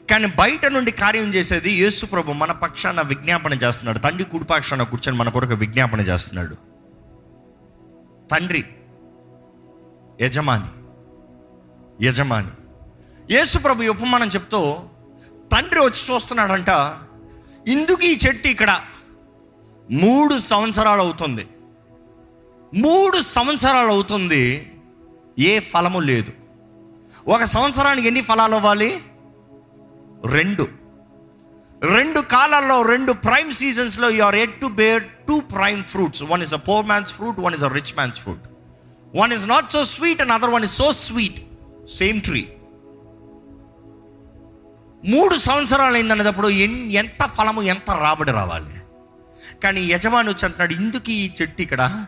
కానీ 0.09 0.27
బయట 0.27 0.65
నుండి 0.65 0.91
కార్యం 0.91 1.33
చేసేది 1.33 1.71
యేసు 1.71 2.05
ప్రభు 2.05 2.31
మన 2.31 2.51
పక్షాన 2.51 3.01
విజ్ఞాపన 3.01 3.53
చేస్తున్నాడు. 3.53 3.99
తండ్రి 3.99 4.23
కుడిపక్షాన 4.23 4.83
కూర్చొని 4.83 5.17
మన 5.17 5.29
కొరకు 5.29 5.53
విజ్ఞాపన 5.53 6.01
చేస్తున్నాడు. 6.01 6.55
తండ్రి 8.31 8.65
యజమాని 10.21 10.71
యజమాని. 12.05 12.53
యేసు 13.33 13.57
ప్రభు 13.57 13.83
ఉపమానం 13.83 14.27
చెప్తూ 14.27 14.79
తండ్రి 15.51 15.79
వచ్చి 15.79 16.13
చూస్తున్నాడంట 16.13 16.69
ఇందుకు 17.69 18.03
ఈ 18.03 18.17
చెట్టు 18.27 18.47
ఇక్కడ 18.47 18.81
మూడు 19.91 20.37
సంవత్సరాలు 20.37 21.01
అవుతుంది. 21.01 21.47
మూడు 22.75 23.21
సంవత్సరాలు 23.21 23.87
అవుతుంది 23.87 24.71
ఏ 25.39 25.59
ఫలము 25.59 25.99
లేదు. 25.99 26.31
ఒక 27.27 27.43
సంవత్సరానికి 27.43 28.07
ఎన్ని 28.07 28.21
ఫలాలు 28.21 28.55
అవ్వాలి? 28.55 29.01
రెండు. 30.25 30.65
రెండు 31.95 32.19
కాలాల్లో 32.19 32.77
రెండు 32.81 33.11
prime 33.11 33.51
సీజన్స్లో 33.51 34.09
you 34.09 34.23
are 34.23 34.35
at 34.35 34.55
to 34.61 34.67
bear 34.81 35.03
two 35.27 35.39
prime 35.39 35.83
fruits 35.83 36.23
one 36.23 36.41
is 36.41 36.53
a 36.53 36.61
poor 36.69 36.85
man's 36.85 37.13
fruit 37.13 37.39
one 37.39 37.55
is 37.57 37.63
a 37.63 37.67
rich 37.67 37.93
man's 37.95 38.19
fruit 38.19 38.47
one 39.15 39.33
is 39.33 39.47
not 39.47 39.71
so 39.71 39.83
sweet 39.83 40.21
and 40.21 40.33
other 40.37 40.49
one 40.49 40.63
is 40.63 40.75
so 40.81 40.91
sweet 40.91 41.39
same 41.99 42.21
tree 42.21 42.41
మూడు 45.03 45.35
సంవత్సరాలు 45.35 45.95
అయిందనేటప్పుడు 45.95 46.47
ఎంత 47.01 47.23
ఫలము 47.35 47.61
ఎంత 47.61 47.89
రాబడి 47.91 48.31
రావాలి? 48.31 48.75
కానీ 49.63 49.81
యజమాని 49.81 50.29
వచ్చి 50.29 50.45
అంటున్నాడు 50.45 50.73
ఇందుకు 50.73 51.11
ఈ 51.11 51.31
చెట్టు 51.41 51.61
ఇక్కడ 51.61 52.05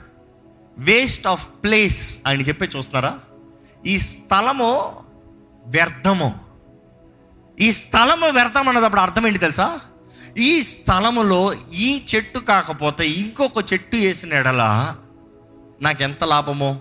వేస్ట్ 0.78 1.28
ఆఫ్ 1.28 1.48
ప్లేస్ 1.64 2.20
అని 2.28 2.44
చెప్పి 2.44 2.66
చూస్తున్నారా? 2.66 3.20
ఈ 3.86 3.98
స్థలము 3.98 4.94
వ్యర్థము. 5.66 6.51
ఈ 7.62 7.72
స్థలము 7.72 8.28
వ్యర్థం 8.28 8.70
అన్నదప్పుడు 8.70 9.02
అర్థం 9.02 9.28
ఏంటి 9.28 9.40
తెలుసా? 9.40 9.80
ఈ 10.38 10.64
స్థలములో 10.64 11.54
ఈ 11.74 12.04
చెట్టు 12.16 12.40
కాకపోతే 12.40 13.10
ఇంకొక 13.10 13.74
చెట్టు 13.74 13.96
వేసిన 13.96 14.34
ఎడల 14.34 14.62
నాకెంత 15.82 16.24
లాభమో? 16.24 16.80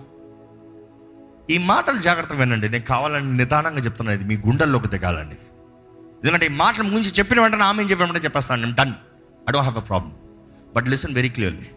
ఈ 1.49 1.57
మాటలు 1.57 1.97
జాగ్రత్తగా 1.97 2.39
వినండి. 2.39 2.69
నేను 2.69 2.83
కావాలని 2.83 3.37
నిదానంగా 3.37 3.77
చెప్తున్నాను 3.77 4.21
ఇది 4.21 4.27
మీ 4.27 4.37
గుండెల్లోకి 4.37 4.87
దిగాలండి. 4.87 5.35
ఎందుకంటే 6.21 6.45
ఈ 6.45 6.49
మాటలు 6.49 6.83
ముంచి 6.83 7.11
చెప్పిన 7.19 7.41
వెంటనే 7.41 7.63
ఆమె 7.63 7.83
చెప్పిన 7.83 8.05
వెంటనే 8.05 8.19
చెప్పేస్తాను. 8.19 8.61
నేను 8.61 8.75
done 8.75 8.93
I 9.49 9.51
don't 9.51 9.67
have 9.67 9.77
a 9.77 9.81
problem 9.81 10.13
but 10.75 10.87
listen 10.87 11.13
very 11.13 11.29
clearly 11.29 11.69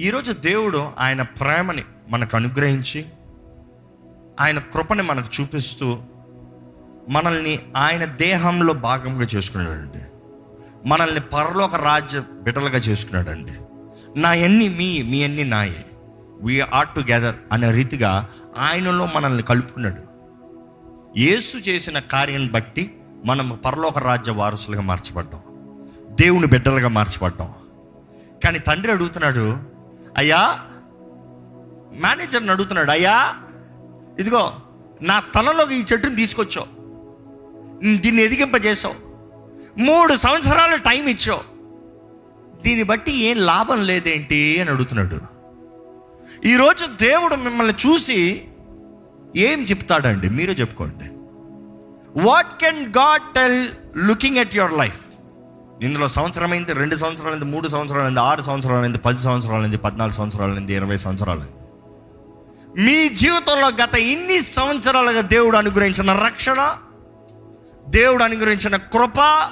ఈరోజు 0.00 0.32
దేవుడు 0.32 0.92
ఆయన 0.98 1.22
ప్రేమని 1.22 1.82
మనకు 2.08 2.36
అనుగ్రహించి 2.36 3.06
ఆయన 4.40 4.58
కృపని 4.58 5.02
మనకు 5.02 5.28
చూపిస్తూ 5.40 6.02
మనల్ని 7.08 7.62
ఆయన 7.76 8.04
దేహంలో 8.04 8.74
భాగంగా 8.74 9.22
చేసుకున్నాడండి. 9.22 9.98
మనల్ని 10.88 11.20
పరలోక 11.20 11.74
రాజ్య 11.74 12.22
బిడ్డలుగా 12.40 12.78
చేసుకున్నాడండి. 12.78 13.52
నా 14.20 14.34
ఎన్ని 14.34 14.68
మీ 14.68 15.02
మీ 15.02 15.24
అన్ని 15.24 15.44
నాయే. 15.44 15.86
వీ 16.42 16.60
ఆర్ 16.60 16.88
టుగెదర్ 16.88 17.34
అనే 17.52 17.70
రీతిగా 17.70 18.28
ఆయనలో 18.58 19.08
మనల్ని 19.14 19.42
కలుపుకున్నాడు. 19.42 20.12
యేసు 21.18 21.56
చేసిన 21.56 21.98
కార్యం 21.98 22.46
బట్టి 22.46 23.00
మనం 23.24 23.60
పరలోక 23.64 23.98
రాజ్య 23.98 24.32
వారసులుగా 24.32 24.82
మార్చబడ్డాం. 24.82 25.40
దేవుని 26.10 26.46
బిడ్డలుగా 26.46 26.88
మార్చబడ్డాం. 26.88 27.54
కానీ 28.44 28.58
తండ్రి 28.58 28.92
అడుగుతున్నాడు 28.92 29.56
అయ్యా 30.16 30.60
మేనేజర్ని 31.92 32.50
అడుగుతున్నాడు 32.50 32.90
అయ్యా 32.90 33.34
ఇదిగో 34.18 34.52
నా 35.02 35.18
స్థలంలోకి 35.18 35.74
ఈ 35.74 35.84
చెట్టుని 35.92 36.16
తీసుకొచ్చావు. 36.16 36.81
దీన్ని 37.82 38.22
ఎదిగింపజేసావు 38.22 38.94
మూడు 39.78 40.16
సంవత్సరాలు 40.16 40.76
టైం 40.76 41.06
ఇచ్చావు. 41.06 41.40
దీన్ని 42.62 42.82
బట్టి 42.82 43.24
ఏం 43.24 43.38
లాభం 43.38 43.82
లేదేంటి 43.82 44.60
అని 44.60 44.70
అడుగుతున్నాడు. 44.70 45.20
ఈరోజు 46.46 46.86
దేవుడు 46.86 47.34
మిమ్మల్ని 47.34 47.74
చూసి 47.86 48.44
ఏం 49.36 49.62
చెప్తాడండి? 49.62 50.28
మీరే 50.28 50.52
చెప్పుకోండి. 50.52 51.04
What 52.22 52.60
can 52.60 52.86
God 52.86 53.34
tell 53.34 53.68
looking 53.96 54.36
at 54.36 54.56
your 54.56 54.72
life 54.72 55.00
ఇందులో 55.82 56.08
సంవత్సరమైంది 56.08 56.72
రెండు 56.72 56.96
సంవత్సరాలైంది 56.96 57.44
మూడు 57.44 57.68
సంవత్సరాలైంది 57.68 58.20
ఆరు 58.20 58.42
సంవత్సరాలైంది 58.42 58.98
పది 58.98 59.18
సంవత్సరాలైంది 59.18 59.76
పద్నాలుగు 59.76 60.14
సంవత్సరాలైంది 60.14 60.74
ఇరవై 60.74 60.96
సంవత్సరాలైంది. 60.96 61.52
మీ 62.82 63.08
జీవితంలో 63.08 63.68
గత 63.68 63.94
ఇన్ని 63.94 64.40
సంవత్సరాలుగా 64.40 65.20
దేవుడు 65.20 65.56
అనుగ్రహించిన 65.56 66.12
రక్షణ 66.12 66.76
దేవుడు 67.88 68.22
అనుగ్రహించిన 68.22 68.76
కృప 68.76 69.48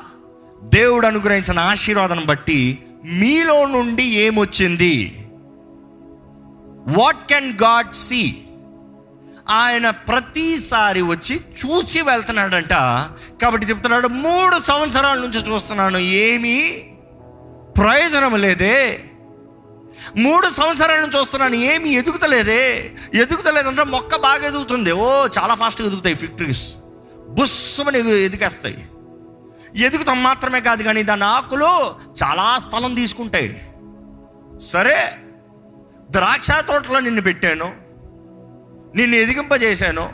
దేవుడు 0.62 1.06
అనుగ్రహించిన 1.06 1.58
ఆశీర్వాదం 1.58 2.26
బట్టి 2.26 2.84
మీలో 3.04 3.66
నుండి 3.66 4.02
ఏమొచ్చింది? 4.02 5.26
వాట్ 6.86 7.28
కెన్ 7.28 7.52
గాడ్ 7.52 7.94
సీ 7.94 8.36
ఆయన 9.50 9.90
ప్రతిసారి 9.90 11.02
వచ్చి 11.02 11.36
చూసి 11.36 12.00
వెళ్తున్నాడంట. 12.00 12.72
కాబట్టి 13.42 13.66
చెప్తున్నాడు 13.66 14.08
మూడు 14.08 14.58
సంవత్సరాల 14.58 15.18
నుంచి 15.18 15.52
చూస్తున్నాను 15.52 15.98
ఏమీ 15.98 16.70
ప్రయోజనం 17.78 18.36
లేదే. 18.36 19.04
మూడు 20.16 20.48
సంవత్సరాల 20.48 21.00
నుంచి 21.00 21.18
చూస్తున్నాను 21.18 21.54
ఏమీ 21.54 21.90
ఎదుగుతలేదే. 21.90 22.92
ఎదుగుతలేదంటే 23.14 23.84
మొక్క 23.84 24.16
బాగా 24.16 24.46
ఎదుగుతుంది. 24.46 24.92
ఓ 24.92 25.26
చాలా 25.38 25.54
ఫాస్ట్గా 25.54 25.88
ఎదుగుతాయి 25.88 26.14
ఫిక్టరీస్ 26.14 26.74
బుస్సమని 27.30 28.20
ఎదిగేస్తాయి 28.20 28.88
ఎదుగుతాం 29.76 30.22
మాత్రమే 30.22 30.60
కాదు 30.60 30.82
కానీ 30.82 31.02
దాని 31.02 31.24
ఆకులు 31.24 31.94
చాలా 32.22 32.58
స్థలం 32.58 32.94
తీసుకుంటాయి. 32.94 33.72
సరే 34.58 35.18
ద్రాక్ష 36.10 36.50
తోటలో 36.50 37.00
నిన్ను 37.00 37.22
పెట్టాను 37.22 37.74
నిన్ను 38.96 39.16
ఎదిగింపజేశాను. 39.16 40.12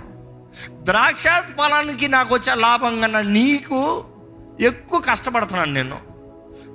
ద్రాక్ష 0.82 1.24
ఫలానికి 1.28 2.08
నాకు 2.08 2.34
వచ్చే 2.34 2.54
లాభం 2.54 3.00
కన్నా 3.00 3.20
నీకు 3.20 4.04
ఎక్కువ 4.60 5.00
కష్టపడుతున్నాను 5.00 5.72
నేను. 5.72 5.98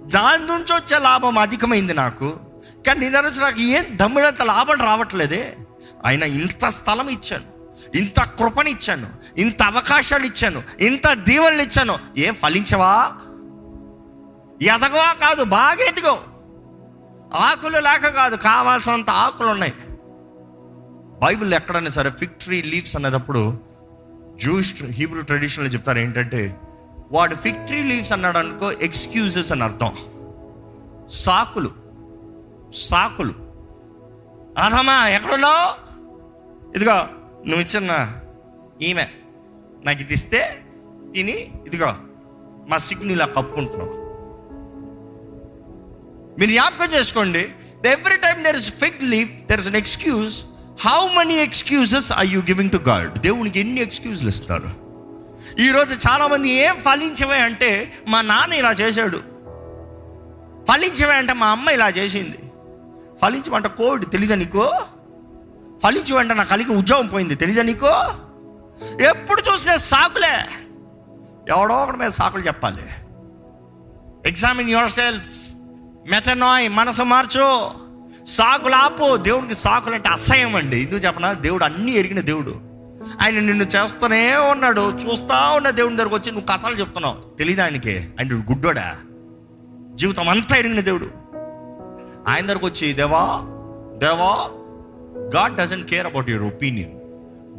దాని 0.08 0.46
నుంచి 0.46 0.74
వచ్చే 0.74 1.00
లాభం 1.00 1.38
అధికమైంది 1.38 1.94
నాకు. 1.94 2.40
కానీ 2.88 3.00
నీ 3.00 3.10
నుంచి 3.10 3.40
నాకు 3.40 3.62
ఏం 3.62 3.86
దమ్మినంత 3.92 4.42
లాభం 4.42 4.82
రావట్లేదే. 4.82 5.58
అయినా 6.06 6.26
ఇంత 6.26 6.66
స్థలం 6.66 7.08
ఇచ్చాను. 7.10 7.61
ఇంత 7.96 8.20
కృపనిచ్చాను 8.20 9.08
ఇంత 9.38 9.64
అవకాశాలు 9.64 10.26
ఇచ్చాను 10.26 10.64
ఇంత 10.80 11.14
దీవెనలు 11.14 11.62
ఇచ్చాను 11.62 12.00
ఏం 12.18 12.34
ఫలించవా? 12.34 13.12
ఎదగవా 14.62 15.14
కాదు 15.14 15.44
బాగా 15.44 15.86
ఎదిగో. 15.88 16.20
ఆకులు 17.36 17.80
లేక 17.80 18.08
కాదు 18.08 18.36
కావాల్సినంత 18.36 19.10
ఆకులు 19.10 19.48
ఉన్నాయి 19.48 19.74
బైబిల్ 21.24 21.54
ఎక్కడైనా 21.54 21.90
సరే 21.90 22.10
ఫిక్టరీ 22.10 22.62
లీవ్స్ 22.62 22.96
అనేటప్పుడు 22.96 23.60
జూస్ 24.36 24.84
హీబ్రూ 24.84 25.22
ట్రెడిషన్లో 25.22 25.72
చెప్తారు 25.72 25.98
ఏంటంటే 25.98 26.60
వాడు 27.12 27.36
ఫిక్టరీ 27.36 27.84
లీవ్స్ 27.84 28.12
అన్నాడు 28.12 28.38
అనుకో 28.38 28.72
ఎక్స్క్యూజెస్ 28.72 29.52
అని 29.52 29.64
అర్థం. 29.64 29.92
సాకులు 31.10 31.72
సాకులు. 32.72 33.34
అదమ్మా 34.58 35.08
ఎక్కడున్నావు? 35.08 35.92
ఇదిగో 36.76 37.08
నువ్వు 37.48 37.62
ఇచ్చిన 37.62 38.14
ఈమె. 38.82 39.08
నాకు 39.86 40.02
ఇది 40.02 40.14
ఇస్తే 40.14 40.62
తిని 41.14 41.52
ఇదిగో. 41.68 41.94
మా 42.70 42.78
సిగ్ని 42.78 43.14
ఇలా 43.14 43.26
కప్పుకుంటున్నావు. 43.26 44.02
మీరు 46.40 46.50
జ్ఞాపకం 46.50 46.94
చేసుకోండి. 46.94 47.52
Every 47.86 48.18
time 48.18 48.44
there 48.44 48.56
is 48.56 48.74
fig 48.74 49.04
leaf 49.04 49.30
there 49.30 49.60
is 49.60 49.68
an 49.68 49.76
excuse 49.76 50.46
how 50.88 51.08
many 51.08 51.34
excuses 51.34 52.12
I 52.18 52.28
you 52.28 52.42
giving 52.42 52.70
to 52.70 52.78
God 52.78 53.20
దేవునికి 53.20 53.60
ఎన్ని 53.60 53.82
ఎక్స్క్యూజ్లు 53.82 54.30
ఇస్తారు? 54.30 54.70
ఈరోజు 55.60 56.10
చాలామంది 56.10 56.50
ఏం 56.50 56.76
ఫలించవే 56.76 57.38
అంటే 57.38 57.94
మా 58.08 58.22
నాన్న 58.22 58.54
ఇలా 58.54 58.72
చేశాడు. 58.72 59.18
ఫలించవే 60.72 61.14
అంటే 61.14 61.34
మా 61.34 61.48
అమ్మ 61.48 61.70
ఇలా 61.70 61.90
చేసింది. 61.90 62.38
ఫలించమంట 63.22 63.68
కోడ్ 63.68 64.12
తెలియదా 64.12 64.36
నీకో? 64.36 64.72
ఫలించమంట 65.84 66.32
నాకు 66.32 66.50
కలిగిన 66.50 66.78
ఉద్యోగం 66.78 67.08
పోయింది. 67.08 67.36
తెలియదా 67.36 67.64
నీకో? 67.64 68.06
ఎప్పుడు 69.02 69.42
చూసినా 69.52 69.76
సాకులే. 69.76 70.46
ఎవడో 71.50 71.76
ఒకటి 71.76 71.98
మీద 71.98 72.12
సాకులు 72.12 72.42
చెప్పాలి. 72.42 72.84
ఎగ్జామిన్ 74.26 74.70
యువర్ 74.70 74.92
సెల్ఫ్ 74.92 75.26
మెథనాయ్ 76.10 76.70
మనసు 76.70 77.04
మార్చు. 77.04 77.70
సాకులు 78.26 78.76
ఆపు. 78.76 79.18
దేవుడికి 79.18 79.56
సాకులు 79.56 79.96
అంటే 79.96 80.10
అసహ్యం 80.10 80.56
అండి. 80.56 80.78
ఎందుకు 80.78 80.96
చెప్పనా? 80.96 81.34
దేవుడు 81.34 81.64
అన్నీ 81.64 81.92
ఎరిగిన 81.92 82.20
దేవుడు. 82.20 82.56
ఆయన 83.22 83.34
నిన్ను 83.34 83.64
చేస్తూనే 83.64 84.38
ఉన్నాడు. 84.38 84.82
చూస్తా 84.82 85.50
ఉన్న 85.50 85.70
దేవుని 85.70 85.98
దగ్గరకు 85.98 86.16
వచ్చి 86.16 86.32
నువ్వు 86.32 86.58
కథలు 86.58 86.76
చెప్తున్నావు. 86.76 87.36
తెలియదు 87.38 87.62
ఆయనకి? 87.62 87.98
ఆయన 87.98 88.34
గుడ్డోడా? 88.34 88.98
జీవితం 89.96 90.30
అంతా 90.30 90.56
ఎరిగిన 90.56 90.80
దేవుడు. 90.80 91.10
ఆయన 92.28 92.46
దగ్గరకు 92.46 92.66
వచ్చి 92.66 92.94
దేవా 92.94 93.40
దేవా 93.98 94.61
God 95.34 95.58
doesn't 95.58 95.90
care 95.90 96.06
about 96.06 96.30
your 96.30 96.54
opinion 96.54 96.94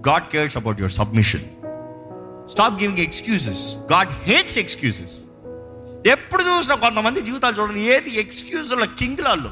God 0.08 0.28
cares 0.28 0.56
about 0.56 0.80
your 0.80 0.92
submission 0.92 1.44
stop 2.48 2.80
giving 2.80 2.98
excuses 2.98 3.76
God 3.92 4.10
hates 4.22 4.58
excuses 4.58 5.16
ఎప్పుడు 6.06 6.42
చూసినా 6.42 6.76
కొంతమంది 6.76 7.22
జీవితాలు 7.22 7.56
చూడండి 7.60 7.80
ఏది 7.80 8.10
ఎక్స్క్యూజ్ల 8.10 8.84
కింగ్లాళ్ళు 8.98 9.50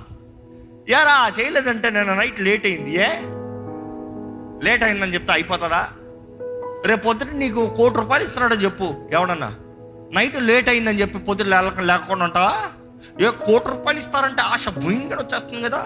యారా 0.88 1.30
చేయలేదంటే 1.40 1.90
నేను 1.90 2.14
నైట్ 2.14 2.40
లేట్ 2.40 2.66
అయింది 2.66 2.94
ఏ? 2.96 3.08
లేట్ 4.64 4.84
అయిందని 4.84 5.14
చెప్తే 5.14 5.32
అయిపోతుందా? 5.32 5.82
రేపు 6.86 7.02
పొద్దున 7.02 7.30
నీకు 7.36 7.66
కోటి 7.76 7.96
రూపాయలు 7.96 8.24
ఇస్తున్నాడని 8.24 8.64
చెప్పు 8.64 8.84
ఎవడన్నా? 9.12 9.50
నైట్ 10.12 10.36
లేట్ 10.42 10.68
అయిందని 10.68 11.00
చెప్పి 11.00 11.18
పొద్దున 11.18 11.48
లేకుండా 11.80 12.24
ఉంటావా? 12.24 12.56
ఏ 13.20 13.30
కోటి 13.46 13.70
రూపాయలు 13.70 13.98
ఇస్తారంటే 13.98 14.42
ఆశ 14.42 14.68
భూయింగా 14.78 15.16
వచ్చేస్తుంది 15.16 15.62
కదా. 15.62 15.82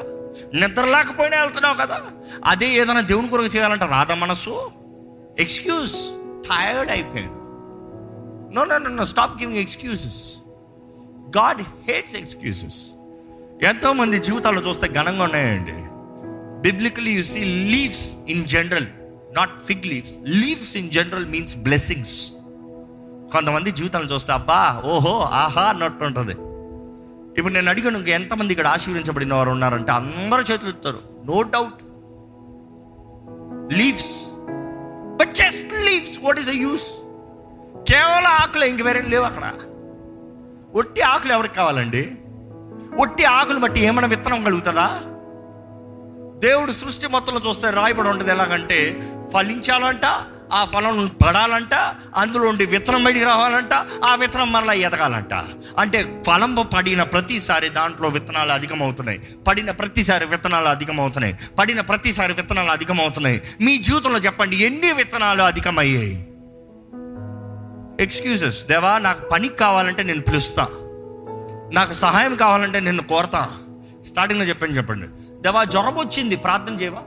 నిద్ర 0.55 0.85
లేకపోయినా 0.85 1.41
వెళ్తున్నావు 1.41 1.74
కదా. 1.74 2.03
అదే 2.45 2.68
ఏదైనా 2.74 3.01
దేవుని 3.01 3.28
కొరకు 3.28 3.47
చేయాలంటే 3.47 3.87
రాదా 3.87 4.14
మనసు 4.14 4.70
ఎక్స్క్యూజ్ 5.39 5.95
టైర్డ్ 6.49 6.91
అయిపోయాను. 6.91 7.41
No 8.55 8.64
no 8.64 8.78
no 8.78 9.05
stop 9.05 9.43
giving 9.43 9.59
excuses 9.59 10.37
God 11.39 11.62
hates 11.91 12.16
excuses 12.16 12.91
ఎంతోమంది 13.62 14.18
జీవితాలు 14.18 14.61
చూస్తే 14.61 14.89
ఘనంగా 14.89 15.24
ఉన్నాయండి. 15.24 15.72
Biblically 16.61 17.11
you 17.11 17.22
see 17.22 17.45
leaves 17.45 18.16
in 18.28 18.45
general 18.45 18.87
not 19.37 19.64
fig 19.66 19.87
leaves 19.87 20.18
leaves 20.26 20.76
in 20.76 20.91
general 20.91 21.26
means 21.26 21.57
blessings 21.57 22.30
కొంతమంది 23.32 23.70
జీవితాలను 23.70 24.09
చూస్తే 24.09 24.32
అబ్బా 24.32 24.82
ఓహో 24.85 25.20
ఆహా 25.20 25.62
అన్నట్టు 25.62 26.05
ఉంటుంది 26.05 26.35
ఇప్పుడు 27.39 27.55
నేను 27.55 27.70
అడిగాను 27.70 27.99
ఇంకా 27.99 28.11
ఎంతమంది 28.11 28.53
ఇక్కడ 28.53 28.66
ఆశీర్వించబడిన 28.66 29.35
వారు 29.35 29.51
ఉన్నారంటే 29.51 29.93
అందరూ 29.93 30.43
చేతులు 30.43 30.68
ఎత్తారు 30.68 30.99
no 31.24 31.43
doubt 31.43 31.80
leaves 33.72 34.24
but 35.16 35.35
just 35.35 35.72
leaves 35.72 36.18
what 36.22 36.39
is 36.39 36.49
a 36.49 36.53
use 36.53 36.89
కేవలం 37.91 38.26
ఆకులు 38.26 38.64
ఇంక 38.64 38.82
వేరే 38.82 39.03
లేవు 39.03 39.24
అక్కడ. 39.24 39.53
ఒట్టి 40.74 41.01
ఆకులు 41.01 41.32
ఎవరికి 41.32 41.55
కావాలండి? 41.55 42.12
ఒట్టి 42.99 43.24
ఆకులు 43.24 43.59
బట్టి 43.59 43.80
ఏమైనా 43.80 44.09
విత్తనం 44.09 44.45
కలుగుతుందా? 44.45 44.87
దేవుడు 46.39 46.72
సృష్టి 46.72 47.09
మొత్తంలో 47.09 47.41
చూస్తే 47.49 47.70
రాయబడి 47.70 48.09
ఉంటుంది 48.09 48.30
ఎలాగంటే 48.30 49.01
ఫలించాలంట 49.35 50.07
ఆ 50.55 50.65
ఫలం 50.65 51.11
పడాలంట 51.27 51.75
అందులో 52.17 52.49
ఉండి 52.49 52.67
విత్తనం 52.67 53.05
బయటికి 53.05 53.25
రావాలంట 53.25 53.75
ఆ 54.05 54.15
విత్తనం 54.15 54.53
మరలా 54.53 54.73
ఎదగాలంట. 54.73 55.35
అంటే 55.79 56.23
ఫలం 56.27 56.55
పడిన 56.55 57.03
ప్రతిసారి 57.03 57.69
దాంట్లో 57.69 58.09
విత్తనాలు 58.09 58.53
అధికమవుతున్నాయి. 58.53 59.19
పడిన 59.49 59.71
ప్రతిసారి 59.71 60.25
విత్తనాలు 60.27 60.69
అధికమవుతున్నాయి. 60.69 61.39
పడిన 61.59 61.81
ప్రతిసారి 61.81 62.33
విత్తనాలు 62.33 62.71
అధికమవుతున్నాయి. 62.71 63.43
మీ 63.61 63.77
జీవితంలో 63.77 64.19
చెప్పండి 64.19 64.57
ఎన్ని 64.57 64.93
విత్తనాలు 64.93 65.43
అధికమయ్యాయి? 65.43 66.29
ఎక్స్క్యూజెస్ 68.01 68.67
దేవా 68.67 68.99
నాకు 68.99 69.29
పనికి 69.29 69.57
కావాలంటే 69.57 70.03
నేను 70.03 70.21
పిలుస్తా. 70.21 70.69
నాకు 71.73 71.93
సహాయం 71.93 72.37
కావాలంటే 72.37 72.81
నిన్ను 72.81 73.03
కోరతా. 73.03 73.51
స్టార్టింగ్లో 74.07 74.47
చెప్పండి 74.47 74.77
చెప్పండి. 74.77 75.07
దేవా 75.43 75.65
జ్వరం 75.65 75.99
వచ్చింది. 75.99 76.37
ప్రార్థన 76.37 76.75
చేయవా? 76.75 76.99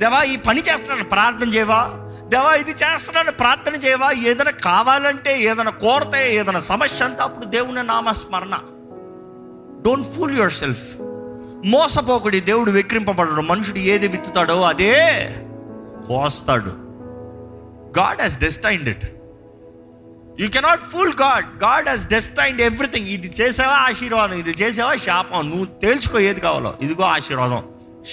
దేవా 0.00 0.22
ఈ 0.22 0.36
పని 0.36 0.60
చేస్తున్నాను 0.60 1.04
ప్రార్థన 1.04 1.48
చేయవా? 1.48 1.90
దేవా 2.28 2.54
ఇది 2.54 2.70
చేస్తున్నాను 2.70 3.32
ప్రార్థన 3.32 3.74
చేయవా? 3.74 4.12
ఏదైనా 4.12 4.50
కావాలంటే 4.50 5.42
ఏదైనా 5.42 5.70
కోరతే 5.70 6.34
ఏదైనా 6.34 6.60
సమస్య 6.60 7.04
అంటే 7.04 7.22
అప్పుడు 7.22 7.44
దేవుని 7.44 7.82
నామస్మరణ. 7.82 8.58
డోంట్ 9.82 10.08
ఫూల్ 10.08 10.36
యువర్ 10.36 10.52
సెల్ఫ్ 10.52 11.00
మోసపోకుడి 11.64 12.40
దేవుడు 12.40 12.70
విక్రింపబడడు 12.70 13.40
మనుషుడు 13.40 13.78
ఏది 13.78 14.08
విత్తుతాడో 14.08 14.62
అదే 14.62 14.94
కోస్తాడు. 16.08 16.72
God 17.98 18.22
he's 18.22 18.38
destined 18.38 18.88
it 18.88 19.04
you 20.40 20.48
cannot 20.48 20.84
fool 20.84 21.12
God 21.22 21.64
God 21.64 21.88
he's 21.88 22.06
destined 22.06 22.62
everything 22.62 23.08
ఇది 23.08 23.30
చేసావా 23.40 23.74
ఆశీర్వాదం? 23.74 24.34
ఇది 24.34 24.50
చేసావా 24.50 24.94
శాపం? 24.94 25.50
నువ్వు 25.50 25.64
తేల్చుకో 25.64 26.18
ఏది 26.18 26.40
కావాలో. 26.40 26.74
ఇదిగో 26.80 27.04
ఆశీర్వాదం 27.04 27.62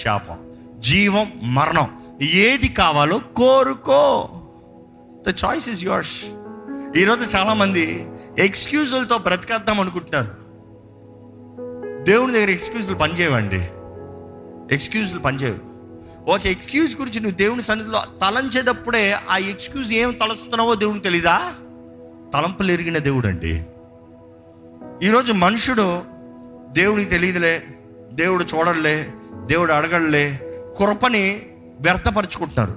శాపం. 0.02 0.49
జీవం 0.80 1.40
మరణం. 1.42 2.18
ఏది 2.22 2.68
కావాలో 2.68 3.18
కోరుకో. 3.18 4.28
ద 5.28 5.34
చాయిస్ 5.44 5.68
ఇస్ 5.68 5.84
యువర్స్ 5.84 6.24
ఈరోజు 6.96 7.36
చాలామంది 7.36 8.06
ఎక్స్క్యూజులతో 8.38 9.18
బ్రతికేద్దాం 9.18 9.80
అనుకుంటున్నారు. 9.80 10.30
దేవుని 12.02 12.32
దగ్గర 12.32 12.50
ఎక్స్క్యూజులు 12.50 12.94
పనిచేయవండి. 12.96 13.68
ఎక్స్క్యూజులు 14.74 15.20
పనిచేయవు. 15.20 15.70
ఒక 16.30 16.46
ఎక్స్క్యూజ్ 16.46 17.00
గురించి 17.00 17.20
నువ్వు 17.20 17.36
దేవుని 17.36 17.62
సన్నిధిలో 17.62 18.02
తలంచేటప్పుడే 18.22 19.12
ఆ 19.30 19.36
ఎక్స్క్యూజ్ 19.36 19.92
ఏం 19.92 20.10
తలస్తున్నావో 20.10 20.74
దేవునికి 20.74 21.04
తెలీదా? 21.04 21.54
తలంపులు 22.34 22.72
ఎరిగిన 22.72 22.98
దేవుడు 22.98 23.26
అండి 23.26 23.66
ఈరోజు 25.02 25.32
మనుషుడు 25.32 26.02
దేవునికి 26.72 27.10
తెలియదులే 27.10 27.62
దేవుడు 28.12 28.44
చూడలే 28.44 29.12
దేవుడు 29.44 29.72
అడగడలే 29.72 30.49
కృపని 30.78 31.42
వ్యర్థపరుచుకుంటున్నారు. 31.80 32.74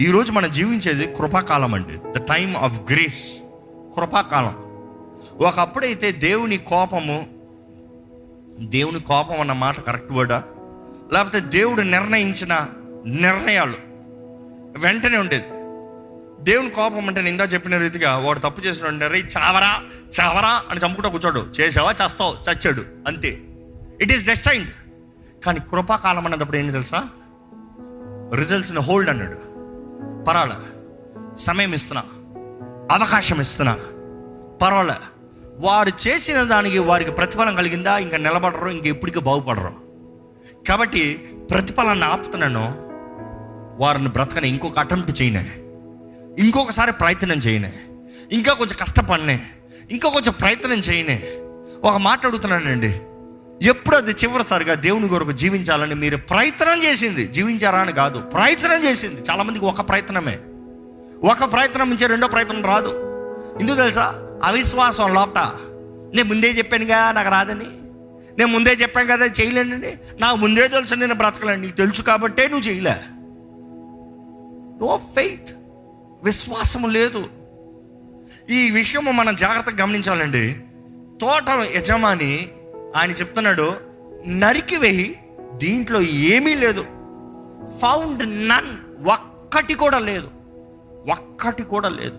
ఈరోజు 0.00 0.32
మనం 0.32 0.50
జీవించేది 0.50 1.14
కృపాకాలం 1.14 1.74
అండి. 1.74 2.18
ద 2.18 2.22
టైమ్ 2.22 2.56
ఆఫ్ 2.56 2.80
గ్రేస్ 2.92 3.38
కృపాకాలం. 3.96 4.56
ఒకప్పుడైతే 5.46 6.12
దేవుని 6.12 6.56
కోపము 6.56 7.26
దేవుని 8.60 9.00
కోపం 9.00 9.40
అన్న 9.40 9.52
మాట 9.52 9.80
కరెక్ట్ 9.80 10.12
వర్డా? 10.12 10.44
లేకపోతే 11.12 11.40
దేవుడు 11.40 11.82
నిర్ణయించిన 11.82 12.66
నిర్ణయాలు 13.06 13.76
వెంటనే 14.78 15.18
ఉండేది. 15.18 15.44
దేవుని 16.44 16.70
కోపం 16.70 17.08
అంటే 17.08 17.22
నిందా 17.22 17.44
చెప్పిన 17.44 17.78
రీతిగా 17.78 18.16
వాడు 18.16 18.38
తప్పు 18.38 18.60
చేసిన 18.60 19.06
రే 19.06 19.18
చావరా 19.18 19.82
చావరా 20.20 20.62
అని 20.70 20.80
చంపుకుంటూ 20.80 21.10
కూర్చోడు. 21.10 21.40
చేసావా 21.60 21.94
చేస్తావు 22.04 22.50
చచ్చాడు. 22.50 22.84
అంతే. 23.06 23.40
ఇట్ 24.02 24.12
ఈస్ 24.12 24.26
డెస్టైన్డ్ 24.26 24.70
కానీ 25.44 25.60
కృపాకాలం 25.70 26.24
అన్నప్పుడు 26.24 26.56
ఏంటి 26.56 26.72
తెలుసా? 26.72 27.04
రిజల్ట్స్ని 28.34 28.80
హోల్డ్ 28.80 29.10
అన్నాడు. 29.10 29.36
పర్వాలే. 30.24 30.54
సమయం 31.36 31.72
ఇస్తున్నా. 31.72 32.02
అవకాశం 32.96 33.40
ఇస్తున్నా. 33.40 33.74
పర్వాలే. 34.62 34.94
వారు 35.58 36.08
చేసిన 36.08 36.42
దానికి 36.42 36.78
వారికి 36.78 37.10
ప్రతిఫలం 37.10 37.54
కలిగిందా? 37.54 37.98
ఇంకా 37.98 38.16
నిలబడరు 38.16 38.68
ఇంక 38.68 38.86
ఎప్పటికీ 38.86 39.20
బాగుపడరు. 39.20 39.72
కాబట్టి 40.68 41.14
ప్రతిఫలాన్ని 41.50 42.04
ఆపుతున్నాను. 42.04 42.74
వారిని 43.82 44.08
బ్రతకని 44.08 44.48
ఇంకొక 44.48 44.78
అటెంప్ట్ 44.78 45.22
చేయనే. 45.22 45.52
ఇంకొకసారి 46.44 46.92
ప్రయత్నం 46.92 47.36
చేయనే. 47.36 47.72
ఇంకా 48.32 48.52
కొంచెం 48.52 48.76
కష్టపడినే. 48.80 49.40
ఇంకా 49.90 50.08
కొంచెం 50.08 50.34
ప్రయత్నం 50.40 50.76
చేయనే. 50.76 51.22
ఒక 51.88 51.96
మాట 51.96 52.26
అడుగుతున్నానండి. 52.26 53.00
ఎప్పుడు 53.62 53.96
అది 53.96 54.10
చివరిసారిగా 54.10 54.74
దేవుని 54.74 55.08
కొరకు 55.08 55.32
జీవించాలని 55.32 55.94
మీరు 55.94 56.16
ప్రయత్నం 56.16 56.84
చేసింది. 56.84 57.26
జీవించారా 57.26 57.78
అని 57.78 57.92
కాదు 57.92 58.18
ప్రయత్నం 58.18 58.84
చేసింది. 58.84 59.20
చాలా 59.30 59.42
మందికి 59.42 59.64
ఒక 59.64 59.88
ప్రయత్నమే. 59.88 60.38
ఒక 61.28 61.52
ప్రయత్నం 61.52 61.90
నుంచి 61.90 62.06
రెండో 62.06 62.28
ప్రయత్నం 62.28 62.64
రాదు. 62.64 62.88
ఎందుకు 63.60 63.76
తెలుసా? 63.76 64.22
అవిశ్వాసం 64.44 65.14
లోపట. 65.14 65.38
నేను 66.14 66.28
ముందే 66.28 66.50
చెప్పానుగా 66.50 67.12
నాకు 67.12 67.30
రాదని. 67.30 67.64
నేను 68.38 68.46
ముందే 68.46 68.70
చెప్పాను 68.70 69.06
కదా 69.06 69.24
చేయలేనండి 69.26 69.98
నాకు 70.20 70.36
ముందే 70.36 70.68
తెలుసు 70.68 70.94
నేను 70.94 71.14
బ్రతకలేను. 71.14 71.62
నీకు 71.62 71.76
తెలుసు 71.76 72.02
కాబట్టే 72.02 72.48
నువ్వు 72.48 72.68
చేయలే. 72.68 72.96
నో 74.80 75.00
ఫెయిత్ 75.14 75.50
విశ్వాసం 76.24 76.90
లేదు. 76.90 77.24
ఈ 78.50 78.70
విషయము 78.70 79.10
మనం 79.10 79.34
జాగ్రత్తగా 79.34 79.76
గమనించాలండి. 79.82 80.56
తోట 81.20 81.76
యజమాని 81.76 82.48
ఆయన 82.96 83.10
చెప్తున్నాడు 83.10 83.74
నరికివేయి 84.28 85.18
దీంట్లో 85.54 86.00
ఏమీ 86.00 86.54
లేదు. 86.54 86.82
ఫౌండ్ 87.78 88.48
నన్ 88.48 89.04
ఒక్కటి 89.06 89.74
కూడా 89.74 89.98
లేదు. 89.98 90.30
ఒక్కటి 91.10 91.62
కూడా 91.62 91.88
లేదు. 91.88 92.18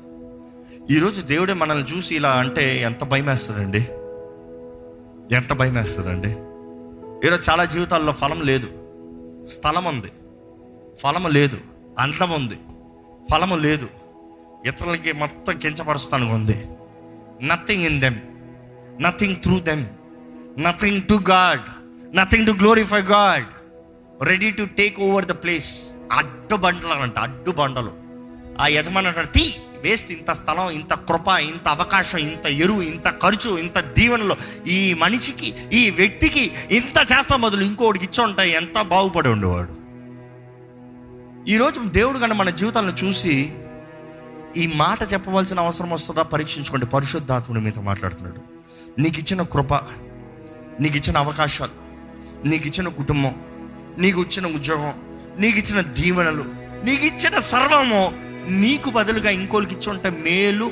ఈరోజు 0.93 1.21
దేవుడే 1.21 1.53
మనల్ని 1.53 1.97
చూసి 1.97 2.15
ఇలా 2.15 2.29
అంటే 2.29 2.81
ఎంత 2.81 3.03
భయం 3.03 3.25
వేస్తుందండి 3.25 3.87
ఎంత 5.35 5.53
భయం 5.53 5.73
వేస్తుందండి 5.73 6.29
ఈరోజు 7.27 7.51
చాలా 7.51 7.65
జీవితాల్లో 7.65 8.11
ఫలం 8.11 8.41
లేదు. 8.41 8.67
స్థలం 9.45 9.83
ఉంది. 9.85 10.11
ఫలము 10.99 11.27
లేదు. 11.27 11.57
అంతం 11.99 12.29
ఉంది. 12.29 12.59
ఫలము 13.31 13.55
లేదు. 13.55 13.87
ఇతరులకి 14.65 15.11
మొత్తం 15.11 15.57
కించపరుస్తానికి 15.57 16.31
ఉంది. 16.31 16.67
Nothing 17.41 17.83
in 17.85 18.01
them 18.01 18.15
nothing 19.01 19.35
through 19.35 19.59
them 19.59 19.85
nothing 20.59 21.01
to 21.01 21.15
God 21.29 21.65
nothing 22.15 22.47
to 22.47 22.51
glorify 22.51 23.01
God 23.01 23.45
ready 24.23 24.51
to 24.51 24.63
take 24.77 24.99
over 24.99 25.25
the 25.25 25.31
place 25.31 25.89
అడ్డు 26.11 26.55
బండలు 26.55 26.93
అంట 26.93 27.19
అడ్డు 27.19 27.51
బండలు. 27.51 27.91
ఆ 28.61 28.67
యజమాని 28.67 29.07
అంటాడు 29.07 29.27
తీ 29.27 29.53
వేస్ట్ 29.83 30.11
ఇంత 30.11 30.31
స్థలం 30.31 30.69
ఇంత 30.69 30.93
కృప 30.93 31.27
ఇంత 31.27 31.67
అవకాశం 31.67 32.17
ఇంత 32.17 32.45
ఎరువు 32.45 32.81
ఇంత 32.81 33.09
ఖర్చు 33.09 33.57
ఇంత 33.57 33.79
దీవెనలో. 33.79 34.35
ఈ 34.67 34.93
మనిషికి 34.93 35.55
ఈ 35.73 35.89
వ్యక్తికి 35.89 36.51
ఇంత 36.71 36.97
చేస్తాం 37.11 37.41
బదులు 37.41 37.63
ఇంకోటికి 37.63 38.05
ఇచ్చి 38.05 38.23
ఉంటాయి 38.23 38.51
ఎంత 38.51 38.81
బాగుపడి 38.81 39.29
ఉండేవాడు? 39.29 39.73
ఈరోజు 41.49 41.79
దేవుడు 41.79 42.17
కన్నా 42.17 42.35
మన 42.35 42.49
జీవితాలను 42.49 43.05
చూసి 43.05 43.53
ఈ 44.57 44.67
మాట 44.75 45.13
చెప్పవలసిన 45.13 45.59
అవసరం 45.59 45.89
వస్తుందా? 45.89 46.21
పరీక్షించుకోండి. 46.21 46.85
పరిశుద్ధాత్ముడి 46.85 47.61
మీతో 47.61 47.81
మాట్లాడుతున్నాడు. 47.81 48.41
నీకు 49.01 49.19
ఇచ్చిన 49.19 49.41
కృప 49.41 49.73
నీకు 50.79 50.95
ఇచ్చిన 50.97 51.17
అవకాశాలు 51.17 51.75
నీకు 52.45 52.67
ఇచ్చిన 52.67 52.87
కుటుంబం 52.87 53.33
నీకు 53.97 54.19
ఇచ్చిన 54.21 54.45
ఉద్యోగం 54.47 54.93
నీకు 55.39 55.57
ఇచ్చిన 55.57 55.81
దీవెనలు 55.81 56.45
నీకు 56.83 57.05
ఇచ్చిన 57.05 57.39
సర్వము 57.39 58.01
నీకు 58.47 58.89
బదులుగా 58.89 59.29
ఇంకోళ్ళకి 59.29 59.73
ఇచ్చి 59.73 59.89
ఉంటే 59.89 60.09
మేలు 60.09 60.67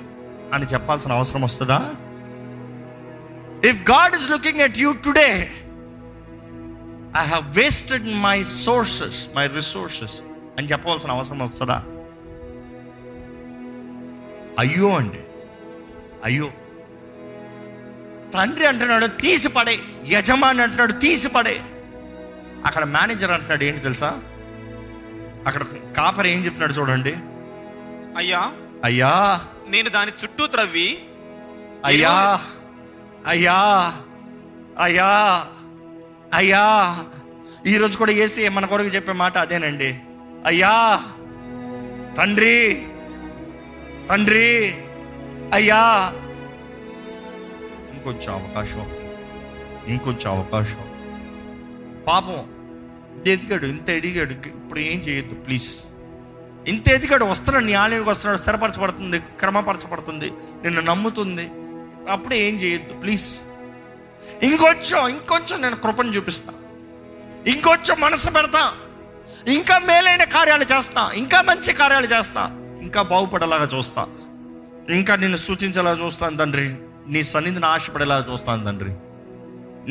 అని 0.53 0.65
చెప్పాల్సిన 0.65 1.11
అవసరం 1.11 1.41
వస్తుందా? 1.41 1.79
If 3.69 3.91
God 3.91 4.15
is 4.15 4.31
looking 4.31 4.61
at 4.61 4.79
you 4.79 4.93
today 4.93 5.29
I 7.17 7.25
have 7.25 7.57
wasted 7.57 8.07
my 8.27 8.43
sources 8.43 9.29
my 9.35 9.47
resources 9.47 10.17
అని 10.59 10.67
చెప్పవలసిన 10.67 11.11
అవసరం 11.11 11.39
వస్తుందా? 11.39 11.77
అయ్యో 14.59 14.89
అండి 14.95 15.21
అయ్యో 16.23 16.47
తండ్రి 18.33 18.65
అంటున్నాడు 18.65 19.05
తీసి 19.07 19.49
పడే. 19.49 19.79
యజమాని 20.05 20.61
అంటున్నాడు 20.61 20.91
తీసి 20.91 21.27
పడే. 21.27 21.61
అక్కడ 22.65 22.83
మేనేజర్ 22.83 23.31
అంటున్నాడు 23.31 23.63
ఏంటి 23.63 23.79
తెలుసా? 23.79 24.21
అక్కడ 25.47 25.63
కాపర్ 25.97 26.27
ఏం 26.27 26.39
చెప్తున్నాడు 26.39 26.73
చూడండి. 26.73 27.15
అయ్యా 28.17 28.51
అయ్యా 28.83 29.41
నేను 29.67 29.89
దాని 29.89 30.11
చుట్టూ 30.23 30.47
త్రవ్వి 30.47 30.99
అయ్యా 31.85 32.39
అయ్యా 33.27 33.93
అయ్యా 34.79 35.09
అయ్యా. 36.33 36.63
ఈరోజు 37.65 37.97
కూడా 37.97 38.11
ఏసీ 38.11 38.49
మన 38.49 38.65
కొరకు 38.65 38.87
చెప్పే 38.87 39.11
మాట 39.11 39.37
అదేనండి. 39.37 39.99
అయ్యా 40.45 41.03
తండ్రి 42.17 42.85
తండ్రి 44.09 44.75
అయ్యా 45.53 46.13
ఇంకొంచెం 48.05 48.33
అవకాశం. 48.33 48.91
ఇంకొంచెం 49.87 50.37
అవకాశం. 50.37 50.89
పాపం 52.07 52.45
ఇంత 53.15 53.27
ఎదిగాడు 53.27 53.65
ఇంత 53.65 53.89
ఎదిగాడు 53.89 54.31
ఇప్పుడు 54.31 54.79
ఏం 54.79 54.99
చేయొద్దు 54.99 55.35
ప్లీజ్ 55.35 55.69
ఇంత 56.67 56.89
ఎదిగాడు 56.89 57.25
వస్తున్నాడు 57.25 57.65
నీ 57.65 57.73
ఆలయానికి 57.73 58.09
వస్తున్నాడు 58.09 58.37
స్థిరపరచబడుతుంది 58.37 59.19
క్రమపరచబడుతుంది 59.19 60.31
నిన్ను 60.63 60.81
నమ్ముతుంది. 60.81 61.49
అప్పుడే 62.09 62.37
ఏం 62.37 62.55
చేయొద్దు 62.55 62.93
ప్లీజ్ 62.93 63.41
ఇంకొంచెం 64.43 65.07
ఇంకొంచెం 65.07 65.61
నేను 65.61 65.75
కృపను 65.75 66.11
చూపిస్తా. 66.11 66.53
ఇంకొంచెం 67.47 67.99
మనసు 67.99 68.29
పెడతా. 68.29 68.73
ఇంకా 69.47 69.79
మేలైన 69.79 70.23
కార్యాలు 70.23 70.63
చేస్తా. 70.63 71.11
ఇంకా 71.13 71.41
మంచి 71.41 71.73
కార్యాలు 71.73 72.05
చేస్తా. 72.05 72.49
ఇంకా 72.81 73.01
బాగుపడేలాగా 73.01 73.69
చూస్తా. 73.77 74.07
ఇంకా 74.89 75.15
నిన్ను 75.15 75.37
సూచించేలాగా 75.37 76.05
చూస్తాను 76.05 76.37
తండ్రి. 76.37 76.75
నీ 77.07 77.23
సన్నిధిని 77.23 77.65
ఆశపడేలాగా 77.65 78.25
చూస్తాను 78.31 78.65
తండ్రి. 78.65 78.95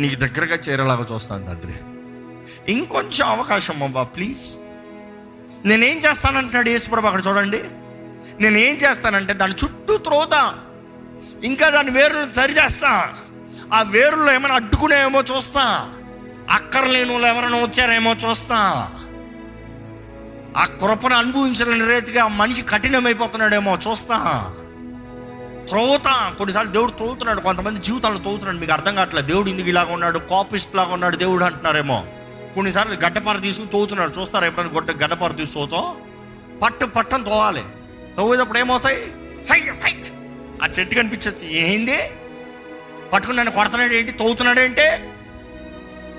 నీకు 0.01 0.15
దగ్గరగా 0.15 0.55
చేరేలాగా 0.55 1.07
చూస్తాను 1.15 1.47
తండ్రి. 1.47 1.75
ఇంకొంచెం 2.73 3.29
అవకాశం 3.29 3.83
అవ్వా 3.83 4.03
ప్లీజ్ 4.03 4.57
నేనేం 5.65 5.99
చేస్తానంటున్నాడు 5.99 6.69
యేసుప్రభు 6.69 7.07
అక్కడ 7.07 7.23
చూడండి. 7.29 7.65
నేనేం 8.41 8.75
చేస్తానంటే 8.77 9.33
దాని 9.33 9.55
చుట్టూ 9.65 9.97
త్రోతా 9.97 10.55
ఇంకా 11.45 11.71
దాని 11.71 11.91
వేరులను 11.91 12.33
సరిచేస్తా. 12.33 13.12
ఆ 13.75 13.83
వేరుల్లో 13.83 14.35
ఏమైనా 14.35 14.55
అడ్డుకునేమో 14.55 15.21
చూస్తా. 15.21 15.93
అక్కర్లేని 16.51 17.12
వాళ్ళు 17.12 17.27
ఎవరైనా 17.27 17.59
వచ్చారేమో 17.59 18.12
చూస్తా. 18.12 18.91
ఆ 20.57 20.65
కృపను 20.65 21.15
అనుభవించలేని 21.15 21.87
రీతిగా 21.87 22.29
మనిషి 22.29 22.62
కఠినమైపోతున్నాడేమో 22.62 23.79
చూస్తా. 23.89 24.51
త్రోత. 25.69 26.35
కొన్నిసార్లు 26.39 26.73
దేవుడు 26.73 26.91
తోగుతున్నాడు 26.91 27.41
కొంతమంది 27.41 27.81
జీవితాలు 27.81 28.19
తోగుతున్నాడు 28.19 28.59
మీకు 28.59 28.73
అర్థం 28.73 28.95
కావట్లేదు. 28.95 29.27
దేవుడు 29.27 29.51
ఇందుకు 29.51 29.69
ఇలాగ 29.69 29.93
ఉన్నాడు 29.93 30.19
కాపిస్ట్ 30.19 30.77
లాగా 30.77 30.93
ఉన్నాడు 30.93 31.17
దేవుడు 31.17 31.45
అంటున్నారేమో. 31.45 32.07
కొన్నిసార్లు 32.55 32.95
గడ్డపార 32.95 33.37
తీసుకుని 33.37 33.69
తోగుతున్నాడు 33.69 34.21
చూస్తారా 34.21 34.47
ఎప్పుడైనా 34.47 34.75
గొడ్డ 34.75 34.91
గడ్డపార 34.91 35.33
తీసి 35.33 35.55
తోతో? 35.55 35.97
పట్టు 36.62 36.87
పట్టం 36.87 37.23
తోవాలి. 37.23 37.65
తోగేటప్పుడు 38.17 38.59
ఏమవుతాయి? 38.59 38.97
High 39.51 39.61
high. 39.61 40.05
ఆ 40.62 40.67
చెట్టు 40.79 40.95
కనిపించచ్చు 40.95 41.47
ఏంది? 41.47 41.99
పట్టుకుని 43.12 43.39
నన్ను 43.39 43.53
కొడుతున్నాడు 43.53 43.93
ఏంటి? 43.93 44.12
తోగుతున్నాడు 44.12 44.61
ఏంటి? 44.61 44.87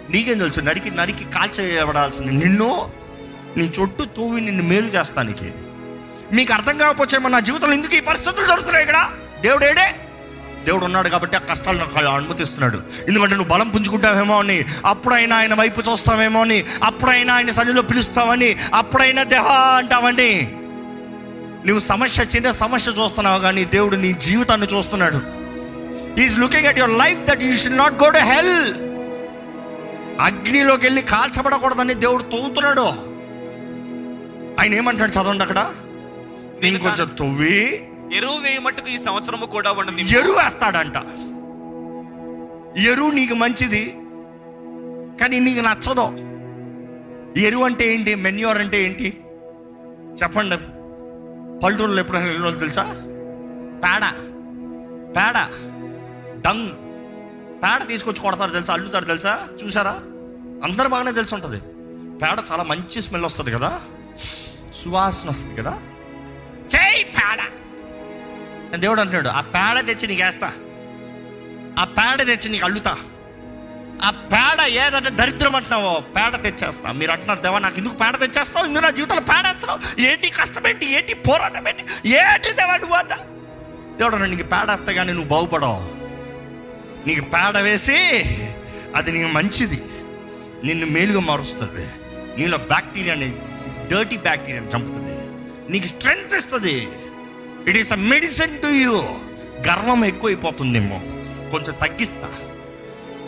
నీకేం 0.09 0.37
తెలుసు 0.37 0.61
నరికి 0.61 0.91
నరికి 0.91 1.23
కాల్చేయబడాల్సింది. 1.23 2.31
నిన్ను 2.31 2.91
నీ 3.57 3.71
చుట్టూ 3.81 4.05
తోవి 4.05 4.41
నిన్ను 4.41 4.63
మేలు 4.63 4.85
చేస్తానికి. 4.85 5.53
మీకు 6.33 6.53
అర్థం 6.53 6.77
కాకపోతే 6.77 7.17
నా 7.17 7.39
జీవితంలో 7.39 7.73
ఎందుకు 7.73 7.95
ఈ 7.95 7.99
పరిస్థితులు 7.99 8.45
జరుగుతున్నాయి 8.45 8.85
ఇక్కడ. 8.85 9.11
దేవుడు 9.45 9.65
ఏడే 9.65 9.87
దేవుడు 10.65 10.85
ఉన్నాడు 10.85 11.09
కాబట్టి 11.09 11.35
ఆ 11.37 11.41
కష్టాలు 11.49 11.77
నాకు 11.77 12.07
అనుమతిస్తున్నాడు. 12.11 12.77
ఎందుకంటే 13.07 13.35
నువ్వు 13.35 13.51
బలం 13.53 13.67
పుంజుకుంటావేమో 13.69 14.35
అని 14.39 14.57
అప్పుడైనా 14.85 15.35
ఆయన 15.37 15.53
వైపు 15.53 15.81
చూస్తావేమో 15.89 16.39
అని 16.41 16.59
అప్పుడైనా 16.83 17.33
ఆయన 17.33 17.51
సన్నిలో 17.51 17.81
పిలుస్తావని 17.81 18.49
అప్పుడైనా 18.73 19.23
దేహ 19.33 19.49
అంటావని. 19.81 20.31
నువ్వు 21.67 21.81
సమస్య 21.91 22.23
చిన్న 22.35 22.49
సమస్య 22.63 22.91
చూస్తున్నావు 22.91 23.39
కానీ 23.39 23.61
దేవుడు 23.75 23.95
నీ 23.95 24.11
జీవితాన్ని 24.25 24.67
చూస్తున్నాడు. 24.67 25.19
Is 26.21 26.35
looking 26.39 26.67
at 26.67 26.79
your 26.79 26.97
life 27.03 27.21
that 27.29 27.43
you 27.43 27.53
should 27.63 27.79
not 27.83 27.95
go 28.03 28.09
to 28.09 28.21
hell 28.31 28.55
అగ్నిలోకి 30.27 30.83
వెళ్ళి 30.85 31.01
కాల్చబడకూడదని 31.13 31.95
దేవుడు 32.03 32.23
తవ్వుతున్నాడు 32.33 32.85
ఆయన 34.59 34.73
ఏమంటాడు 34.73 35.11
చదవండి 35.11 35.43
అక్కడ? 35.43 35.61
నేను 36.63 36.77
కొంచెం 36.79 37.07
తవ్వి 37.19 37.57
ఎరువు 38.13 38.39
వేయమట్టుకు 38.39 38.89
ఈ 38.89 38.97
సంవత్సరము 38.97 39.45
కూడా 39.45 39.71
ఉండదు 39.71 39.95
ఎరువు 39.95 40.35
వేస్తాడంట. 40.35 40.95
ఎరువు 42.77 43.11
నీకు 43.11 43.33
మంచిది 43.33 43.85
కానీ 45.21 45.39
నీకు 45.39 45.59
నచ్చదు. 45.59 46.35
ఎరువు 47.39 47.63
అంటే 47.63 47.93
ఏంటి 47.93 48.15
మెన్యూర్ 48.15 48.57
అంటే 48.57 48.83
ఏంటి? 48.83 49.23
చెప్పండి. 50.23 50.57
పల్లెటూరులో 51.59 51.99
ఎప్పుడైనా 51.99 52.25
వెళ్ళిన 52.25 52.43
వాళ్ళు 52.43 52.59
తెలుసా? 52.59 52.83
పేడ. 53.83 54.13
పేడ. 55.15 55.49
డంగ్. 56.41 56.69
పేడ 57.63 57.87
తీసుకొచ్చి 57.87 58.19
కొడతారు 58.19 58.51
తెలుసా? 58.51 58.73
అల్లుతారు 58.73 59.05
తెలుసా? 59.05 59.47
చూసారా? 59.65 59.91
అందరు 60.63 60.87
బాగానే 60.87 61.11
తెలిసి 61.11 61.35
ఉంటుంది 61.35 61.59
పేడ 62.17 62.43
చాలా 62.51 62.63
మంచి 62.63 63.01
స్మెల్ 63.01 63.25
వస్తుంది 63.25 63.51
కదా? 63.51 63.81
సువాసన 64.73 65.29
వస్తుంది 65.29 65.61
కదా? 65.61 65.79
చేయి 66.75 67.03
పేడ! 67.03 67.39
దేవుడు 68.77 69.01
అంటున్నాడు 69.01 69.29
ఆ 69.29 69.41
పేడ 69.41 69.85
తెచ్చి 69.85 70.07
నీకు 70.07 70.23
వేస్తా. 70.23 70.53
ఆ 71.79 71.83
పేడ 71.83 72.27
తెచ్చి 72.27 72.49
నీకు 72.49 72.65
అల్లుతా. 72.65 72.95
ఆ 74.03 74.09
పేడ 74.09 74.67
ఏదంటే 74.67 75.09
దరిద్రం 75.09 75.55
అంటున్నావో 75.55 75.99
పేడ 75.99 76.41
తెచ్చేస్తా. 76.43 76.91
మీరు 76.91 77.11
అంటున్నారు 77.11 77.39
దేవా 77.39 77.59
నాకు 77.59 77.77
ఎందుకు 77.77 77.93
పేడ 77.93 78.19
తెచ్చేస్తావు 78.19 78.65
ఇందుకు 78.65 78.83
నా 78.83 78.89
జీవితంలో 78.89 79.21
పేడ 79.21 79.47
వేస్తున్నావు? 79.47 80.01
ఏంటి 80.01 80.29
కష్టం 80.29 80.67
ఏంటి? 80.67 80.85
ఏంటి 80.95 81.13
పోరాటం 81.13 81.67
ఏంటి? 81.67 82.09
ఏంటి 82.09 82.51
దేవా 82.51 82.77
నువ్వు 82.77 82.95
అంట. 82.95 83.13
దేవుడు 83.97 84.15
నీకు 84.15 84.43
పేడ 84.43 84.71
వేస్తే 84.71 84.93
కానీ 84.93 85.13
నువ్వు 85.13 85.29
బాగుపడవు. 85.29 85.95
నీకు 87.07 87.21
పేడ 87.21 87.57
వేసి 87.57 87.97
అది 88.95 89.11
నీకు 89.11 89.27
మంచిది. 89.27 89.83
నిన్ను 90.63 90.85
మేలుగా 90.85 91.19
మారుస్తుంది. 91.19 91.87
నీలో 92.37 92.57
బ్యాక్టీరియాని 92.57 93.33
డర్టీ 93.91 94.17
బ్యాక్టీరియాని 94.17 94.67
చంపుతుంది. 94.67 95.15
నీకు 95.71 95.87
స్ట్రెంగ్త్ 95.87 96.35
ఇస్తుంది. 96.35 96.87
It 97.67 97.77
is 97.77 97.93
a 97.93 97.95
medicine 97.95 98.61
to 98.61 98.67
you 98.67 98.97
గర్వం 99.67 100.05
ఎక్కువైపోతుందేమో. 100.05 100.99
కొంచెం 101.51 101.75
తగ్గిస్తా. 101.81 102.29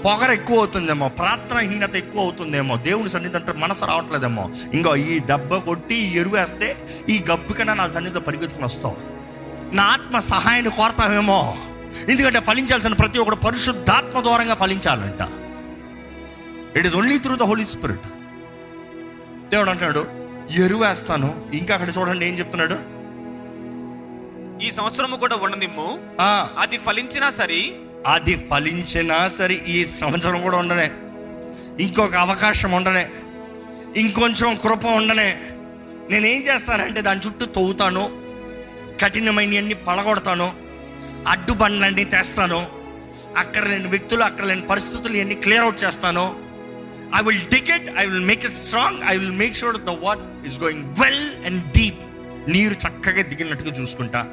పొగర 0.06 0.32
ఎక్కువ 0.32 0.58
అవుతుందేమో 0.58 1.08
ప్రార్థనాహీనత 1.10 1.96
ఎక్కువ 1.96 2.22
అవుతుందేమో 2.22 2.78
దేవుని 2.78 3.10
సన్నిధి 3.10 3.36
అంటే 3.36 3.52
మనసు 3.52 3.86
రావట్లేదేమో. 3.86 4.50
ఇంకో 4.74 4.96
ఈ 4.96 5.20
దెబ్బ 5.20 5.56
కొట్టి 5.56 5.96
ఈ 5.96 6.20
ఈ 7.10 7.24
గబ్బు 7.32 7.54
కన్నా 7.54 7.74
నా 7.74 7.90
సన్నిధిలో 7.90 8.22
పరిగెత్తుకుని 8.22 8.66
వస్తావు. 8.66 8.98
నా 9.76 9.84
ఆత్మ 9.84 10.20
సహాయాన్ని 10.20 10.72
కోరతావేమో. 10.72 11.58
ఎందుకంటే 12.10 12.40
ఫలించాల్సిన 12.40 12.94
ప్రతి 12.94 13.20
ఒక్కడు 13.20 13.36
పరిశుద్ధాత్మ 13.36 14.20
దూరంగా 14.20 14.54
ఫలించాలంట. 14.54 15.22
It 16.78 16.88
is 16.88 16.96
only 16.96 17.20
through 17.20 17.36
the 17.36 17.44
Holy 17.44 17.66
Spirit 17.66 18.08
దేవుడు 19.50 19.70
అంటాడు 19.70 20.06
ఎరువేస్తాను 20.52 21.46
ఇంకా 21.54 21.74
అక్కడ 21.74 21.94
చూడండి 21.98 22.26
ఏం 22.26 22.34
చెప్తున్నాడు? 22.34 22.97
ఈ 24.62 24.72
సంవత్సరము 24.72 25.16
కూడా 25.16 25.36
ఉండనిమ్ము. 25.36 26.00
అది 26.60 26.78
ఫలించినా 26.78 27.30
సరే. 27.30 27.76
అది 28.08 28.48
ఫలించినా 28.50 29.28
సరే 29.28 29.54
ఈ 29.54 29.86
సంవత్సరం 29.86 30.42
కూడా 30.42 30.58
ఉండనే. 30.58 30.92
ఇంకొక 31.84 32.16
అవకాశం 32.16 32.72
ఉండనే. 32.72 33.10
ఇంకొంచెం 33.96 34.56
కృప 34.56 34.86
ఉండనే. 34.86 35.40
నేనేం 36.10 36.42
చేస్తానంటే 36.42 37.02
దాని 37.02 37.20
చుట్టూ 37.28 37.46
తవ్వుతాను. 37.46 38.22
కఠినమైనవన్నీ 39.02 39.74
పడగొడతాను. 39.74 40.54
అడ్డుబండ్లన్నీ 41.28 42.04
తెస్తాను. 42.04 42.68
అక్కడ 43.38 43.64
లేని 43.64 43.88
వ్యక్తులు 43.88 44.24
అక్కడ 44.24 44.46
లేని 44.46 44.62
పరిస్థితులు 44.62 45.14
ఇవన్నీ 45.14 45.36
క్లియర్ 45.36 45.64
అవుట్ 45.64 45.84
చేస్తాను. 45.84 46.36
I 47.16 47.22
will 47.24 47.42
dig 47.54 47.70
it 47.70 47.90
I 47.98 48.06
will 48.06 48.26
make 48.26 48.46
it 48.46 48.56
strong 48.56 49.04
I 49.08 49.18
will 49.18 49.32
make 49.32 49.56
sure 49.56 49.78
the 49.78 49.90
what 49.90 50.20
is 50.48 50.60
going 50.60 50.84
well 50.84 51.46
and 51.46 51.72
deep 51.78 52.00
నీరు 52.50 52.74
చక్కగా 52.74 53.22
దిగినట్టుగా 53.22 53.72
చూసుకుంటా. 53.72 54.30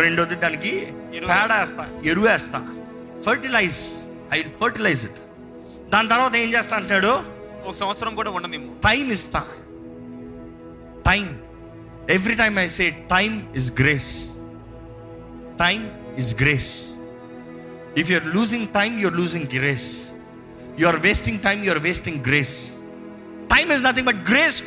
రెండోది 0.00 0.34
దానికి 0.34 0.70
ఎరువు 1.16 1.28
పేడ 1.30 1.52
వేస్తా. 1.52 1.84
ఎరువు 2.04 2.26
వేస్తా. 2.26 2.58
ఫర్టిలైజ్ 3.24 3.80
ఐ 4.32 4.42
ఫర్టిలైజ్ 4.60 5.04
ఇట్ 5.04 5.20
దాని 5.90 6.08
తర్వాత 6.08 6.36
ఏం 6.36 6.54
చేస్తా 6.54 6.76
అంటాడు 6.76 7.12
ఒక 7.66 7.74
సంవత్సరం 7.74 8.14
కూడా 8.14 8.30
ఉండనిమ్ము 8.30 8.72
టైం 8.88 9.10
ఇస్తా. 9.10 9.40
Time 11.04 11.24
every 12.10 12.34
time 12.34 12.58
I 12.58 12.66
say 12.66 12.90
time 12.90 13.56
is 13.56 13.72
grace 13.80 14.38
time 15.58 15.84
is 16.18 16.42
grace 16.42 16.70
if 17.96 18.10
you're 18.10 18.26
losing 18.36 18.68
time 18.68 19.00
you're 19.00 19.16
losing 19.16 19.48
grace 19.58 19.90
you 20.78 20.86
are 20.86 20.96
wasting 20.96 21.40
time 21.40 21.64
you 21.64 21.70
are 21.70 21.78
wasting 21.78 22.20
grace 22.26 22.56
time 23.54 23.72
is 23.72 23.84
nothing 23.84 24.06
but 24.06 24.30
grace 24.30 24.62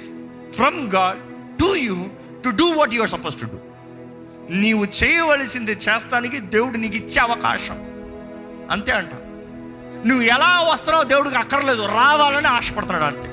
from 0.55 0.91
God 0.91 1.17
to 1.57 1.65
you 1.65 1.95
to 2.41 2.49
do 2.49 2.67
what 2.71 2.93
you 2.93 3.01
are 3.01 3.09
suppose 3.09 3.41
to 3.41 3.45
do 3.45 3.59
నీవు 4.49 4.87
చేయవలసింది 5.03 5.71
చేస్తానికి 5.71 6.39
దేవుడు 6.39 6.77
నీకు 6.77 6.95
ఇచ్చే 6.95 7.21
అవకాశం. 7.21 7.75
అంతే 8.71 8.91
అంట. 8.91 9.11
నువ్వు 10.07 10.21
ఎలా 10.21 10.69
వస్తున్నావు 10.73 11.03
దేవుడికి 11.03 11.35
అక్కర్లేదు. 11.35 11.85
రావాలని 11.85 12.47
ఆశపడుతున్నాడు 12.47 13.03
అంతే. 13.03 13.31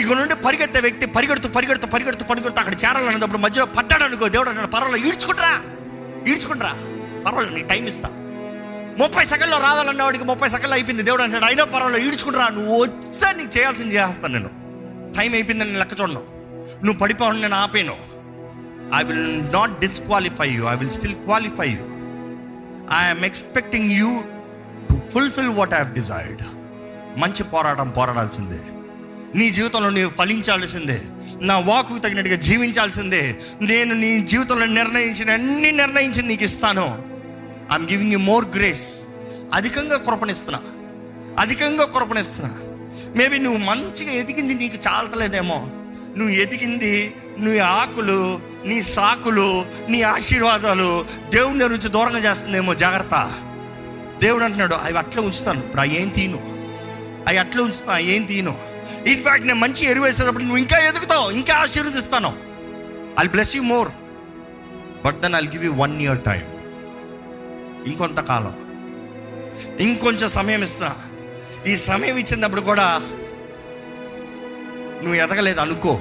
ఇక 0.00 0.12
నుండి 0.12 0.34
పరిగెత్తే 0.34 0.80
వ్యక్తి 0.80 1.06
పరిగెడుతూ 1.06 1.48
పరిగెడుతూ 1.48 1.86
పరిగెడుతూ 1.86 2.24
పరిగెడుతూ 2.24 2.60
అక్కడ 2.60 2.74
చేరాలన్నప్పుడు 2.74 3.38
మధ్యలో 3.38 3.66
పడ్డాడు 3.66 4.04
అనుకో 4.04 4.28
దేవుడు 4.28 4.48
అన్నాడు 4.48 4.68
పర్వాలేదు 4.68 5.06
ఈడ్చుకుంటారా 5.06 5.62
ఈడ్చుకుంటరా 6.32 6.72
పర్వాలేదు 7.26 7.54
నీకు 7.54 7.68
టైం 7.68 7.86
ఇస్తా. 7.86 8.08
ముప్పై 8.98 9.24
సెకండ్లో 9.24 9.58
రావాలన్న 9.58 10.02
వాడికి 10.02 10.24
ముప్పై 10.24 10.48
సెకండ్లు 10.48 10.72
అయిపోయింది. 10.72 11.02
దేవుడు 11.02 11.22
అంటాడు 11.22 11.44
అయినా 11.44 11.64
పర్వాలేదు 11.64 12.10
ఈడ్చుకుంటరా 12.10 12.48
నువ్వు 12.48 12.82
వచ్చా 12.82 13.32
నీకు 13.32 13.58
చేయాల్సింది 13.58 13.94
చేస్తాను 13.94 14.34
నేను. 14.34 14.48
టైం 15.12 15.32
అయిపోయిందని 15.32 15.78
లెక్క 15.78 16.00
చూడను. 16.00 16.22
నువ్వు 16.84 16.98
పడిపోవడం 16.98 17.40
నేను 17.40 17.56
ఆపేను. 17.56 18.19
I 18.94 19.02
will 19.02 19.52
not 19.52 19.80
disqualify 19.80 20.50
you 20.50 20.66
I 20.66 20.74
will 20.74 20.90
still 20.90 21.14
qualify 21.14 21.68
you 21.68 21.84
I'm 23.04 23.24
expecting 23.24 23.90
you 23.90 24.22
to 24.90 25.00
fulfil 25.14 25.48
what 25.48 25.74
I 25.74 25.84
desired 25.92 26.42
మంచి 27.18 27.42
పోరాటం 27.42 27.90
పోరాడాల్సిందే. 27.90 28.58
నీ 29.38 29.50
జీవితంలో 29.50 29.90
నీవు 29.90 30.10
ఫలించాల్సిందే. 30.10 31.02
నా 31.40 31.58
వాకు 31.58 31.98
తగినట్టుగా 31.98 32.36
జీవించాల్సిందే. 32.36 33.38
నేను 33.60 33.94
నీ 33.94 34.20
జీవితంలో 34.20 34.66
నిర్ణయించిన 34.66 35.30
అన్ని 35.30 35.72
నిర్ణయించి 35.72 36.22
నీకు 36.22 36.44
ఇస్తాను. 36.44 37.04
I'm 37.72 37.90
giving 37.90 38.12
you 38.12 38.18
more 38.18 38.44
grace 38.56 38.94
అధికంగా 39.54 39.98
కృపణిస్తున్నా. 39.98 40.60
అధికంగా 41.38 41.84
కృపణిస్తున్నా. 41.84 42.54
మేబీ 43.16 43.38
నువ్వు 43.38 43.58
మంచిగా 43.58 44.12
ఎదిగింది 44.12 44.54
నీకు 44.54 44.76
చాలతలేదేమో. 44.88 45.68
నువ్వు 46.16 46.34
ఎదిగింది 46.34 47.14
నీ 47.38 47.58
ఆకులు 47.58 48.40
నీ 48.64 48.82
సాకులు 48.82 49.66
నీ 49.88 50.02
ఆశీర్వాదాలు 50.02 51.06
దేవుని 51.34 51.58
నుంచి 51.58 51.88
దూరంగా 51.88 52.18
చేస్తుందేమో 52.18 52.74
జాగ్రత్త. 52.74 53.32
దేవుడు 54.22 54.44
అంటున్నాడు 54.44 54.74
అవి 54.74 54.98
అట్లా 54.98 55.22
ఉంచుతాను. 55.22 55.58
ఇప్పుడు 55.58 55.80
అవి 55.80 56.02
ఏం 56.02 56.08
తీను? 56.08 56.38
అవి 57.28 57.38
అట్లా 57.38 57.62
ఉంచుతా 57.62 57.98
ఏం 57.98 58.22
తీను? 58.22 58.58
ఇన్ఫాక్ట్ 59.06 59.46
నేను 59.46 59.58
మంచి 59.58 59.86
ఎరువు 59.86 60.04
వేసేటప్పుడు 60.04 60.42
నువ్వు 60.42 60.58
ఇంకా 60.58 60.78
ఎదుగుతావు 60.78 61.30
ఇంకా 61.30 61.54
ఆశీర్వదిస్తాను. 61.54 62.32
I 63.24 63.26
bless 63.26 63.56
you 63.56 63.62
more 63.62 63.88
but 65.04 65.20
then 65.20 65.34
I'll 65.34 65.48
give 65.48 65.64
you 65.64 65.72
one 65.72 66.02
year 66.02 66.20
time 66.20 66.42
ఇంకొంతకాలం. 67.86 68.54
ఇంకొంచెం 69.80 70.28
సమయం 70.28 70.62
ఇస్తా. 70.62 70.96
ఈ 71.66 71.76
సమయం 71.76 72.16
ఇచ్చినప్పుడు 72.16 72.60
కూడా 72.60 73.02
నువ్వు 75.02 75.14
ఎదగలేదు 75.14 75.60
అనుకో. 75.60 76.00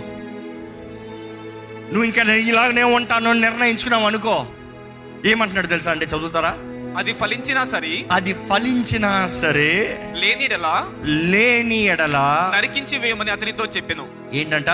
నువ్వు 1.86 2.04
ఇంకా 2.04 2.34
ఇలాగనే 2.34 2.84
ఉంటాను 2.84 3.34
నిర్ణయించుకున్నావు 3.34 4.04
అనుకో. 4.04 4.46
ఏమంటున్నాడు 5.26 5.68
తెలుసా 5.68 5.92
అంటే 5.92 6.06
చదువుతారా? 6.06 6.58
అది 6.98 7.14
ఫలించినా 7.14 7.66
సరే. 7.66 8.06
అది 8.12 8.34
ఫలించినా 8.34 9.28
సరే. 9.28 10.02
లేనిడలా 10.16 10.88
లేని 11.04 11.76
ఎడల. 11.76 12.18
నరికించి 12.56 12.98
వేయమని 12.98 13.32
అతనితో 13.32 13.66
చెప్పెను. 13.66 14.08
ఏంటంట? 14.34 14.70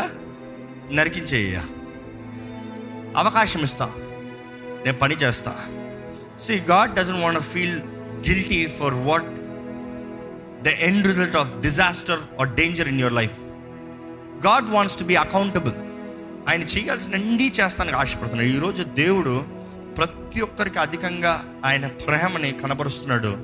నరికించేయ 0.92 1.62
అవకాశం 3.18 3.60
ఇస్తా. 3.60 3.92
నేను 4.86 4.98
పని 4.98 5.16
చేస్తా. 5.16 5.56
See 6.40 6.54
God 6.54 6.96
doesn't 6.96 7.24
want 7.24 7.40
feel 7.40 7.80
guilty 8.30 8.68
for 8.68 8.94
what 8.94 9.26
the 10.64 10.68
end 10.68 11.08
result 11.08 11.36
of 11.36 11.62
disaster 11.62 12.20
or 12.40 12.50
danger 12.50 12.88
in 12.88 13.00
your 13.00 13.14
life 13.14 13.38
God 14.44 14.70
wants 14.70 15.00
to 15.00 15.04
be 15.04 15.16
accountable 15.16 15.74
ఆయన 16.50 16.62
చేయాల్సిన 16.62 17.14
అన్నీ 17.14 17.52
చేస్తానికి 17.60 17.96
ఆశపడుతున్నాడు. 17.96 18.48
ఈరోజు 18.48 18.84
దేవుడు 18.84 19.46
ప్రతి 19.98 20.42
ఒక్కరికి 20.42 20.80
అధికంగా 20.80 21.46
ఆయన 21.66 21.88
ప్రేమని 21.88 22.52
కనబరుస్తున్నాడు. 22.52 23.38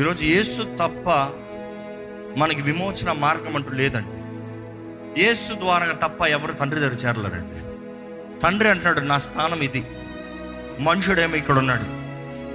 ఈరోజు 0.00 0.24
యేసు 0.24 0.62
తప్ప 0.62 1.08
మనకి 2.38 2.62
విమోచన 2.62 3.12
మార్గం 3.12 3.56
అంటూ 3.56 3.70
లేదండి. 3.70 4.14
యేసు 5.22 5.52
ద్వారా 5.52 5.86
తప్ప 5.86 6.26
ఎవరు 6.26 6.52
తండ్రి 6.52 6.80
దగ్గర 6.80 6.92
చేరలేరండి. 6.92 7.60
తండ్రి 8.40 8.68
అంటున్నాడు 8.68 9.00
నా 9.00 9.18
స్థానం 9.18 9.58
ఇది. 9.58 9.84
మనుషుడేమో 10.80 11.36
ఇక్కడ 11.36 11.58
ఉన్నాడు. 11.58 11.84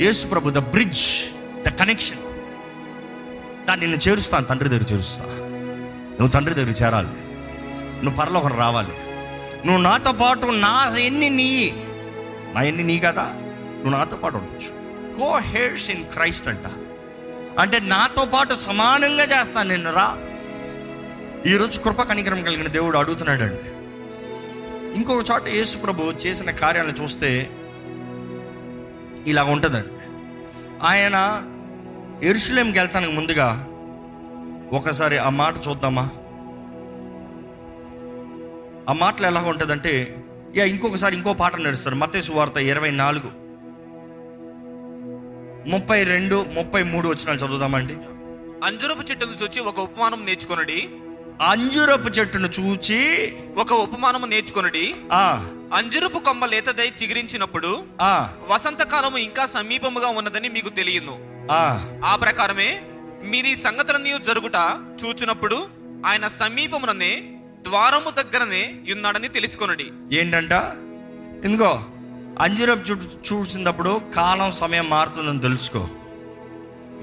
యేసు 0.04 0.28
ప్రభు 0.28 0.50
ద 0.50 0.58
బ్రిడ్జ్ 0.58 1.32
ద 1.64 1.70
కనెక్షన్. 1.70 2.18
దాన్ని 3.68 3.88
నేను 3.88 4.10
చేరుస్తాను 4.10 4.46
తండ్రి 4.46 4.70
దగ్గర 4.70 4.84
చేరుస్తా. 4.94 5.26
నువ్వు 6.20 6.28
తండ్రి 6.28 6.56
దగ్గర 6.56 6.84
చేరాలి. 6.84 7.29
నువ్వు 8.04 8.22
పరలోకం 8.22 8.58
రావాలి. 8.58 8.92
నువ్వు 9.68 9.82
నాతో 9.82 10.12
పాటు 10.12 10.48
నా 10.48 10.98
ఎన్ని 10.98 11.30
నీ 11.30 11.74
నా 12.56 12.62
ఎన్ని 12.62 12.84
నీ 12.84 13.00
కదా? 13.00 13.24
నువ్వు 13.24 13.90
నాతో 13.90 14.18
పాటు 14.18 14.38
ఉండొచ్చు. 14.38 14.80
కో 15.20 15.38
హెయిర్స్ 15.38 15.90
ఇన్ 15.90 16.06
క్రైస్ట్ 16.06 16.48
అంట. 16.48 16.68
అంటే 17.60 17.80
నాతో 17.80 18.26
పాటు 18.26 18.54
సమానంగా 18.54 19.24
చేస్తాను 19.24 19.70
నిన్ను 19.70 19.94
రా. 19.94 20.18
ఈరోజు 21.46 21.80
కృప 21.80 22.02
కనికరం 22.02 22.44
కలిగిన 22.44 22.68
దేవుడు 22.68 22.98
అడుగుతున్నాడండి. 22.98 23.80
ఇంకొక 24.96 25.32
చోట 25.32 25.48
యేసు 25.48 25.78
ప్రభు 25.78 26.04
చేసిన 26.04 26.52
కార్యాలను 26.52 26.92
చూస్తే 26.92 27.50
ఇలా 29.28 29.44
ఉంటుందండి. 29.44 29.88
ఆయన 30.84 31.44
ఎరుసలేంకి 32.24 32.80
వెళ్తానికి 32.80 33.14
ముందుగా 33.14 33.66
ఒకసారి 34.74 35.18
ఆ 35.18 35.30
మాట 35.30 35.54
చూద్దామా? 35.68 36.10
ఆ 38.90 38.94
మాటలు 38.94 39.28
ఎలా 39.28 39.42
ఉంటుందంటే 39.42 40.24
యా 40.58 40.66
ఇంకొకసారి 40.66 41.16
ఇంకో 41.16 41.34
పాట 41.34 41.56
నడుస్తారు. 41.56 41.96
మతేసు 41.96 42.32
వార్త 42.32 42.58
ఇరవై 42.58 42.92
నాలుగు 42.92 43.50
ముప్పై 45.70 46.04
రెండు 46.04 46.46
ముప్పై 46.54 46.84
మూడు 46.84 47.10
వచ్చిన 47.10 47.36
చదువుదామండి. 47.36 47.94
అంజురపు 48.64 49.12
చెట్టును 49.12 49.32
చూచి 49.44 49.60
ఒక 49.60 49.80
ఉపమానం 49.80 50.26
నేర్చుకొనడి. 50.26 50.90
అంజురపు 51.42 52.08
చెట్టును 52.08 52.48
చూచి 52.48 53.34
ఒక 53.58 53.74
ఉపమానము 53.74 54.26
నేర్చుకొనుడి. 54.26 54.96
ఆ. 55.12 55.52
అంజురపు 55.74 56.20
కొమ్మ 56.20 56.46
లేతదై 56.46 56.92
చిగురించినప్పుడు 57.04 57.84
ఆ. 58.02 58.30
వసంతకాలము 58.48 59.18
ఇంకా 59.18 59.46
సమీపముగా 59.46 60.08
ఉన్నదని 60.08 60.50
మీకు 60.50 60.70
తెలియను. 60.70 61.48
ఆ. 61.52 61.92
ఆ 62.06 62.16
ప్రకారమే 62.16 62.82
మీరు 63.24 63.48
ఈ 63.48 63.56
సంగతులన్నీ 63.56 64.14
జరుగుట 64.28 64.56
చూచినప్పుడు 65.06 65.68
ఆయన 66.06 66.28
సమీపముననే 66.28 67.39
ద్వారము 67.70 68.10
దగ్గరనే 68.10 68.76
ఉన్నాడని 68.92 69.28
తెలుసుకొనడి. 69.28 69.92
ఏంటంట? 70.12 70.52
ఎందుకో 71.46 71.82
అంజురపు 72.40 72.80
చూ 72.80 72.96
చూసినప్పుడు 72.96 74.02
కాలం 74.16 74.52
సమయం 74.52 74.90
మారుతుందని 74.90 75.40
తెలుసుకో. 75.40 75.88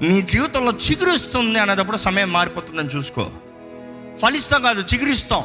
నీ 0.01 0.21
జీవితంలో 0.21 0.71
చిగురిస్తుంది 0.71 1.59
అనేటప్పుడు 1.59 1.97
సమయం 1.97 2.33
మారిపోతుందని 2.33 2.87
చూసుకో. 2.87 3.29
ఫలిస్తాం 4.21 4.61
కాదు 4.61 4.83
చిగురిస్తాం. 4.93 5.43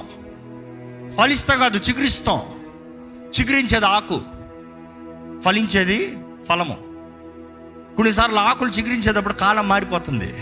ఫలిస్తాం 1.18 1.59
కాదు 1.59 1.79
చిగురిస్తాం. 1.79 2.41
చిగురించేది 3.41 3.87
ఆకు 3.87 4.23
ఫలించేది 5.45 6.18
ఫలము. 6.49 6.75
కొన్నిసార్లు 7.97 8.39
ఆకులు 8.39 8.70
చిగురించేటప్పుడు 8.70 9.35
కాలం 9.35 9.68
మారిపోతుంది. 9.68 10.35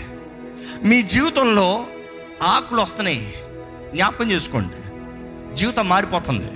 మీ 0.83 1.01
జీవితంలో 1.01 1.85
ఆకులు 2.43 2.81
వస్తున్నాయి. 2.81 3.33
జ్ఞాపకం 3.95 4.31
చేసుకోండి. 4.31 4.75
జీవితం 5.55 5.89
మారిపోతుంది. 5.89 6.51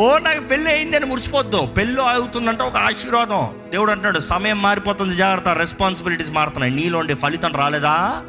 ఓ 0.00 0.18
నాకు 0.18 0.40
పెళ్ళి 0.40 0.70
అయిందని 0.70 1.06
మురిసిపోద్దు. 1.06 1.66
పెళ్ళి 1.76 2.02
అవుతుందంటే 2.02 2.62
ఒక 2.62 2.76
ఆశీర్వాదం. 2.76 3.48
దేవుడు 3.70 3.90
అంటున్నాడు 3.90 4.18
సమయం 4.18 4.62
మారిపోతుంది 4.62 5.16
జాగ్రత్త 5.16 5.48
రెస్పాన్సిబిలిటీస్ 5.48 6.30
మారుతున్నాయి. 6.30 6.74
నీలోండి 6.74 7.14
ఫలితం 7.14 7.52
రాలేదా? 7.52 8.22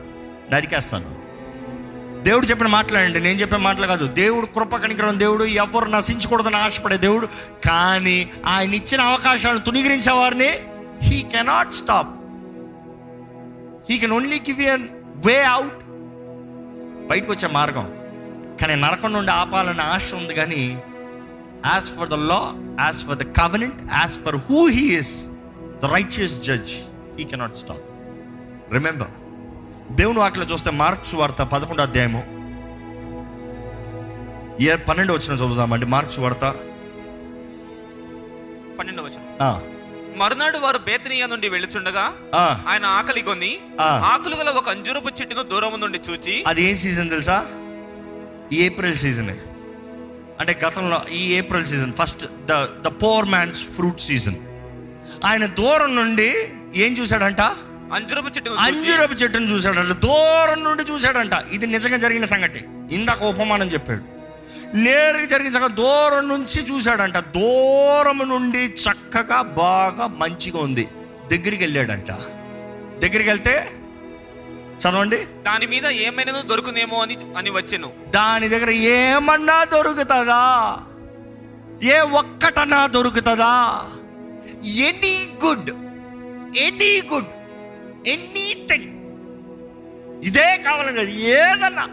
నరికేస్తాను. 0.52 1.22
దేవుడు 2.24 2.46
చెప్పిన 2.46 2.68
మాట్లాడండి 2.68 3.20
నేను 3.20 3.40
చెప్పిన 3.40 3.60
మాటలు 3.60 3.88
కాదు. 3.88 4.08
దేవుడు 4.08 4.46
కృప 4.46 4.76
కనికరం 4.76 5.20
దేవుడు 5.20 5.44
ఎవరు 5.44 5.86
నశించకూడదని 5.86 6.56
ఆశపడే 6.56 6.98
దేవుడు 6.98 7.28
కానీ 7.68 8.30
ఆయన 8.46 8.74
ఇచ్చిన 8.74 9.02
అవకాశాలను 9.02 9.60
తునిగిరించే 9.60 10.12
వారిని 10.12 10.60
he 11.02 11.22
cannot 11.22 11.74
stop 11.74 12.10
he 13.92 13.98
can 13.98 14.12
only 14.12 14.40
give 14.40 14.62
an 14.62 14.88
way 15.26 15.44
out 15.44 15.78
బయటకు 17.08 17.32
వచ్చే 17.32 17.50
మార్గం. 17.52 18.01
కానీ 18.62 18.76
నరకం 18.76 19.14
నుండి 19.14 19.32
ఆపాలన్న 19.32 19.82
ఆశ 19.92 20.14
ఉంది 20.14 20.34
కానీ 20.34 20.62
as 21.66 21.86
far 21.92 22.10
the 22.10 22.14
law 22.14 22.42
as 22.80 23.06
far 23.06 23.18
the 23.18 23.34
covenant 23.40 23.82
as 23.94 24.20
far 24.20 24.36
who 24.48 24.68
he 24.68 24.96
is 24.96 25.14
the 25.82 25.86
righteous 25.94 26.42
judge 26.42 26.74
he 27.18 27.24
cannot 27.24 27.56
stop 27.56 27.86
remember 28.74 29.12
దేవుని 29.92 30.20
వాటిలో 30.20 30.46
చూస్తే 30.46 30.72
మార్క్స్ 30.72 31.16
వార్త 31.16 31.42
పదకొండో 31.44 31.84
అధ్యాయము. 31.84 32.22
ఏ 34.64 34.76
పన్నెండు 34.88 35.14
వచ్చిన 35.14 35.34
చదువుదామండి 35.34 35.86
మార్క్స్ 35.86 36.20
వార్త. 36.20 36.46
పన్నెండవ 38.80 39.06
వచనం. 39.06 39.26
ఆ, 39.42 39.50
మరునాడు 40.18 40.58
వారు 40.58 40.78
బేతనీయ 40.78 41.28
నుండి 41.28 41.50
వెళ్ళుచుండగా 41.50 42.06
ఆ, 42.36 42.46
ఆయన 42.68 42.86
ఆకలి 42.86 43.22
కొని. 43.22 43.52
ఆకులు 43.82 44.36
గల 44.36 44.50
ఒక 44.50 44.70
అంజురపు 44.70 45.10
చెట్టును 45.22 45.44
దూరం 45.44 45.80
నుండి 45.80 46.02
చూచి 46.10 46.44
అది 46.48 46.64
ఏ 46.64 46.76
సీజన్ 46.76 47.10
తెలుసా? 47.10 47.38
ఈ 48.54 48.58
ఏప్రిల్ 48.58 48.96
సీజన్. 48.96 49.30
అంటే 50.40 50.60
గతంలో 50.68 51.02
ఈ 51.12 51.34
April 51.34 51.66
season 51.66 51.94
first 51.94 52.26
the 52.46 52.64
the 52.64 52.88
poor 52.88 53.26
man's 53.26 53.70
fruit 53.70 54.00
season 54.00 54.36
ఆయన 55.26 55.46
దూరం 55.46 55.96
నుండి 55.96 56.34
ఏం 56.76 56.94
చూశాడంట? 56.94 57.42
అంజురపు 57.94 58.28
చెట్టును 58.28 58.56
చూచి. 58.56 58.64
అంజూరపు 58.64 59.14
చెట్టును 59.14 59.46
చూశాడంట. 59.46 59.92
దూరం 59.92 60.64
నుండి 60.64 60.84
చూశాడంట. 60.84 61.32
ఇది 61.52 61.68
నిజంగా 61.68 61.98
జరిగిన 61.98 62.26
సంగతి. 62.26 62.66
ఇందాక 62.92 63.24
ఉపమానం 63.24 63.68
చెప్పాడు. 63.68 64.02
నేరుగా 64.78 65.26
జరిగిన 65.26 65.52
సంగతి 65.52 65.74
దూరం 65.74 66.28
నుంచి 66.28 66.76
చూశాడంట. 66.76 67.18
దూరం 67.18 68.30
నుండి 68.30 68.66
చక్కగా 68.66 69.42
బాగా 69.42 70.08
మంచిగా 70.08 70.60
ఉంది. 70.60 70.88
దగ్గరికి 71.32 71.64
వెళ్ళాడంట. 71.64 72.12
దగ్గరికి 73.02 73.30
వెళ్తే 73.30 73.72
చదవండి. 74.82 75.18
దాని 75.18 75.66
మీద 75.66 75.86
ఏమైనా 75.86 76.42
దొరుకునేమో 76.42 77.02
అని 77.02 77.18
అని 77.38 77.50
వచ్చెను. 77.50 77.92
దాని 78.10 78.48
దగ్గర 78.50 78.70
ఏమన్నా 78.70 79.64
దొరుకుతుందా? 79.64 80.78
ఏ 81.84 82.00
ఒక్కటన్నా 82.00 82.88
దొరుకుతుందా? 82.88 83.86
Any 84.64 85.34
good 85.46 85.70
any 86.58 87.02
good 87.14 87.26
anything. 88.08 88.88
ఇదే 90.24 90.58
కావాలని 90.58 90.96
కాదు 90.96 91.10
ఏదన్నా. 91.10 91.88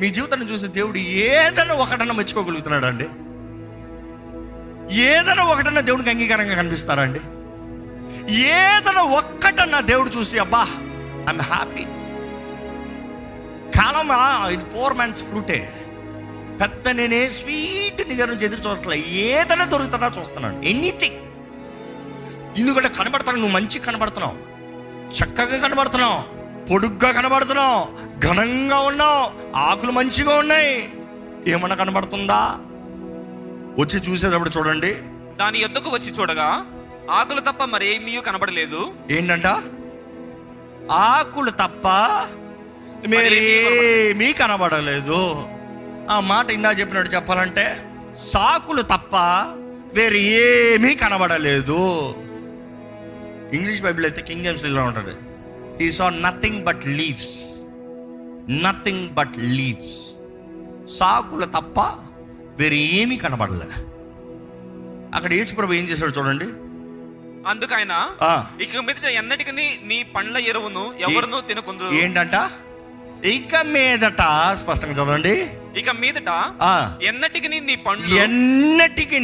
మీ 0.00 0.10
జీవితాన్ని 0.10 0.46
చూసి 0.46 0.66
దేవుడు 0.66 0.98
ఏదన్నా 0.98 1.74
ఒకటన్నా 1.74 2.14
మెచ్చుకోగలుగుతున్నాడా 2.14 2.88
అండి? 2.88 3.04
ఏదైనా 4.94 5.44
ఒకటన్నా 5.44 5.80
దేవుడికి 5.80 6.10
అంగీకారంగా 6.10 6.54
కనిపిస్తారా 6.54 7.02
అండి? 7.02 7.20
ఏదైనా 8.34 9.02
ఒక్కటన్నా 9.02 9.80
దేవుడు 9.80 10.10
చూసి 10.10 10.38
అబ్బా 10.38 10.68
ఐఎమ్ 11.28 11.40
హ్యాపీ 11.40 11.84
కాలం 13.78 14.08
ఇది 14.52 14.64
పోర్ 14.64 14.94
మ్యాన్స్ 14.94 15.24
ఫ్రూటే 15.24 15.80
పెద్ద 16.60 16.88
నేనే 16.88 17.30
స్వీట్ 17.30 18.08
నీ 18.08 18.14
దగ్గర 18.14 18.28
నుంచి 18.28 18.44
ఎదురు 18.44 18.60
చూడట్లే. 18.60 18.98
ఏదైనా 18.98 19.64
దొరుకుతుందా 19.64 20.12
చూస్తున్నాను. 20.18 20.62
ఎనీథింగ్ 20.62 21.16
ఎందుకంటే 22.58 22.88
కనబడతాను 22.88 23.38
నువ్వు 23.38 23.52
మంచి 23.52 23.78
కనబడుతున్నావు. 23.78 24.36
చక్కగా 25.14 25.58
కనబడుతున్నావు. 25.58 26.34
పొడుగ్గా 26.66 27.12
కనబడుతున్నావు. 27.12 27.88
ఘనంగా 28.18 28.78
ఉన్నావు. 28.78 29.56
ఆకులు 29.56 29.92
మంచిగా 29.92 30.34
ఉన్నాయి. 30.34 30.92
ఏమన్నా 31.46 31.76
కనబడుతుందా? 31.76 32.56
వచ్చి 33.78 34.00
చూసేటప్పుడు 34.00 34.50
చూడండి. 34.58 34.94
దాని 35.36 35.60
ఎద్దుకు 35.60 35.90
వచ్చి 35.90 36.10
చూడగా 36.10 36.66
ఆకులు 37.10 37.40
తప్ప 37.40 37.64
మరేమీ 37.64 38.20
కనబడలేదు. 38.20 38.94
ఏంటంట? 39.10 39.46
ఆకులు 40.92 41.50
తప్ప 41.50 41.88
మీరేమీ 43.08 44.32
కనబడలేదు. 44.32 45.46
ఆ 46.10 46.20
మాట 46.20 46.50
ఇందా 46.50 46.72
చెప్పినట్టు 46.72 47.14
చెప్పాలంటే? 47.14 47.84
సాకులు 48.16 48.82
తప్ప 48.82 49.16
వేరే 49.94 50.18
ఏమీ 50.20 50.94
కనబడలేదు. 50.94 52.14
ఇంగ్లీష్ 53.52 53.82
బైబిల్ 53.82 54.06
అయితే 54.06 54.22
కింగ్ 54.22 54.44
జేమ్స్ 54.44 54.64
ఇలా 54.64 54.82
ఉంటుంది. 54.82 55.14
ఈ 55.84 55.92
saw 55.92 56.10
nothing 56.10 56.64
but 56.64 56.86
leaves 56.86 57.50
nothing 58.62 59.08
but 59.08 59.38
leaves 59.38 60.16
సాకులు 60.90 61.44
తప్ప 61.44 61.80
వేరే 62.58 62.76
ఏమీ 62.76 63.16
కనబడలే. 63.16 63.84
అక్కడ 65.14 65.32
యేసుప్రభు 65.32 65.72
ఏం 65.72 65.84
చేశాడు 65.84 66.10
చూడండి? 66.10 66.44
అందుకు 67.46 67.74
ఆయన 67.74 67.92
ఆ. 68.22 68.46
ఇక 68.60 68.76
మీదట 68.78 69.04
ఎన్నటికి 69.04 69.52
నీ 69.82 70.02
పండ్ల 70.16 70.38
ఎరువును 70.38 70.94
ఎవరును 70.98 71.40
తినకుందు 71.40 71.84
ఏంటంట? 71.92 72.36
ఇక 73.24 73.56
మీదట 73.66 74.22
స్పష్టంగా 74.54 74.92
చదవండి. 74.92 75.34
ఇక 75.76 75.90
మీదట 75.90 76.30
ఆ. 76.62 76.96
ఎన్నటికి 77.02 77.48
నీ 77.48 77.76
పండ్లు? 77.76 78.16
ఎన్నటికి 78.16 79.18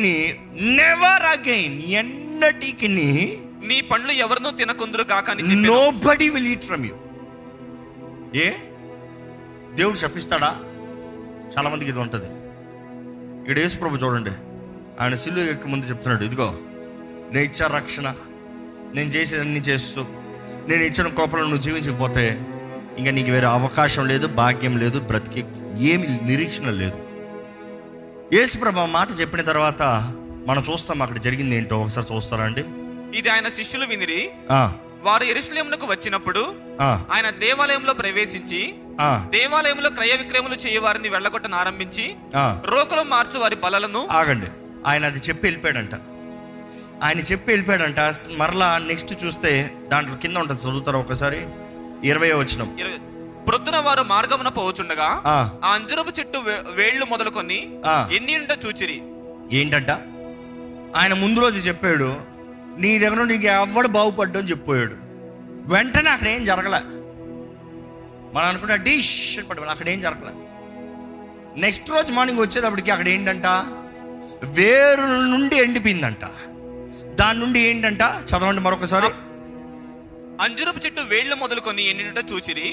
నెవర్ 0.77 1.23
అగైన్ 1.23 1.83
ఎన్నటికి 1.93 2.89
నీ 2.89 3.81
పండ్లు 3.83 4.13
ఎవరినూ 4.13 4.51
తినకుందురు 4.51 5.03
కాక 5.03 5.31
nobody 5.91 6.29
will 6.29 6.47
eat 6.47 6.65
from 6.65 6.87
you 6.87 6.95
ఏ? 8.35 8.49
దేవుడు 9.75 9.97
చెప్పిస్తాడా 9.97 10.51
చాలా 11.57 11.69
మందికి 11.69 11.91
ఇది 11.91 11.99
ఉంటుంది. 11.99 12.29
ఇక్కడ 13.41 13.59
యేసు 13.59 13.79
ప్రభు 13.79 13.97
చూడండి. 13.97 14.31
ఆయన 15.01 15.15
సిల్లు 15.15 15.41
ఎక్కి 15.41 15.69
ముందు 15.69 15.87
చెప్తున్నాడు 15.87 16.25
ఇదిగో. 16.25 16.49
నేను 17.33 17.45
ఇచ్చా 17.45 17.67
రక్షణ 17.67 18.07
నేను 18.95 19.09
చేసేదన్నీ 19.09 19.61
చేస్తూ 19.69 20.03
నేను 20.69 20.83
ఇచ్చిన 20.83 21.09
కృపలను 21.19 21.49
నువ్వు 21.51 21.65
జీవించకపోతే 21.67 22.25
ఇంకా 22.99 23.11
నీకు 23.11 23.31
వేరే 23.31 23.47
అవకాశం 23.47 24.05
లేదు 24.09 24.27
భాగ్యం 24.41 24.75
లేదు 24.79 24.99
బ్రతికి 25.01 25.43
ఏమి 25.91 26.07
నిరీక్షణ 26.23 26.71
లేదు. 26.83 26.99
యేసు 28.37 28.59
ప్రభు 28.59 28.81
ఆ 28.81 28.87
మాట 28.97 29.09
చెప్పిన 29.21 29.43
తర్వాత 29.43 29.83
మనం 30.49 30.63
చూస్తాం 30.71 31.03
అక్కడ 31.03 31.19
జరిగింది 31.27 31.57
ఏంటో 31.57 31.79
ఒకసారి 31.83 32.07
చూస్తారా 32.15 32.45
అండి? 32.45 32.65
ఇది 33.19 33.29
ఆయన 33.35 33.49
శిష్యులు 33.59 33.87
వినిరి. 33.87 34.21
వారు 35.03 35.25
ఎరుసలేమునకు 35.25 35.87
వచ్చినప్పుడు 35.87 36.43
ఆయన 37.15 37.29
దేవాలయంలో 37.45 37.93
ప్రవేశించి 37.93 38.61
దేవాలయంలో 39.37 39.91
క్రయ 39.91 40.15
విక్రయములు 40.17 40.57
చేయవారిని 40.67 41.09
వెళ్ళగొట్టను 41.09 41.57
ఆరంభించి. 41.57 42.05
రోకలు 42.73 43.05
మార్చు 43.15 43.39
వారి 43.39 43.57
బలలను 43.65 44.03
ఆగండి. 44.21 44.51
ఆయన 44.87 45.05
అది 45.11 45.21
చెప్పి 45.29 45.45
వెళ్ళిపోయాడంట. 45.47 45.95
ఆయన 47.03 47.19
చెప్పి 47.19 47.53
వెళ్ళిపోయాడంట. 47.53 48.15
మరలా 48.37 48.79
నెక్స్ట్ 48.79 49.25
చూస్తే 49.25 49.75
దాంట్లో 49.93 50.17
కింద 50.17 50.37
ఉంటుంది 50.37 50.61
చదువుతారా 50.63 50.99
ఒకసారి. 50.99 51.47
ఇరవై 52.05 52.33
వచ్చిన 52.33 52.63
ప్రొద్దున 53.49 53.77
వారు 53.77 54.03
మార్గమున 54.03 54.49
పోవచుండగా 54.49 55.23
ఆ. 55.27 55.51
అంజురపు 55.65 56.21
చెట్టు 56.21 56.39
వేళ్ళు 56.71 57.07
మొదలుకొని. 57.11 57.75
ఎన్ని 58.15 58.37
ఉంటో 58.37 58.69
చూచిరి. 58.69 59.03
ఏంటంట? 59.53 59.91
ఆయన 60.97 61.15
ముందు 61.15 61.41
రోజు 61.41 61.69
చెప్పాడు 61.69 62.17
నీ 62.79 62.99
దగ్గర 62.99 63.23
నీకు 63.23 63.47
ఎవడు 63.47 63.89
బాగుపడ్డు 63.89 64.39
అని 64.39 64.51
చెప్పాడు. 64.51 64.95
వెంటనే 65.75 66.11
అక్కడ 66.11 66.29
ఏం 66.29 66.45
జరగలే. 66.45 66.81
మనం 68.35 68.47
అనుకున్న 68.47 68.75
డిష్ 68.75 69.39
పట్టుకోవాలి 69.39 69.71
అక్కడ 69.71 69.89
ఏం 69.89 70.01
జరగలే. 70.01 70.33
నెక్స్ట్ 71.61 71.91
రోజు 71.91 72.13
మార్నింగ్ 72.13 72.41
వచ్చేటప్పటికి 72.41 72.91
అక్కడ 72.91 73.09
ఏంటంట? 73.09 73.47
వేరు 74.45 75.01
నుండి 75.01 75.57
ఎండిపోయిందంట. 75.57 76.25
దాని 77.21 77.39
నుండి 77.41 77.61
ఏంటంట? 77.69 78.03
చదవండి 78.31 78.61
మరొకసారి. 78.61 79.11
అంజురపు 80.41 80.81
చెట్టు 80.85 81.03
వేళ్ళు 81.09 81.35
మొదలుకొని 81.35 81.83
ఎండినట 81.83 82.21
చూచిరి 82.31 82.69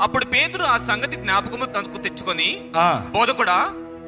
అప్పుడు 0.00 0.24
పేతురు 0.24 0.64
ఆ 0.64 0.78
సంగతి 0.86 1.16
జ్ఞాపకము 1.16 1.66
తనకు 1.66 1.98
తెచ్చుకొని 1.98 2.48
ఆ, 2.76 2.88
బోధకుడా 3.14 3.58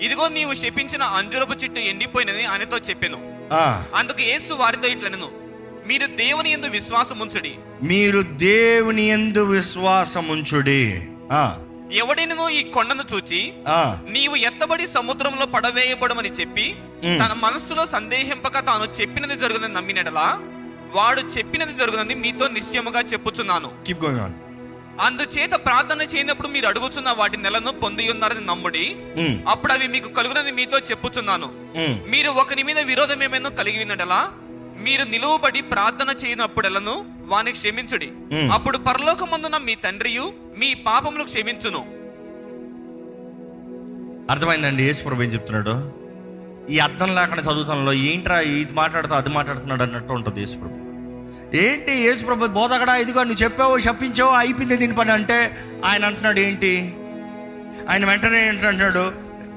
ఇదిగో 0.00 0.28
నీవు 0.28 0.54
శపించిన 0.54 1.02
అంజురపు 1.18 1.54
చెట్టు 1.54 1.80
ఎండిపోయినది 1.90 2.44
ఆయనతో 2.44 2.78
చెప్పెను. 2.78 3.18
అందుకు 3.94 4.20
యేసు 4.22 4.52
వారితో 4.54 4.88
ఇట్లనెను 4.88 5.28
మీరు 5.86 6.06
దేవుని 6.16 6.50
యందు 6.52 6.68
విశ్వాసం 6.68 7.18
ఉంచుడి 7.20 7.52
మీరు 7.82 8.20
దేవుని 8.44 9.04
ఎందు 9.08 9.42
విశ్వాసం 9.50 10.24
ఉంచుడి 10.28 10.82
ఆ, 11.32 11.42
ఎవడైనను 11.94 12.48
ఈ 12.50 12.62
కొండను 12.70 13.04
చూచి 13.12 13.40
ఆ, 13.68 13.80
నీవు 14.08 14.36
ఎత్తబడి 14.48 14.86
సముద్రంలో 14.88 15.46
పడవేయబడమని 15.46 16.30
చెప్పి. 16.30 16.66
తన 17.04 17.32
మనస్సులో 17.36 17.86
సందేహింపక 17.86 18.58
తాను 18.58 19.00
చెప్పినది 19.00 19.36
జరుగునని 19.36 19.74
నమ్మినడలా 19.74 20.40
వాడు 20.94 21.20
చెప్పినది 21.20 21.74
జరుగునని 21.78 22.14
మీతో 22.14 22.48
నిశ్చయముగా 22.48 23.00
చెప్పుచున్నాను. 23.00 23.70
Keep 23.88 24.00
going 24.00 24.20
on. 24.20 24.32
అందుచేత 25.00 25.52
ప్రార్థన 25.52 26.02
చేయనప్పుడు 26.02 26.48
మీరు 26.48 26.66
అడుగుచున్న 26.66 27.10
వాటి 27.10 27.36
నెలను 27.36 27.72
పొంది 27.72 28.10
ఉన్నారని 28.10 28.46
నమ్ముడి 28.46 28.96
అప్పుడు 29.48 29.72
అవి 29.72 29.86
మీకు 29.88 30.08
కలుగునని 30.08 30.52
మీతో 30.52 30.78
చెప్పుచున్నాను. 30.78 31.48
మీరు 32.10 32.30
ఒకరి 32.30 32.62
మీద 32.62 32.78
విరోధం 32.78 33.22
ఏమైనా 33.22 33.48
కలిగి 33.48 33.82
ఉన్నడలా 33.82 34.28
మీరు 34.78 35.04
నిలువబడి 35.04 35.60
ప్రార్థన 35.60 36.14
చేయనప్పుడెలను 36.24 37.04
వాని 37.26 37.52
క్షమించుడి. 37.52 38.10
అప్పుడు 38.52 38.78
పరలోకమందున 38.78 39.56
మీ 39.56 39.74
తండ్రియు 39.74 40.32
మీ 40.58 40.74
పాపములు 40.74 41.24
క్షమించును. 41.24 41.82
అర్థమైందండి 44.32 44.84
యేసు 44.84 45.02
ప్రభు 45.02 45.22
ఏం 45.22 45.32
చెప్తున్నాడు? 45.32 46.01
ఈ 46.70 46.78
అర్థం 46.78 47.14
లేకుండా 47.14 47.42
చదువుతాంలో 47.42 47.92
ఏంట్రా 47.92 48.40
ఇది 48.40 48.72
మాట్లాడుతా 48.72 49.16
అది 49.16 49.28
మాట్లాడుతున్నాడు 49.28 49.82
అన్నట్టు 49.82 50.12
ఉంటుంది 50.12 50.40
యేసుప్రభు. 50.40 50.78
ఏంటి 51.56 51.92
యేసుప్రభు 51.92 52.46
బోధకడా 52.46 52.96
ఇదిగో 52.96 53.24
నువ్వు 53.24 53.44
చెప్పావు 53.44 53.78
చెప్పించావు 53.78 54.30
అయిపోయింది 54.30 54.76
దీని 54.76 54.94
పని 54.94 55.10
అంటే 55.10 55.56
ఆయన 55.84 56.04
అంటున్నాడు 56.04 56.40
ఏంటి? 56.40 56.94
ఆయన 57.90 58.04
వెంటనే 58.04 58.48
ఏంటంటున్నాడు 58.48 59.12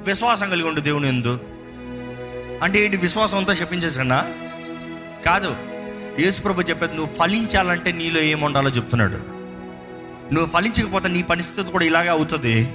విశ్వాసం 0.08 0.49
కలిగి 0.49 0.68
ఉండు 0.68 0.80
దేవుని 0.80 1.08
ఎందు. 1.08 1.39
అంటే 2.64 2.86
ఏంటి 2.86 2.97
విశ్వాసం 2.97 3.38
అంతా 3.38 3.53
చెప్పించేసన్నా 3.53 4.26
కాదు 5.26 5.56
యేసుప్రభు 6.20 6.62
చెప్పేది 6.62 6.95
నువ్వు 6.95 7.16
ఫలించాలంటే 7.16 7.91
నీలో 7.91 8.22
ఏముండాలో 8.22 8.70
చెప్తున్నాడు. 8.70 9.18
నువ్వు 10.34 10.45
ఫలించకపోతే 10.45 11.08
నీ 11.10 11.24
పరిస్థితి 11.24 11.72
కూడా 11.72 11.86
ఇలాగే 11.86 12.10
అవుతుంది. 12.10 12.68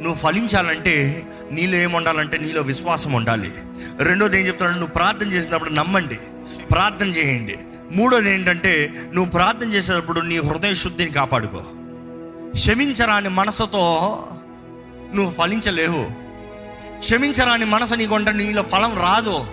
నువ్వు 0.00 0.14
ఫలించాలంటే 0.14 1.26
నీలో 1.50 1.76
ఏముండాలంటే 1.76 2.38
నీలో 2.38 2.62
విశ్వాసం 2.62 3.12
ఉండాలి. 3.12 3.52
రెండోది 3.98 4.40
ఏం 4.40 4.46
చెప్తున్నాడు? 4.46 4.78
నువ్వు 4.78 4.94
ప్రార్థన 4.94 5.32
చేసినప్పుడు 5.32 5.70
నమ్మండి. 5.70 6.14
ప్రార్థన 6.70 7.06
చేయండి. 7.06 7.58
మూడోది 7.92 8.34
ఏంటంటే 8.34 8.92
నువ్వు 9.14 9.30
ప్రార్థన 9.30 9.68
చేసేటప్పుడు 9.68 10.20
నీ 10.20 10.36
హృదయ 10.36 10.74
శుద్ధిని 10.74 11.10
కాపాడుకో. 11.10 11.64
క్షమించరాని 12.50 13.28
మనసుతో 13.28 13.82
నువ్వు 15.14 15.32
ఫలించలేవు. 15.32 16.10
క్షమించరాని 16.98 17.64
మనసు 17.64 17.94
నీకుంటే 17.94 18.32
నీలో 18.32 18.62
ఫలం 18.62 18.98
రాదు. 18.98 19.46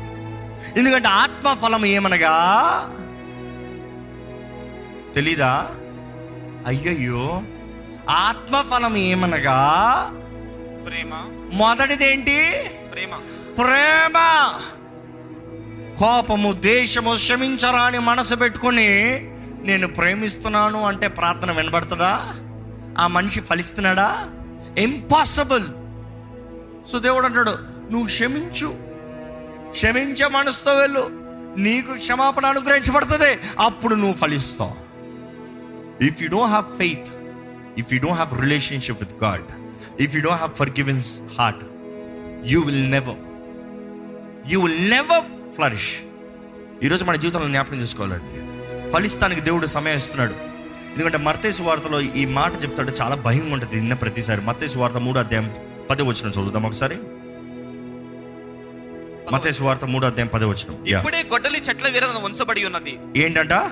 ఎందుకంటే 0.78 1.08
ఆత్మ 1.08 1.54
ఫలం 1.54 1.86
ఏమనగా? 1.86 2.34
తెలీదా? 5.16 5.68
అయ్యయ్యో. 6.68 7.42
ఆత్మఫలం 8.10 8.98
ఏమనగా? 8.98 10.12
ప్రేమ. 10.88 11.10
మొదటిదేంటి? 11.54 12.54
ప్రేమ. 12.94 13.16
ప్రేమ. 13.58 14.14
కోపము 16.00 16.54
దేశము 16.54 17.16
క్షమించరాని 17.16 18.00
మనసు 18.00 18.36
పెట్టుకుని 18.36 18.88
నేను 19.64 19.88
ప్రేమిస్తున్నాను 19.88 20.84
అంటే 20.84 21.08
ప్రార్థన 21.08 21.52
వినబడుతుందా? 21.52 22.34
ఆ 23.00 23.08
మనిషి 23.08 23.42
ఫలిస్తున్నాడా? 23.42 24.30
ఇంపాసిబుల్ 24.78 25.64
సో 26.92 27.00
దేవుడు 27.00 27.26
అంటాడు 27.26 27.52
నువ్వు 27.92 28.06
క్షమించు. 28.06 28.76
క్షమించే 29.70 30.28
మనసుతో 30.28 30.74
వెళ్ళు. 30.74 31.10
నీకు 31.58 31.94
క్షమాపణ 31.98 32.46
అనుగ్రహించబడుతుంది. 32.46 33.40
అప్పుడు 33.60 33.96
నువ్వు 33.96 34.14
ఫలిస్తావు. 34.14 34.76
If 36.04 36.22
you 36.22 36.30
don't 36.30 36.48
have 36.48 36.78
faith 36.78 37.08
if 37.78 37.94
you 37.94 38.00
don't 38.00 38.22
have 38.22 38.42
relationship 38.42 39.04
with 39.04 39.24
God 39.24 39.44
if 40.00 40.16
you 40.16 40.22
don't 40.22 40.38
have 40.38 40.54
forgiven 40.70 41.02
heart 41.40 41.64
you 42.52 42.62
will 42.62 42.92
never 42.92 43.16
you 44.52 44.62
will 44.62 44.90
never 44.90 45.52
flourish 45.52 45.96
ఈరోజు 46.84 47.06
మన 47.06 47.16
జీవితంలో 47.16 47.48
జ్ఞాపకం 47.48 47.82
చేసుకోవాలండి. 47.82 48.34
ఫలిస్తానికి 48.92 49.42
దేవుడు 49.42 49.68
సమయం 49.68 49.98
ఇస్తున్నాడు. 49.98 50.34
ఎందుకంటే 50.94 51.18
మర్తేసు 51.18 51.64
వార్తలో 51.64 52.02
ఈ 52.02 52.26
మాట 52.26 52.64
చెప్తాడు 52.64 52.92
చాలా 53.02 53.16
భయంగా 53.16 53.54
ఉంటుంది 53.54 53.76
నిన్న 53.76 53.94
ప్రతిసారి. 53.94 54.42
మర్తేసు 54.42 54.80
వార్త 54.80 54.96
మూడు 54.96 55.20
అధ్యాయం 55.20 55.56
పదే 55.90 56.04
వచ్చిన 56.04 56.32
చదువుదాం 56.32 56.64
ఒకసారి. 56.64 56.98
మతేసు 59.34 59.64
వార్త 59.64 59.86
మూడు 59.86 60.06
అధ్యాయం 60.06 60.28
పదే 60.28 60.46
వచ్చిన 60.46 60.88
ఇప్పుడే 60.88 61.24
గొడ్డలి 61.24 61.60
చెట్ల 61.60 61.88
వీరన 61.88 62.08
ఉంచబడి 62.08 62.66
ఉన్నది. 62.66 63.00
ఏంటంట? 63.18 63.72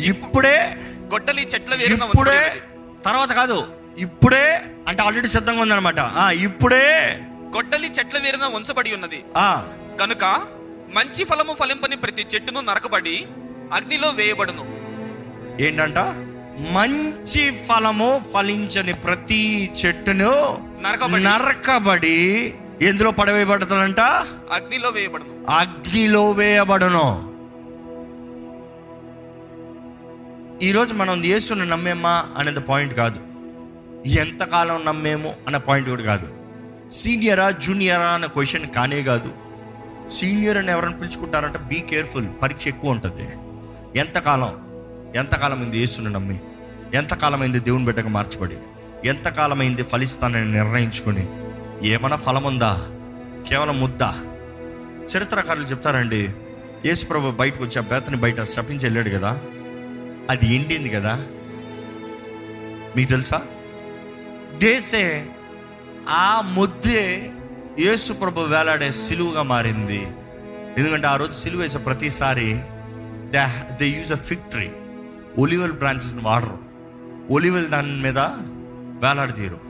ఇప్పుడే 0.00 0.76
గొడ్డలి 1.12 1.42
చెట్ల 1.54 1.74
వీరన 1.74 2.02
ఇప్పుడే. 2.02 2.62
తర్వాత 3.04 3.32
కాదు. 3.32 3.83
ఇప్పుడే 3.98 4.64
అంటే 4.88 5.02
ఆల్రెడీ 5.02 5.28
సిద్ధంగా 5.28 5.62
ఉందన్నమాట. 5.62 5.94
ఇప్పుడే. 6.32 7.18
గొడ్డలి 7.54 7.90
చెట్ల 7.98 8.18
వీరన 8.18 8.44
ఉంచబడి 8.54 8.94
ఉన్నది. 8.94 9.24
ఆ. 9.36 9.68
కనుక 10.00 10.24
మంచి 10.94 11.24
ఫలము 11.24 11.54
ఫలింపని 11.54 11.96
ప్రతి 11.96 12.26
చెట్టును 12.34 12.60
నరకబడి 12.60 13.26
అగ్నిలో 13.72 14.08
వేయబడును. 14.08 14.64
ఏంటంట? 15.62 15.98
మంచి 16.72 17.50
ఫలము 17.50 18.22
ఫలించని 18.34 18.92
ప్రతి 18.92 19.72
చెట్టును 19.86 20.30
నరకబడి. 20.82 21.24
నరకబడి 21.24 22.54
ఎందులో 22.82 23.10
పడవేయబడుతుందంట? 23.10 24.00
అగ్నిలో 24.00 24.88
వేయబడును. 24.90 25.46
అగ్నిలో 25.50 26.30
వేయబడును. 26.30 27.34
ఈరోజు 30.62 30.94
మనం 30.94 31.24
యేసుని 31.24 31.66
నమ్మేమా 31.66 32.28
అనేది 32.36 32.60
పాయింట్ 32.60 32.94
కాదు. 32.94 33.33
ఎంతకాలం 34.06 34.84
నమ్మేమో 34.84 35.34
అనే 35.46 35.58
పాయింట్ 35.58 35.90
కూడా 35.90 36.02
కాదు. 36.02 36.34
సీనియరా 36.92 37.50
జూనియరా 37.50 38.06
అనే 38.06 38.26
క్వశ్చన్ 38.26 38.66
కానే 38.66 39.02
కాదు. 39.02 39.32
సీనియర్ 40.08 40.56
అని 40.56 40.70
ఎవరైనా 40.70 40.96
పిలుచుకుంటారంటే 40.96 41.58
బీ 41.58 41.80
కేర్ఫుల్ 41.80 42.26
పరీక్ష 42.42 42.66
ఎక్కువ 42.66 42.90
ఉంటుంది. 42.90 43.28
ఎంతకాలం? 43.98 44.52
ఎంతకాలమైంది 45.16 45.78
అయింది 45.78 46.10
నమ్మి? 46.10 46.40
ఎంతకాలమైంది 46.94 47.58
దేవుని 47.58 47.84
బిడ్డగా 47.84 48.08
మార్చబడి? 48.08 48.56
ఎంతకాలమైంది 49.04 49.82
ఫలిస్తానని 49.82 50.52
నిర్ణయించుకొని? 50.52 51.28
ఏమైనా 51.88 52.16
ఫలం 52.16 52.44
ఉందా 52.44 52.86
కేవలం 53.48 53.80
ముద్దా? 53.80 54.14
చరిత్రకారులు 55.16 55.64
చెప్తారండి 55.64 56.30
యేసుప్రభు 56.86 57.30
బయటకు 57.30 57.64
వచ్చి 57.64 57.78
ఆ 57.78 57.80
బేతని 57.80 58.16
బయట 58.16 58.42
శపించి 58.42 58.84
వెళ్ళాడు 58.84 59.08
కదా? 59.08 59.38
అది 60.30 60.54
ఎండింది 60.54 60.88
కదా? 60.88 61.24
మీకు 62.96 63.10
తెలుసా? 63.10 63.42
దేశే 64.58 65.30
ఆ 66.08 66.40
ముద్దే 66.40 67.32
యేసు 67.78 68.12
ప్రభు 68.12 68.40
వేలాడే 68.40 68.92
సిలువుగా 68.92 69.42
మారింది. 69.42 70.06
ఎందుకంటే 70.78 71.06
ఆ 71.06 71.16
రోజు 71.16 71.32
సిలువ 71.32 71.60
వేసే 71.60 71.78
ప్రతిసారి 71.78 72.54
they 73.34 73.44
they 73.80 73.88
use 73.88 74.12
a 74.12 74.16
victory 74.16 74.70
ఒలివల్ 75.38 75.72
బ్రాంచెస్ని 75.72 76.22
వాడరు. 76.22 76.58
ఒలివల్ 77.30 77.68
దాని 77.68 78.02
మీద 78.02 78.18
వేలాడతీరు 79.04 79.60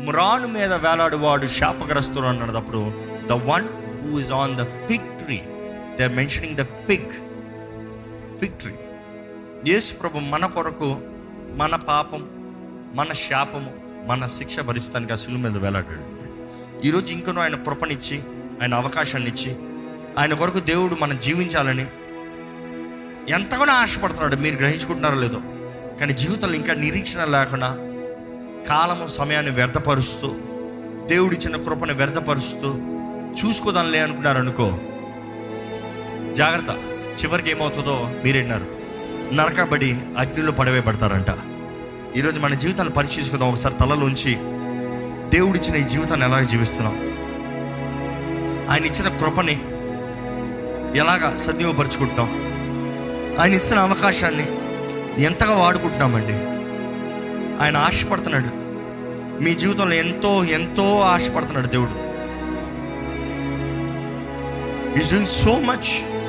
మ్రాను 0.00 0.48
మీద 0.48 0.72
వేలాడువాడు 0.72 1.46
శాపగ్రస్తుడు 1.46 2.26
అన్నప్పుడు 2.26 2.92
the 3.28 3.32
one 3.32 3.68
who 4.02 4.18
is 4.18 4.32
on 4.32 4.56
the 4.56 4.64
fig 4.64 5.18
tree. 5.24 5.42
They 5.98 6.08
mentioning 6.08 6.56
the 6.56 6.62
fig 6.62 7.12
fig 8.40 8.58
tree. 8.58 8.72
యేసు 9.72 9.94
ప్రభు 9.94 10.18
మన 10.18 10.46
కొరకు 10.46 11.00
మన 11.56 11.76
పాపం 11.76 12.30
మన 12.94 13.12
శాపము 13.12 13.79
మన 14.06 14.26
శిక్ష 14.26 14.60
భరిస్తానికి 14.60 15.12
ఆ 15.12 15.16
శిలువ 15.16 15.38
మీద 15.38 15.56
వేలాడాడు. 15.56 16.20
ఈరోజు 16.86 17.12
ఇంకనూ 17.12 17.40
ఆయన 17.40 17.54
కృపనిచ్చి 17.54 18.22
ఆయన 18.62 18.74
అవకాశాన్ని 18.74 19.30
ఇచ్చి 19.30 19.56
ఆయన 20.18 20.34
కొరకు 20.34 20.58
దేవుడు 20.58 20.96
మనం 21.00 21.18
జీవించాలని 21.18 21.86
ఎంతగానో 23.28 23.72
ఆశపడుతున్నాడు. 23.72 24.36
మీరు 24.36 24.54
గ్రహించుకుంటున్నారో 24.54 25.20
లేదో. 25.20 25.40
కానీ 26.00 26.12
జీవితంలో 26.12 26.54
ఇంకా 26.54 26.74
నిరీక్షణ 26.74 27.24
లేకుండా 27.24 27.68
కాలము 28.68 29.06
సమయాన్ని 29.06 29.52
వ్యర్థపరుస్తూ 29.52 30.34
దేవుడిచ్చిన 31.06 31.56
కృపను 31.56 31.94
వ్యర్థపరుస్తూ 31.94 32.78
చూసుకోదానిలే 33.44 33.98
అనుకున్నారనుకో 33.98 34.78
జాగ్రత్త. 36.32 36.70
చివరికి 37.24 37.50
ఏమవుతుందో 37.50 38.14
మీరేన్నారు 38.24 38.66
నరకబడి 39.34 39.92
అగ్నిలో 39.92 40.52
పడవే 40.52 40.80
పడతారంట 40.80 41.30
ఈరోజు 42.16 42.40
మన 42.40 42.54
జీవితాన్ని 42.54 42.94
పరీక్షించుకుందాం 42.94 43.48
ఒకసారి 43.48 43.74
తలలోంచి 43.74 44.34
దేవుడిచ్చిన 45.36 45.76
ఈ 45.76 45.82
జీవితాన్ని 45.82 46.26
ఎలా 46.26 46.40
జీవిస్తున్నాం? 46.40 46.94
ఆయన 48.70 48.84
ఇచ్చిన 48.84 49.08
కృపని 49.08 49.52
ఎలాగా 50.98 51.36
సద్వినియోగపరుచుకుంటున్నాం? 51.36 52.28
ఆయన 53.40 53.52
ఇస్తున్న 53.52 53.82
అవకాశాన్ని 53.82 54.46
ఎంతగా 55.22 55.54
వాడుకుంటున్నామండి? 55.54 56.34
ఆయన 57.62 57.76
ఆశపడుతున్నాడు. 57.76 58.48
మీ 59.42 59.54
జీవితంలో 59.54 59.94
ఎంతో 59.94 60.44
ఎంతో 60.44 61.00
ఆశపడుతున్నాడు 61.00 61.66
దేవుడు. 61.66 61.90
ఈజ్ 64.98 65.10
డూయింగ్ 65.10 65.26
సో 65.26 65.58
మచ్ 65.58 66.20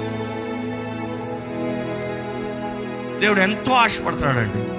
దేవుడు 3.19 3.39
ఎంతో 3.39 3.71
ఆశపడుతున్నాడండి. 3.71 4.70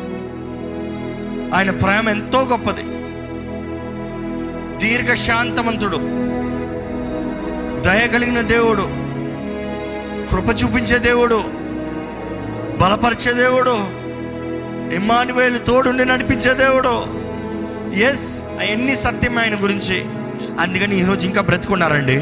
ఆయన 1.53 1.70
ప్రేమ 1.70 2.09
ఎంతో 2.09 2.42
గొప్పది. 2.42 2.82
దీర్ఘశాంతవంతుడు 4.78 5.96
దయ 7.82 8.07
కలిగిన 8.07 8.40
దేవుడు 8.40 8.82
కృప 10.30 10.64
చూపించే 10.64 10.98
దేవుడు 10.98 11.44
బలపరిచే 12.78 13.32
దేవుడు 13.32 14.03
ఇమ్మానువేలు 14.94 15.59
తోడుండి 15.59 16.05
నడిపించే 16.05 16.55
దేవుడు. 16.55 17.22
ఎస్ 17.94 18.44
అవన్నీ 18.44 18.94
సత్యం 18.94 19.38
ఆయన 19.38 19.62
గురించి. 19.62 20.05
అందుకని 20.61 21.00
ఈరోజు 21.00 21.26
ఇంకా 21.26 21.40
బ్రతుకున్నారండి. 21.40 22.16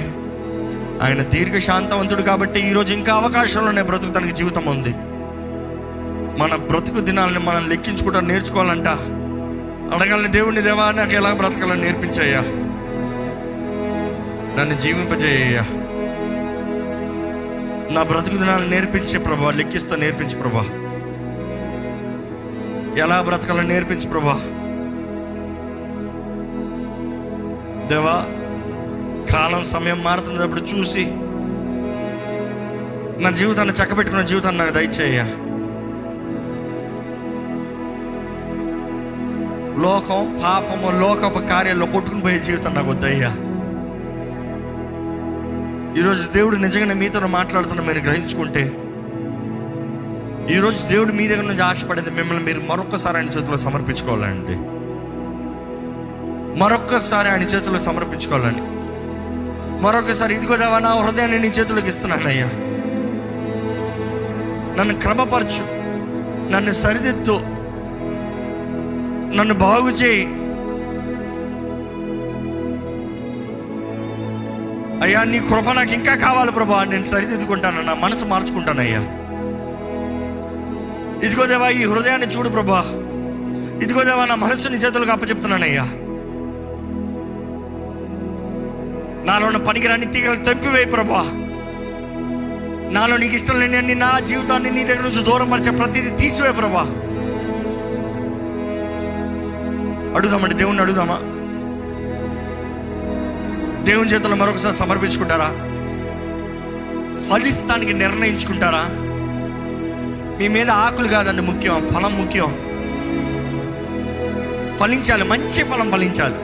ఆయన 1.03 1.23
దీర్ఘశాంతవంతుడు 1.23 2.23
కాబట్టి 2.23 2.61
ఈరోజు 2.61 2.95
ఇంకా 2.95 3.15
అవకాశంలోనే 3.15 3.83
బ్రతుకు 3.83 4.11
తనకి 4.11 4.33
జీవితం 4.33 4.65
ఉంది. 4.67 4.95
మన 6.43 6.57
బ్రతుకు 6.57 7.01
దినాలని 7.01 7.39
మనం 7.39 7.69
లెక్కించుకుంటా 7.69 8.21
నేర్చుకోవాలంట. 8.21 9.20
అడగాలని 9.95 10.29
దేవుని 10.29 10.63
దేవా 10.63 10.91
నాకు 10.91 11.11
ఎలా 11.11 11.35
బ్రతకాలని 11.35 11.81
నేర్పించయ్యా. 11.81 12.41
నన్ను 14.59 14.75
జీవింపజేయ్యా 14.81 15.63
నా 17.95 18.03
బ్రతుకు 18.03 18.37
దినాలను 18.37 18.69
నేర్పించే 18.69 19.19
ప్రభా 19.19 19.51
లెక్కిస్తూ 19.51 19.97
నేర్పించు 19.97 20.39
ప్రభా. 20.39 20.65
ఎలా 22.99 23.23
బ్రతకాలని 23.23 23.69
నేర్పించు 23.69 24.09
ప్రభా. 24.09 24.41
దేవా 27.87 28.27
కాలం 29.33 29.65
సమయం 29.65 30.03
మారుతున్నప్పుడు 30.03 30.61
చూసి 30.61 31.07
నా 33.23 33.31
జీవితాన్ని 33.31 33.75
చక్కబెట్టుకున్న 33.75 34.25
జీవితాన్ని 34.25 34.61
నాకు 34.61 34.73
దయచేయ్యా. 34.73 35.25
లోకం 39.79 40.41
పాపము 40.45 41.01
లోకపు 41.01 41.47
కార్యాల్లో 41.47 41.87
కొట్టుకుని 41.87 42.21
పోయే 42.21 42.39
జీవితం 42.39 42.75
నాకు 42.75 42.89
వద్దయ్యా 42.89 43.31
ఈరోజు 46.01 46.31
దేవుడు 46.31 46.57
నిజంగానే 46.57 46.95
మీతో 46.95 47.27
మాట్లాడుతున్న 47.27 47.81
మీరు 47.81 47.99
గ్రహించుకుంటే 47.99 48.73
ఈరోజు 50.55 50.89
దేవుడు 50.89 51.13
మీ 51.13 51.29
దగ్గర 51.29 51.43
నుంచి 51.43 51.63
ఆశపడేది 51.63 52.11
మిమ్మల్ని 52.11 52.45
మీరు 52.45 52.61
మరొకసారి 52.61 53.17
ఆయన 53.17 53.27
చేతిలో 53.27 53.57
సమర్పించుకోవాలండి. 53.57 54.53
మరొక్కసారి 56.59 57.29
ఆయన 57.29 57.43
చేతిలో 57.43 57.81
సమర్పించుకోవాలని 57.81 58.63
మరొకసారి 59.83 60.35
ఇదిగో 60.35 60.57
దేవా 60.57 60.79
నా 60.79 60.93
హృదయాన్ని 60.93 61.39
నీ 61.39 61.49
చేతులకు 61.49 61.87
ఇస్తున్నానయ్యా 61.87 62.47
నన్ను 64.79 64.99
క్రమపరచు 64.99 65.65
నన్ను 66.53 66.73
సరిదిద్దు 66.73 67.60
నన్ను 69.37 69.55
బాగు 69.55 69.91
చేయి. 69.91 70.25
అయ్యా 75.05 75.25
నీ 75.25 75.39
కృప 75.41 75.71
నాకు 75.71 75.93
ఇంకా 75.93 76.15
కావాలి 76.15 76.53
ప్రభా. 76.53 76.85
నేను 76.85 77.05
సరిదిద్దుకుంటాను 77.05 77.83
నా 77.83 77.95
మనసు 77.95 78.25
మార్చుకుంటానయ్యా 78.25 79.03
ఇదిగో 81.27 81.47
దేవా 81.47 81.69
ఈ 81.69 81.85
హృదయాన్ని 81.85 82.27
చూడు 82.27 82.49
ప్రభా. 82.49 82.81
ఇదిగో 83.83 84.03
దేవా 84.03 84.25
నా 84.25 84.35
మనస్సు 84.35 84.69
నీ 84.69 84.77
చేతులకు 84.77 85.11
అప్పచెప్తున్నానయ్యా 85.11 85.85
నాలో 89.29 89.47
ఉన్న 89.47 89.57
పనికిరాని 89.57 90.07
తీగలు 90.07 90.37
తప్పివేయి 90.37 90.87
ప్రభా. 90.87 91.23
నాలో 92.93 93.17
నీకు 93.17 93.35
ఇష్టం 93.35 93.61
లేని 93.61 93.77
అన్ని 93.77 93.95
నా 93.95 94.21
జీవితాన్ని 94.21 94.71
నీ 94.71 94.85
దగ్గర 94.85 95.03
నుంచి 95.03 95.23
దూరం 95.23 95.51
పరిచే 95.51 95.71
ప్రతిదీ 95.71 96.11
తీసివే 96.11 96.53
ప్రభా. 96.53 96.85
అడుగుదామండి 100.17 100.55
దేవుణ్ణి 100.55 100.83
అడుగుదామా? 100.83 101.17
దేవుని 103.85 104.09
చేతుల్లో 104.09 104.37
మరొకసారి 104.37 104.77
సమర్పించుకుంటారా? 104.77 105.49
ఫలిస్తానికి 107.31 107.93
నిర్ణయించుకుంటారా? 107.93 108.87
మీ 110.39 110.49
మీద 110.49 110.71
ఆకులు 110.71 111.09
కాదండి 111.09 111.43
ముఖ్యం 111.43 111.89
ఫలం 111.95 112.15
ముఖ్యం. 112.15 112.71
ఫలించాలి 114.77 115.25
మంచి 115.25 115.65
ఫలం 115.65 115.91
ఫలించాలి. 115.91 116.35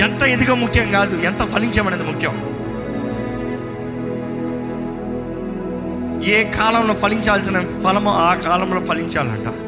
ఎంత 0.00 0.22
ఎదిగో 0.22 0.54
ముఖ్యం 0.54 0.92
కాదు 0.92 1.16
ఎంత 1.16 1.42
ఫలించామనేది 1.42 2.02
ముఖ్యం. 2.02 2.58
ఏ 6.22 6.44
కాలంలో 6.44 6.94
ఫలించాల్సిన 6.94 7.60
ఫలమో 7.60 8.10
ఆ 8.10 8.34
కాలంలో 8.34 8.84
ఫలించాలంట. 8.84 9.67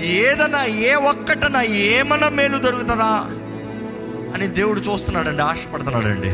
ఏదన్నా 0.00 0.64
ఏ 0.64 0.94
ఒక్కటన్నా 0.94 1.62
ఏమన్నా 1.62 2.28
మేలు 2.28 2.58
దొరుకుతుందా 2.58 3.26
అని 4.34 4.46
దేవుడు 4.46 4.80
చూస్తున్నాడండి 4.80 5.42
ఆశపడుతున్నాడండి. 5.42 6.30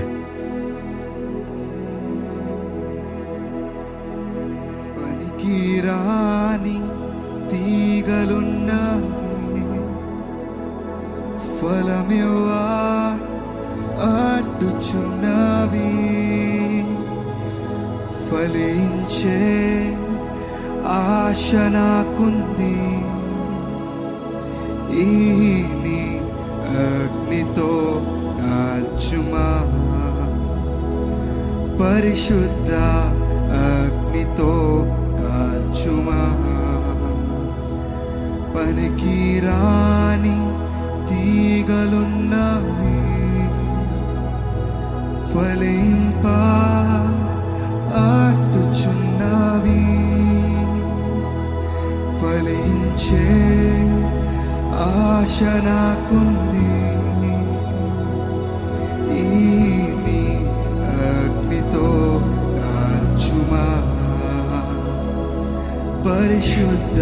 పనికిరాని 4.99 6.79
తీగలున్న 7.51 8.71
ఫలమివా 11.59 12.65
అడ్డుచున్నవి. 14.03 14.83
ఫలించే 18.27 19.41
ఆశ 20.87 21.55
నాకుంది. 21.55 23.12
ఈ 24.93 25.05
నీ 25.83 26.01
అగ్నితో 26.83 27.71
కాల్చుమా 28.41 29.47
పరిశుద్ధ 31.81 32.73
అగ్నితో 33.63 34.53
కాల్చుమా 35.21 36.21
పనికి 38.55 39.19
రాని 39.41 40.37
తీగలున్నవి 41.09 42.99
ఫలింప 45.31 46.27
అడ్డుచున్నవి. 48.03 49.83
ఫలించే 52.19 53.27
ఆశ 54.84 55.38
నాకుంది 55.66 56.66
ఈ 59.18 59.26
నీ 60.04 60.22
అగ్నితో 61.08 61.88
కాల్చుమా 62.60 63.66
పరిశుద్ధ 66.06 67.00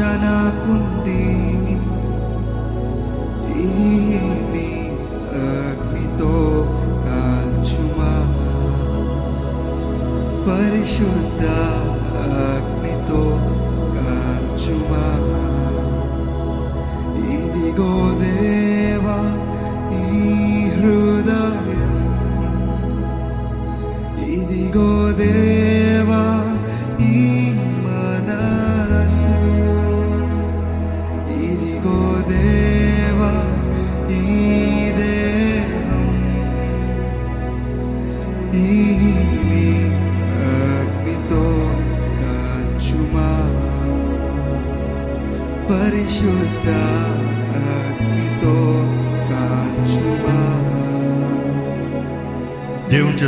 ఆశ 0.00 0.97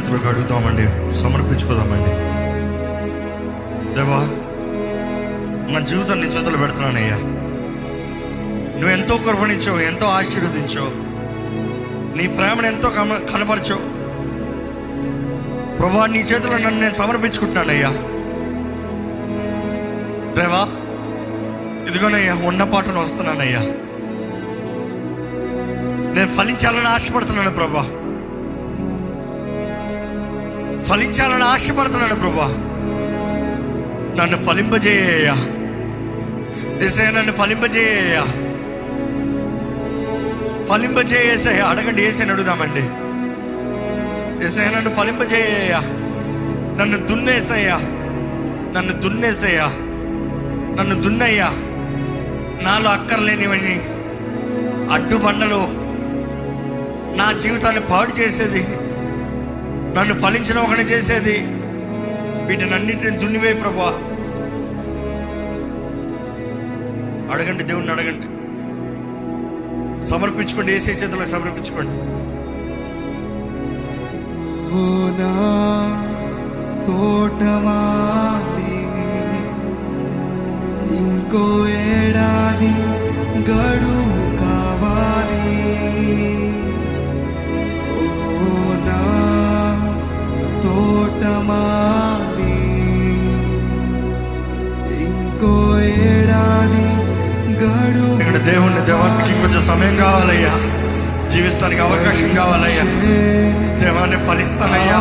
చేతులకు 0.00 0.28
అడుగుతామండి. 0.28 1.14
సమర్పించుకోదామండి. 1.18 2.10
దేవా 3.94 4.16
నా 5.72 5.80
జీవితాన్ని 5.80 6.28
నీ 6.28 6.34
చేతులు 6.34 6.56
పెడుతున్నానయ్యా. 6.56 7.16
నువ్వు 8.78 8.90
ఎంతో 8.90 9.16
కృపణించావు 9.16 9.78
ఎంతో 9.78 10.06
ఆశీర్వదించావు. 10.06 11.10
నీ 12.16 12.26
ప్రేమను 12.26 12.66
ఎంతో 12.66 12.90
కమ 12.90 13.14
కనపరచావు 13.14 14.00
ప్రభా 15.76 16.06
నీ 16.06 16.18
చేతిలో 16.18 16.58
నన్ను 16.58 16.80
నేను 16.80 16.94
సమర్పించుకుంటున్నానయ్యా. 16.94 17.90
దేవా 20.32 20.68
ఇదిగోనయ్యా 21.90 22.34
ఉన్న 22.34 22.64
పాటను 22.64 23.00
వస్తున్నానయ్యా. 23.00 23.60
నేను 26.14 26.28
ఫలించాలని 26.28 26.88
ఆశపడుతున్నాను 26.88 27.50
ప్రభా. 27.50 27.99
ఫలించాలని 30.90 31.44
ఆశపడుతున్నాడు 31.44 32.14
ప్రభా. 32.14 32.46
నన్ను 34.16 34.42
ఫలింపజేయ్యా 34.42 35.34
ఏసే 36.84 37.10
నన్ను 37.10 37.32
ఫలింపజేయ్యా 37.32 38.24
ఫలింపజేసేయ 40.64 41.60
అడగండి 41.60 42.02
ఏసైనా 42.02 42.32
అడుగుదామండి. 42.32 42.80
ఏసే 44.46 44.64
నన్ను 44.76 44.94
ఫలింపజేయ్యా 44.94 45.78
నన్ను 46.80 46.96
దున్నేసయ్యా. 46.96 47.76
నన్ను 48.76 48.92
దున్నేసయ్యా. 48.92 49.66
నన్ను 50.78 51.02
దున్నయ్యా. 51.02 51.48
నాలో 52.62 52.90
అక్కర్లేనివన్నీ 52.90 53.82
అడ్డుబండలు 54.92 55.62
నా 57.16 57.32
జీవితాన్ని 57.32 57.80
పాడు 57.80 58.20
చేసేది 58.20 58.66
నన్ను 60.00 60.18
ఫలించిన 60.18 60.58
ఒకటి 60.58 60.82
చేసేది. 60.82 61.38
వీటినన్నింటిని 62.46 63.16
దున్నివే 63.18 63.52
ప్రభా 63.52 63.88
అడగండి 67.32 67.62
దేవుణ్ణి 67.62 67.92
అడగండి. 67.92 68.26
సమర్పించుకోండి 70.04 70.72
ఏసే 70.72 70.92
చేతులకు 70.92 71.28
సమర్పించుకోండి. 71.28 71.90
ఓ 74.74 74.82
నా? 75.20 75.30
ఇంకో 80.96 81.68
ఏడాది 81.68 82.72
గడువు 83.50 84.09
జీవించే 99.60 99.76
సమయం 99.76 99.96
కావాలయ్యా. 99.96 100.54
జీవిస్తానికి 101.28 101.80
అవకాశం 101.80 102.34
కావాలయ్యా. 102.36 102.84
దేవాన్ని 103.84 104.16
ఫలిస్తానయ్యా. 104.16 104.98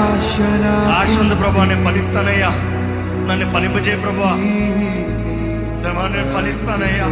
ఆశ 0.93 1.19
ఉంది 1.19 1.35
ప్రభా 1.35 1.65
నేను 1.65 1.83
ఫలిస్తానయ్యా. 1.83 2.49
నన్ను 3.29 3.49
ఫలింపజే 3.49 3.95
ప్రభా 3.95 4.31
దేవాన్ని 5.83 6.23
ఫలిస్తానయ్యా. 6.33 7.07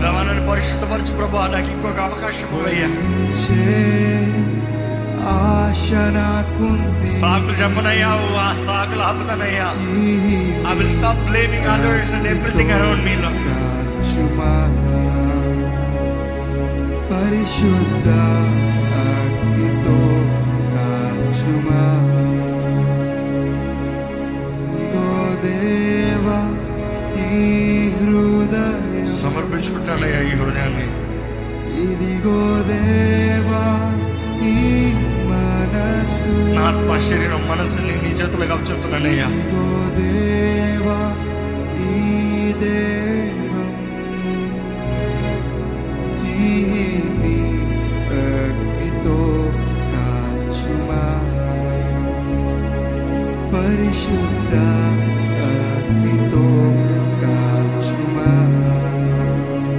దేవాన్ని 0.00 0.50
పరిశుద్ధపరచు 0.50 1.16
ప్రభా 1.16 1.46
నాకు 1.46 1.70
ఇంకొక 1.70 2.00
అవకాశం 2.00 2.48
అయ్యా 2.66 2.88
సాకులు 7.20 7.52
చెప్పనయ్యా. 7.52 8.08
ఆ 8.40 8.54
సాకులు 8.66 9.02
ఆపుతానయ్యా. 9.02 9.68
I 10.70 10.74
will 10.74 10.94
stop 10.96 11.18
blaming 11.18 11.66
others 11.66 12.12
and 12.12 12.28
everything 12.28 12.70
around 12.70 13.04
మీలో 13.04 13.30
పరిశుద్ధ 17.22 18.08
అగ్నితో 19.00 19.98
కాల్చుమా 20.72 21.82
దేవా 25.44 26.38
సమర్పించుకుంటానయ్యా 29.20 30.20
ఈ 30.22 30.32
హృదయాన్ని. 30.40 30.86
ఇదిగో 31.84 32.38
దేవా 32.70 33.62
ఈ 34.50 34.56
మనసు. 35.30 36.34
నా 36.56 36.64
ఆత్మ 36.68 36.96
శరీరం 37.08 37.42
మనసుని 37.48 37.94
నీ 38.04 38.10
చేతులకు 38.20 38.52
అప్పచెప్తున్నానయ్యా 38.52 39.28
ఇదిగో 39.30 39.66
దేవా 39.98 40.98
ఈ 41.88 41.94
దేహం 42.64 43.41
ఈ 46.62 46.64
నీ 47.20 47.36
అగ్నితో 48.18 49.16
కాల్చుమా 49.92 51.02
పరిశుద్ధ 53.52 54.54
అగ్నితో 55.48 56.44
కాల్చుమా 57.22 58.28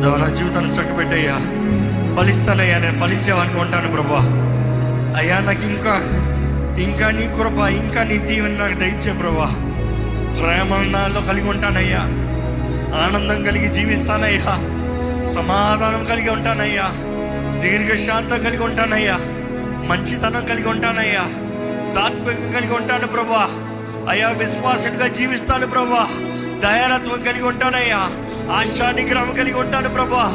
దేవా, 0.01 0.17
నా 0.17 0.33
జీవితాన్ని 0.33 0.71
చక్కబెట్టయ్యా. 0.71 1.37
ఫలిస్తానయ్యా 2.15 2.77
నేను 2.77 2.99
ఫలించేవానికి 2.99 3.57
ఉంటాను 3.57 3.91
ప్రభా. 3.91 4.21
అయ్యా 5.17 5.39
నాకు 5.39 5.65
ఇంకా 5.65 5.95
ఇంకా 6.83 7.11
నీ 7.11 7.27
కృప 7.27 7.69
ఇంకా 7.69 8.03
నీ 8.03 8.17
దీవెన 8.17 8.51
నాకు 8.51 8.79
దయచే 8.79 9.13
ప్రభా. 9.13 9.47
ప్రేమ 10.39 10.91
నాలో 10.91 11.21
కలిగి 11.21 11.49
ఉంటానయ్యా. 11.49 12.01
ఆనందం 13.03 13.43
కలిగి 13.43 13.67
జీవిస్తానయ్యా. 13.67 14.72
సమాధానం 15.25 16.03
కలిగి 16.03 16.29
ఉంటానయ్యా. 16.29 16.91
దీర్ఘశాంతం 17.59 18.43
కలిగి 18.43 18.63
ఉంటానయ్యా. 18.63 19.17
మంచితనం 19.87 20.45
కలిగి 20.45 20.67
ఉంటానయ్యా. 20.67 21.21
సాత్వికం 21.91 22.51
కలిగి 22.51 22.73
ఉంటాను 22.73 23.07
ప్రభా. 23.07 23.49
అయ్యా 24.09 24.29
విశ్వాసంగా 24.29 25.07
జీవిస్తాను 25.07 25.67
ప్రభా. 25.67 26.07
దయారత్వం 26.59 27.23
కలిగి 27.23 27.43
ఉంటానయ్యా. 27.43 27.97
ఆశానిగ్రహం 28.53 29.33
కలిగి 29.33 29.59
ఉంటాను 29.59 29.89
ప్రభా. 29.89 30.33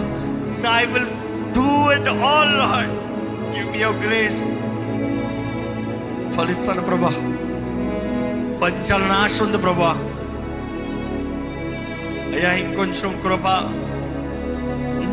I 0.76 0.84
will 0.84 1.06
do 1.54 1.92
it 1.92 2.08
all 2.08 2.58
Lord 2.58 2.92
give 3.58 3.72
me 3.72 3.78
your 3.78 4.06
grace 4.06 4.44
ఫలిస్తాను 6.36 6.80
ప్రభా. 6.80 7.08
ఫలించాలని 8.60 9.12
ఆశ 9.12 9.42
ఉంది 9.42 9.58
ప్రభా. 9.58 9.96
అయ్యా 12.34 12.52
ఇంకొంచెం 12.52 13.20
కృప 13.22 13.74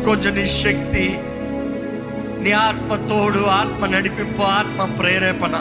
ఇంకొంచెం 0.06 0.34
నీ 0.34 0.46
శక్తి 0.46 1.04
నీ 2.42 2.52
ఆత్మ 2.52 2.96
తోడు 3.08 3.40
ఆత్మ 3.44 3.86
నడిపింపు 3.86 4.42
ఆత్మ 4.42 4.84
ప్రేరేపణ. 4.84 5.54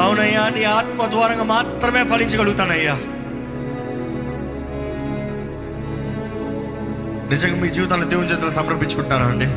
అవునయ్యా 0.00 0.48
నీ 0.48 0.64
ఆత్మ 0.64 1.06
ద్వారంగా 1.06 1.44
మాత్రమే 1.44 2.04
ఫలించగలుగుతానయ్యా. 2.04 2.94
నిజంగా 7.30 7.56
మీ 7.62 7.68
జీవితాన్ని 7.68 8.08
దేవుని 8.08 8.32
చేతులు 8.32 8.50
సమర్పించుకుంటారా 8.50 9.26
అండి? 9.26 9.48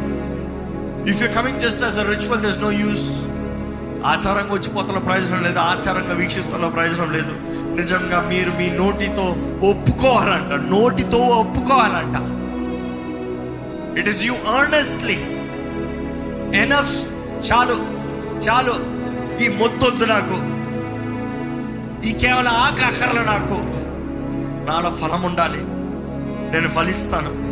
If 1.12 1.24
you 1.24 1.30
coming 1.42 1.62
just 1.62 1.84
as 1.84 1.98
ritual 1.98 2.42
thus 2.42 2.60
no 2.60 2.72
use 2.72 3.08
ఆచారంగా 4.06 4.54
వచ్చిపోతున్న 4.54 5.00
ప్రయోజనం 5.00 5.44
లేదు 5.44 5.60
ఆచారంగా 5.60 6.14
వీక్షిస్తున్న 6.14 6.68
ప్రయోజనం 6.68 7.12
లేదు. 7.12 7.36
నిజంగా 7.82 8.22
మీరు 8.30 8.50
మీ 8.50 8.70
నోటితో 8.70 9.28
ఒప్పుకోవాలంట 9.68 10.54
నోటితో 10.76 11.18
ఒప్పుకోవాలంట. 11.18 12.37
It 13.98 14.10
is 14.10 14.26
you 14.26 14.34
honestly 14.48 15.18
enough 16.62 17.12
చాలు. 17.52 17.98
చాలు. 18.40 18.98
ఈ 19.44 19.48
మొత్తొద్దు 19.48 20.06
నాకు. 20.06 20.58
ఈ 22.08 22.14
కేవలం 22.14 22.48
ఆక 22.48 22.82
అక్కర్ల 22.82 23.20
నాకు. 23.22 23.78
నాలో 24.70 24.96
ఫలం 24.96 25.22
ఉండాలి. 25.24 25.60
నేను 26.54 26.70
ఫలిస్తాను. 26.70 27.48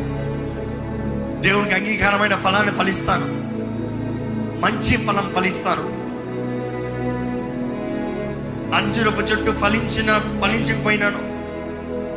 దేవునికి 1.42 1.76
అంగీకారమైన 1.76 2.36
ఫలాన్ని 2.36 2.74
ఫలిస్తాను. 2.74 3.26
మంచి 4.62 4.98
ఫలం 4.98 5.32
ఫలిస్తాను. 5.36 6.06
అంజురపు 8.76 9.22
చెట్టు 9.22 9.52
ఫలించిన 9.52 10.40
ఫలించకపోయినాను. 10.42 11.36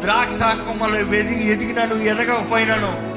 ద్రాక్ష 0.00 0.42
కొమ్మలు 0.42 0.94
ఎదిగి 0.94 1.48
ఎదిగినాను 1.48 1.94
ఎదగకపోయినాను. 1.94 3.07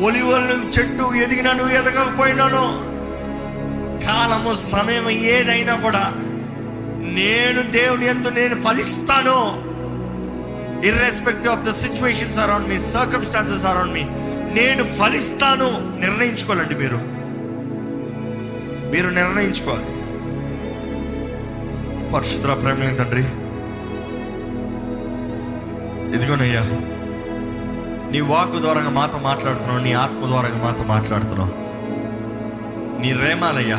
ఒలివల 0.00 0.70
చెట్టు 0.78 1.14
ఎదిగినాను 1.14 1.68
ఎదగకపోయినాను. 1.68 2.90
కాలము 4.06 4.54
సమయం 4.54 5.10
ఏదైనా 5.10 5.74
కూడా 5.74 6.12
నేను 6.98 7.62
దేవుని 7.62 8.06
ఎందు 8.06 8.28
నేను 8.28 8.62
ఫలిస్తాను. 8.62 9.70
Irrespective 10.86 11.48
of 11.48 11.60
the 11.60 11.70
situations 11.70 12.38
around 12.38 12.68
me 12.68 12.78
circumstances 12.78 13.66
around 13.66 13.92
me 13.92 14.02
నేను 14.60 14.84
ఫలిస్తాను. 14.84 16.00
నిర్ణయించుకోవాలండి 16.00 16.74
మీరు. 16.74 16.98
మీరు 18.90 19.08
నిర్ణయించుకోవాలి. 19.08 19.84
పరిశుద్ర 22.12 22.54
ప్రేమ 22.54 22.96
తండ్రి 22.96 23.22
ఇదిగోనయ్యా 26.16 26.60
నీ 28.10 28.20
వాకు 28.20 28.58
ద్వారా 28.58 28.80
మాతో 28.80 29.18
మాట్లాడుతున్నావు 29.18 29.80
నీ 29.80 29.92
ఆత్మ 29.92 30.26
ద్వారా 30.26 30.48
మాతో 30.48 30.84
మాట్లాడుతున్నావు. 30.84 31.70
నీ 33.00 33.12
రేమాలయ్యా 33.12 33.76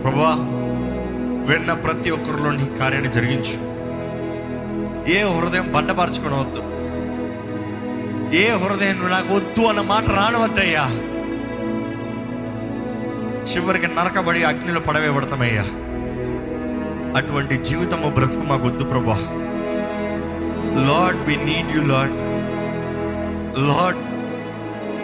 ప్రభా 0.00 0.34
విన్న 1.48 1.72
ప్రతి 1.72 2.10
ఒక్కరిలో 2.10 2.50
నీ 2.50 2.66
కార్యాన్ని 2.66 3.12
జరిగించు. 3.12 3.78
ఏ 5.12 5.40
హృదయం 5.40 5.72
బండపరచుకోవద్దు 5.72 6.62
ఏ 8.36 8.50
హృదయం 8.50 9.10
నాకు 9.10 9.34
వద్దు 9.34 9.62
అన్న 9.62 9.80
మాట 9.80 10.10
రానవద్దయ్యా. 10.10 10.84
చివరికి 13.44 13.86
నరకబడి 13.86 14.44
అగ్నిలో 14.44 14.80
పడవేయబడతామయ్యా. 14.80 15.64
అటువంటి 17.16 17.56
జీవితము 17.56 18.10
బ్రతుకు 18.10 18.42
మాకు 18.42 18.66
వద్దు 18.66 18.84
ప్రభా 18.84 19.18
Lord 20.88 21.20
we 21.20 21.36
need 21.36 21.76
you 21.76 21.82
Lord 21.82 22.27
Lord 23.66 24.00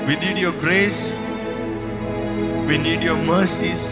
we 0.09 0.17
need 0.17 0.39
your 0.39 0.65
grace 0.65 1.01
we 2.67 2.79
need 2.79 3.05
your 3.05 3.27
mercies 3.27 3.87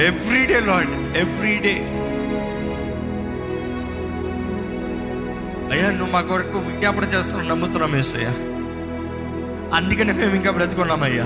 every 0.00 0.46
day 0.46 0.60
Lord 0.60 1.16
every 1.18 1.56
day 1.58 1.74
అయ్యా 5.72 5.90
నువ్వు 5.90 6.12
మా 6.12 6.20
కొరకు 6.20 6.58
విజ్ఞాపన 6.58 7.04
చేస్తున్నావు 7.04 7.48
నమ్ముతున్నాం 7.48 7.96
ఏసయ్యా 7.96 8.32
అందుకనే 9.76 10.12
మేము 10.12 10.34
ఇంకా 10.34 10.50
బ్రతుకున్నామయ్యా. 10.50 11.24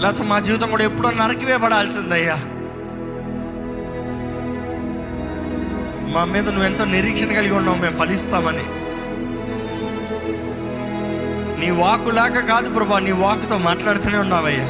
లేకపోతే 0.00 0.24
మా 0.24 0.38
జీవితం 0.38 0.70
కూడా 0.70 0.84
ఎప్పుడో 0.84 1.10
నరకివే 1.10 1.56
పడాల్సిందయ్యా. 1.56 2.36
మా 6.14 6.24
మీద 6.24 6.48
నువ్వు 6.48 6.64
ఎంతో 6.64 6.84
నిరీక్షణ 6.84 7.32
కలిగి 7.32 7.54
ఉన్నావు 7.54 7.78
మేము 7.78 7.96
ఫలిస్తామని. 7.96 8.64
నీ 11.66 11.72
వాకు 11.72 12.10
లేక 12.10 12.40
కాదు 12.46 12.74
ప్రభా 12.74 12.98
నీ 12.98 13.12
వాకుతో 13.12 13.58
మాట్లాడుతూనే 13.58 14.18
ఉన్నావయ్యా 14.18 14.66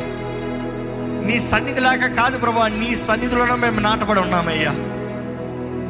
నీ 1.27 1.39
సన్నిధి 1.39 1.81
లేక 1.81 2.07
కాదు 2.07 2.39
ప్రభా 2.39 2.69
నీ 2.69 2.95
సన్నిధిలోనే 2.95 3.55
మేము 3.55 3.81
నాటబడి 3.81 4.21
ఉన్నామయ్యా. 4.21 4.71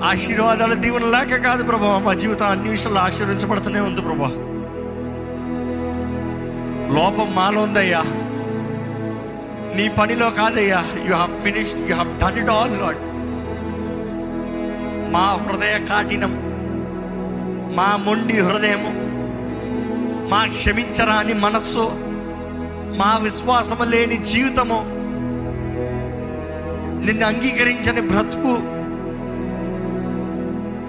ఆశీర్వాదాల 0.09 0.75
దీవెన 0.75 1.05
లేక 1.05 1.43
కాదు 1.45 1.63
ప్రభా 1.63 1.99
మా 1.99 2.13
జీవితం 2.13 2.47
అన్ని 2.47 2.69
విషయాలు 2.69 2.99
ఆశీర్వించబడుతూనే 2.99 3.81
ఉంది 3.81 4.01
ప్రభా. 4.01 4.27
లోపం 6.95 7.35
మాలో 7.35 7.61
ఉందయ్యా. 7.61 8.03
నీ 9.77 9.89
పనిలో 9.89 10.31
కాదయ్యా. 10.31 10.85
You 11.09 11.15
have 11.15 11.41
finished 11.41 11.91
you 11.91 11.97
have 11.97 12.21
done 12.21 12.39
it 12.39 12.51
all 12.51 12.81
Lord 12.81 12.99
మా 15.13 15.39
హృదయ 15.45 15.87
కాఠినం 15.87 16.43
మా 17.77 17.97
మొండి 17.97 18.41
హృదయము 18.41 19.06
మా 20.29 20.47
క్షమించరాని 20.47 21.35
మనస్సు 21.35 21.91
మా 22.97 23.19
విశ్వాసము 23.23 23.85
లేని 23.85 24.17
జీవితము 24.17 24.85
నిన్ను 27.05 27.27
అంగీకరించని 27.27 28.01
బ్రతుకు. 28.01 28.77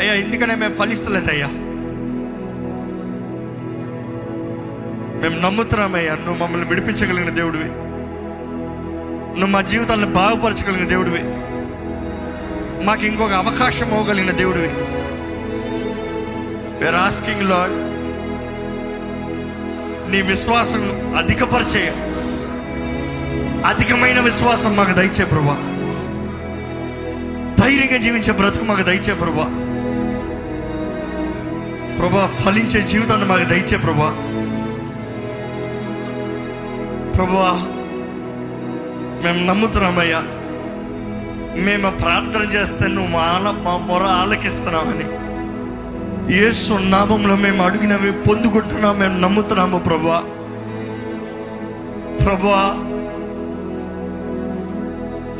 అయ్యా 0.02 0.14
ఎందుకనే 0.14 0.56
మేము 0.56 0.74
ఫలిస్తలేదయ్యా? 0.74 1.48
మేము 5.22 5.40
నమ్ముతున్నామయ్యా 5.40 6.16
నువ్వు 6.16 6.46
మమ్మల్ని 6.46 6.68
విడిపించగలిగిన 6.68 7.30
దేవుడివి. 7.30 7.64
నువ్వు 7.64 9.48
మా 9.48 9.62
జీవితాలను 9.62 10.08
బాగుపరచగలిగిన 10.08 10.88
దేవుడివి. 10.88 11.24
మాకు 12.86 13.06
ఇంకొక 13.06 13.32
అవకాశం 13.32 13.88
ఇవ్వగలిగిన 13.88 14.32
దేవుడివి. 14.32 14.68
వేర్ 16.84 16.96
ఆస్కింగ్ 16.96 17.50
లాడ్ 17.50 17.97
నీ 20.12 20.22
విశ్వాసం 20.22 20.84
అధికపరిచేయ 21.18 21.90
అధికమైన 23.66 24.20
విశ్వాసం 24.20 24.76
మాకు 24.76 24.94
దయచే 24.94 25.26
ప్రభా. 25.26 25.56
ధైర్యంగా 27.60 27.98
జీవించే 27.98 28.34
బ్రతుకు 28.34 28.66
మాకు 28.66 28.84
దయచే 28.84 29.14
ప్రభా. 29.14 29.48
ప్రభా 31.98 32.30
ఫలించే 32.44 32.82
జీవితాన్ని 32.82 33.26
మాకు 33.28 33.44
దయచే 33.44 33.78
ప్రభా. 33.78 34.10
ప్రభా 37.16 37.52
మేము 39.24 39.46
నమ్ముతున్నామయ్యా 39.46 40.22
మేము 41.64 41.90
ప్రార్థన 41.98 42.42
చేస్తే 42.42 42.88
నువ్వు 42.88 43.12
మా 43.12 43.20
ఆల 43.20 43.52
మా 43.64 43.78
మొర 43.78 44.04
ఆలకిస్తున్నామని 44.04 45.06
యేసు 46.30 46.74
నామంలో 46.74 47.36
మేము 47.36 47.64
అడిగినవి 47.64 48.12
పొందుకుంటున్నాం 48.12 49.00
మేము 49.00 49.20
నమ్ముతున్నాము 49.20 49.78
ప్రభా. 49.78 50.24
ప్రభా 52.26 52.84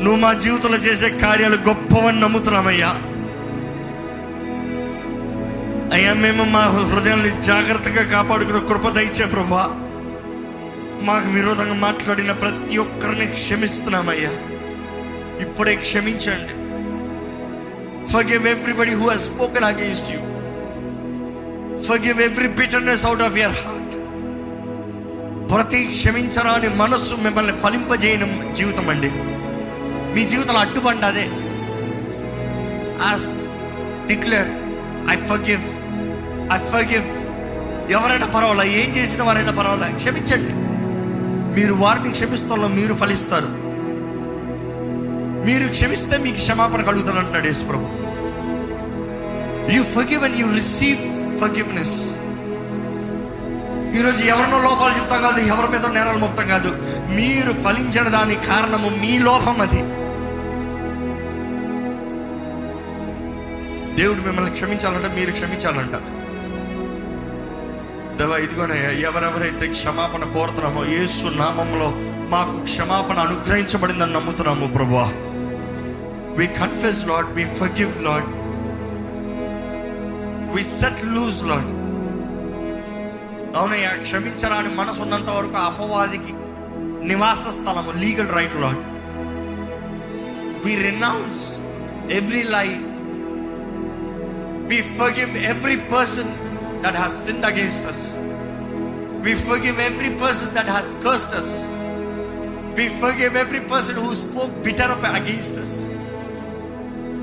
నువ్వు 0.02 0.16
మా 0.16 0.32
జీవితంలో 0.32 0.76
చేసే 0.76 1.08
కార్యాలు 1.08 1.56
గొప్పవని 1.56 2.20
నమ్ముతున్నామయ్యా. 2.20 2.88
అయ్యా 5.92 6.12
మేము 6.12 6.44
మా 6.44 6.60
హృదయాన్ని 6.60 7.42
జాగ్రత్తగా 7.42 8.02
కాపాడుకున్న 8.02 8.66
కృప 8.66 8.88
దయచే 8.88 9.26
ప్రభా. 9.26 9.70
మాకు 11.02 11.28
విరోధంగా 11.28 11.74
మాట్లాడిన 11.74 12.32
ప్రతి 12.32 12.78
ఒక్కరిని 12.78 13.26
క్షమిస్తున్నామయ్యా. 13.26 14.30
ఇప్పుడే 15.40 15.74
క్షమించండి. 15.74 16.54
Forgive 18.12 18.46
everybody 18.46 18.90
who 18.90 19.08
has 19.08 19.24
spoken 19.24 19.64
against 19.64 20.10
you 20.10 20.37
forgive 21.86 22.22
every 22.22 22.48
bitterness 22.48 23.06
out 23.06 23.22
of 23.22 23.36
your 23.36 23.56
heart 23.56 23.94
ప్రతి 25.52 25.84
క్షమించరాని 25.84 26.68
మనస్సు 26.68 27.14
మిమ్మల్ని 27.14 27.60
ఫలింపజేయని 27.60 28.54
జీవితం 28.54 28.90
అండి. 28.90 29.10
మీ 30.14 30.24
జీవితంలో 30.28 30.60
అడ్డుపండి 30.60 31.06
అదే. 31.06 31.30
As 33.02 33.48
declare 34.08 34.48
I 35.10 35.16
forgive 35.16 35.60
I 36.52 36.58
forgive 36.68 37.04
ఎవరైనా 37.92 38.26
పర్వాలా 38.26 38.64
ఏం 38.64 38.90
చేసిన 38.96 39.22
వారైనా 39.22 39.52
పర్వాలా 39.52 39.88
క్షమించండి. 39.88 40.52
మీరు 41.60 41.74
వారిని 41.74 42.10
క్షమిస్తున్న 42.10 42.66
మీరు 42.66 42.94
ఫలిస్తారు. 42.94 43.68
మీరు 45.46 45.68
క్షమిస్తే 45.68 46.16
మీకు 46.16 46.36
క్షమాపణ 46.36 46.82
కలుగుతుంది 46.82 47.18
అంటున్నాడు 47.18 47.46
యేసు 47.46 47.64
ప్రభు 47.64 47.86
you 49.72 49.82
forgive 49.82 50.24
and 50.24 50.36
you 50.36 50.46
receive 50.54 51.17
forgiveness 51.40 51.96
ఈరోజు 53.98 54.24
ఎవరినో 54.24 54.62
లోపాలు 54.62 54.94
చెప్తాం 54.94 55.22
కాదు 55.22 55.40
ఎవరి 55.40 55.72
మీద 55.72 55.86
నేరాలు 55.86 56.18
మొత్తం 56.18 56.48
కాదు. 56.48 56.70
మీరు 57.10 57.52
ఫలించిన 57.52 58.08
దానికి 58.08 58.46
కారణము 58.46 58.88
మీ 58.88 59.18
లోపం 59.18 59.60
అది. 59.60 59.80
దేవుడు 64.02 64.20
మిమ్మల్ని 64.20 64.50
క్షమించాలంటే 64.50 65.20
మీరు 65.20 65.32
క్షమించాలంట. 65.32 65.96
దేవా 68.18 68.36
ఇదిగోనయ్యా 68.36 68.90
ఎవరెవరైతే 69.08 69.66
క్షమాపణ 69.66 70.24
కోరుతున్నామో 70.24 70.84
యేసు 70.84 71.26
నామంలో 71.38 71.92
మాకు 72.28 72.64
క్షమాపణ 72.64 73.18
అనుగ్రహించబడిందని 73.18 74.12
నమ్ముతున్నాము 74.12 74.66
ప్రభా 74.66 75.12
we 76.38 76.46
confess 76.46 77.08
Lord 77.08 77.34
we 77.34 77.44
forgive 77.44 78.04
Lord 78.04 78.37
we 80.55 80.63
set 80.79 81.01
loose 81.15 81.41
Lord 81.51 81.71
అవునయ్యా 83.59 83.91
క్షమించరాని 84.05 84.71
మనసు 84.79 85.01
ఉన్నంత 85.05 85.29
వరకు 85.39 85.57
ఆ 85.63 85.67
అపవాదికి 85.71 86.33
నివాస 87.11 87.43
స్థలము 87.59 87.93
legal 88.03 88.31
right 88.39 88.57
Lord 88.63 88.81
we 90.65 90.73
renounce 90.87 91.43
every 92.19 92.43
lie 92.55 92.67
We 94.65 94.81
forgive 94.81 95.35
every 95.35 95.77
person 95.87 96.27
that 96.81 96.95
has 96.95 97.13
sinned 97.15 97.43
against 97.43 97.85
us. 97.85 98.17
We 99.21 99.35
forgive 99.35 99.77
every 99.77 100.15
person 100.17 100.53
that 100.53 100.65
has 100.65 100.95
cursed 100.95 101.33
us. 101.33 101.49
We 102.77 102.87
forgive 102.89 103.35
every 103.35 103.59
person 103.61 103.95
who 103.95 104.15
spoke 104.15 104.51
bitter 104.63 104.83
up 104.85 105.03
against 105.03 105.57
us. 105.57 105.93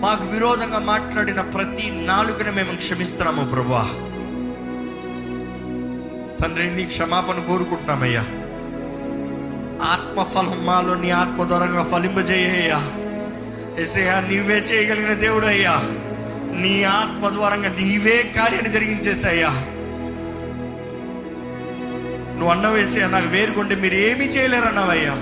మాకు 0.02 0.24
విరోధంగా 0.26 0.80
మాట్లాడిన 0.88 1.42
ప్రతి 1.54 1.86
నాలుగుని 2.08 2.52
మేము 2.52 2.74
క్షమిస్తున్నాము 2.78 3.44
ప్రభా 3.52 3.84
తండ్రి 6.40 6.66
నీ 6.70 6.84
క్షమాపణ 6.86 7.40
కోరుకుంటున్నామయ్యా. 7.48 8.24
ఆత్మఫలం 9.86 10.60
మాలో 10.66 10.94
నీ 10.96 11.10
ఆత్మ 11.14 11.44
ద్వారంగా 11.44 11.84
ఫలింపజేయ్యా 11.84 12.80
ఎసయ్యా 13.78 14.16
నీవే 14.28 14.58
చేయగలిగిన 14.70 15.14
దేవుడు 15.20 15.46
అయ్యా 15.46 15.76
నీ 16.62 16.76
ఆత్మ 16.94 17.30
ద్వారంగా 17.30 17.70
నీవే 17.80 18.18
కార్యాన్ని 18.36 18.72
జరిగించేసయ్యా 18.72 19.52
నువ్వు 22.38 22.52
అన్నవేసయ్యా 22.52 23.08
నాకు 23.08 23.28
వేరుకుంటే 23.28 23.76
మీరు 23.76 23.98
ఏమీ 24.06 24.26
చేయలేరు 24.28 24.68
అన్నావయ్యా 24.68 25.16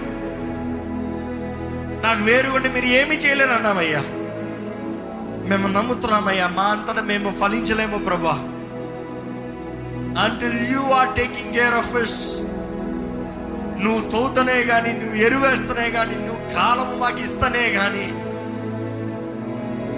నాకు 2.04 2.22
వేరుకుంటే 2.24 2.70
మీరు 2.70 2.88
ఏమీ 3.00 3.16
చేయలేరు 3.18 3.54
అన్నావయ్యా 3.54 4.02
మేము 5.50 5.68
నమ్ముతున్నామయ్యా 5.68 6.48
మా 6.48 6.64
అంతటా 6.64 7.02
మేము 7.02 7.32
ఫలించలేము 7.32 7.98
ప్రభా. 7.98 8.36
Until 10.24 10.74
you 10.74 10.80
are 10.80 11.16
taking 11.16 11.54
care 11.54 11.74
of 11.74 11.96
us 11.96 12.46
నువ్వు 13.84 14.12
తోతనే 14.12 14.64
కానీ 14.64 14.92
నువ్వు 14.92 15.16
ఎరువేస్తనే 15.16 15.90
కానీ 15.90 16.16
నువ్వు 16.16 16.54
కాలం 16.54 17.00
మాకు 17.00 17.20
ఇస్తనే 17.20 17.70
కానీ 17.70 18.06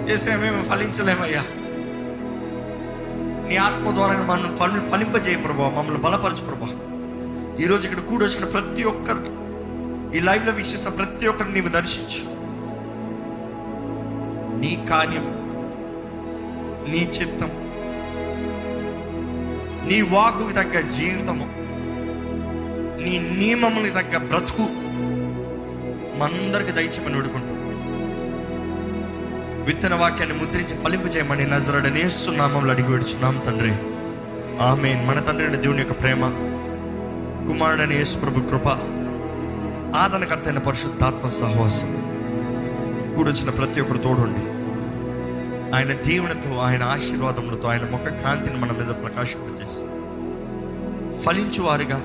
చేసే 0.08 0.36
మేము 0.36 0.62
ఫలించలేమయ్యా. 0.62 1.44
నీ 3.48 3.56
ఆత్మ 3.56 3.90
ద్వారా 3.94 4.14
మనం 4.22 4.56
ఫలి 4.56 4.90
ఫలింపజేయ 4.90 5.36
ప్రభా. 5.36 5.68
మమ్మల్ని 5.68 6.02
బలపరచు 6.02 6.44
ప్రభా. 6.44 6.68
ఈరోజు 7.62 7.86
ఇక్కడ 7.86 8.00
కూడొచ్చిన 8.00 8.44
ప్రతి 8.44 8.82
ఒక్కరిని 8.82 9.30
ఈ 10.16 10.20
లైవ్లో 10.20 10.52
వీక్షిస్తున్న 10.52 10.96
ప్రతి 10.96 11.26
ఒక్కరిని 11.26 11.54
నీవు 11.54 11.68
దర్శించు. 11.68 12.22
నీ 14.60 14.86
కార్యం 14.90 15.26
నీ 16.88 16.98
చిత్తం 16.98 17.50
నీ 19.88 20.00
వాకుకి 20.00 20.54
తగ్గ 20.54 20.80
జీవితము 20.80 21.66
నీ 23.02 23.18
నియమములకు 23.18 23.94
తగ్గ 23.94 24.18
బ్రతుకు 24.18 24.62
మందరికి 26.18 26.72
దయచేమని 26.72 27.14
వేడుకుంటూ 27.14 27.66
విత్తన 29.64 29.94
వాక్యాన్ని 29.94 30.38
ముద్రించి 30.38 30.76
ఫలింపు 30.76 31.06
చేయమని 31.06 31.46
నజరడని 31.46 32.36
నామంలో 32.36 32.72
అడిగి 32.72 32.88
విడుచున్నాం 32.88 33.42
తండ్రి. 33.46 33.72
ఆమె 34.62 35.04
మన 35.06 35.20
తండ్రి 35.20 35.56
దేవుని 35.56 35.78
యొక్క 35.78 36.00
ప్రేమ 36.00 36.20
కుమారుడని 37.46 37.94
యేసు 37.94 38.18
ప్రభు 38.18 38.40
కృప 38.40 38.68
ఆదనకర్తైన 39.96 40.58
పరిశుద్ధాత్మ 40.58 41.26
సహవాసం. 41.28 41.90
కూడొచ్చిన 43.16 43.50
ప్రతి 43.50 43.80
ఒక్కరు 43.80 43.98
తోడుండి. 43.98 44.55
ఆయన 45.74 45.92
దీవెనతో 45.92 46.56
ఆయన 46.56 46.82
ఆశీర్వాదములతో 46.82 47.68
ఆయన 47.68 47.82
ముఖ 47.82 48.00
కాంతిని 48.00 48.56
మన 48.56 48.72
మీద 48.72 48.86
ప్రకాశింపజేసి 48.86 49.96
ఫలించువారుగా 51.18 51.98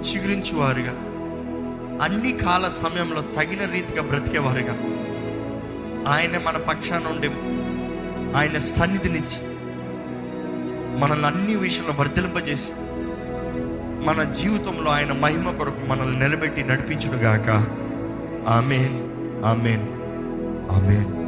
చిగురించువారుగా 0.00 1.08
అన్ని 2.04 2.32
కాల 2.32 2.68
సమయంలో 2.68 3.20
తగిన 3.20 3.72
రీతిగా 3.72 4.02
బ్రతికేవారుగా 4.02 4.72
ఆయన 6.12 6.38
మన 6.38 6.56
పక్షాన 6.56 6.98
నుండి 6.98 7.28
ఆయన 8.38 8.58
సన్నిధినిచ్చి 8.58 9.52
మనల్ని 11.00 11.26
అన్ని 11.26 11.56
విషయంలో 11.56 11.94
వర్ధలింపజేసి 11.98 12.72
మన 14.06 14.22
జీవితంలో 14.22 14.90
ఆయన 14.90 15.12
మహిమ 15.12 15.50
కొరకు 15.50 15.86
మనల్ని 15.86 16.18
నిలబెట్టి 16.18 16.62
నడిపించుడుగాక 16.62 17.50
ఆమెన్. 18.48 18.98
ఆమెన్. 19.44 19.82
ఆమెన్. 20.72 21.21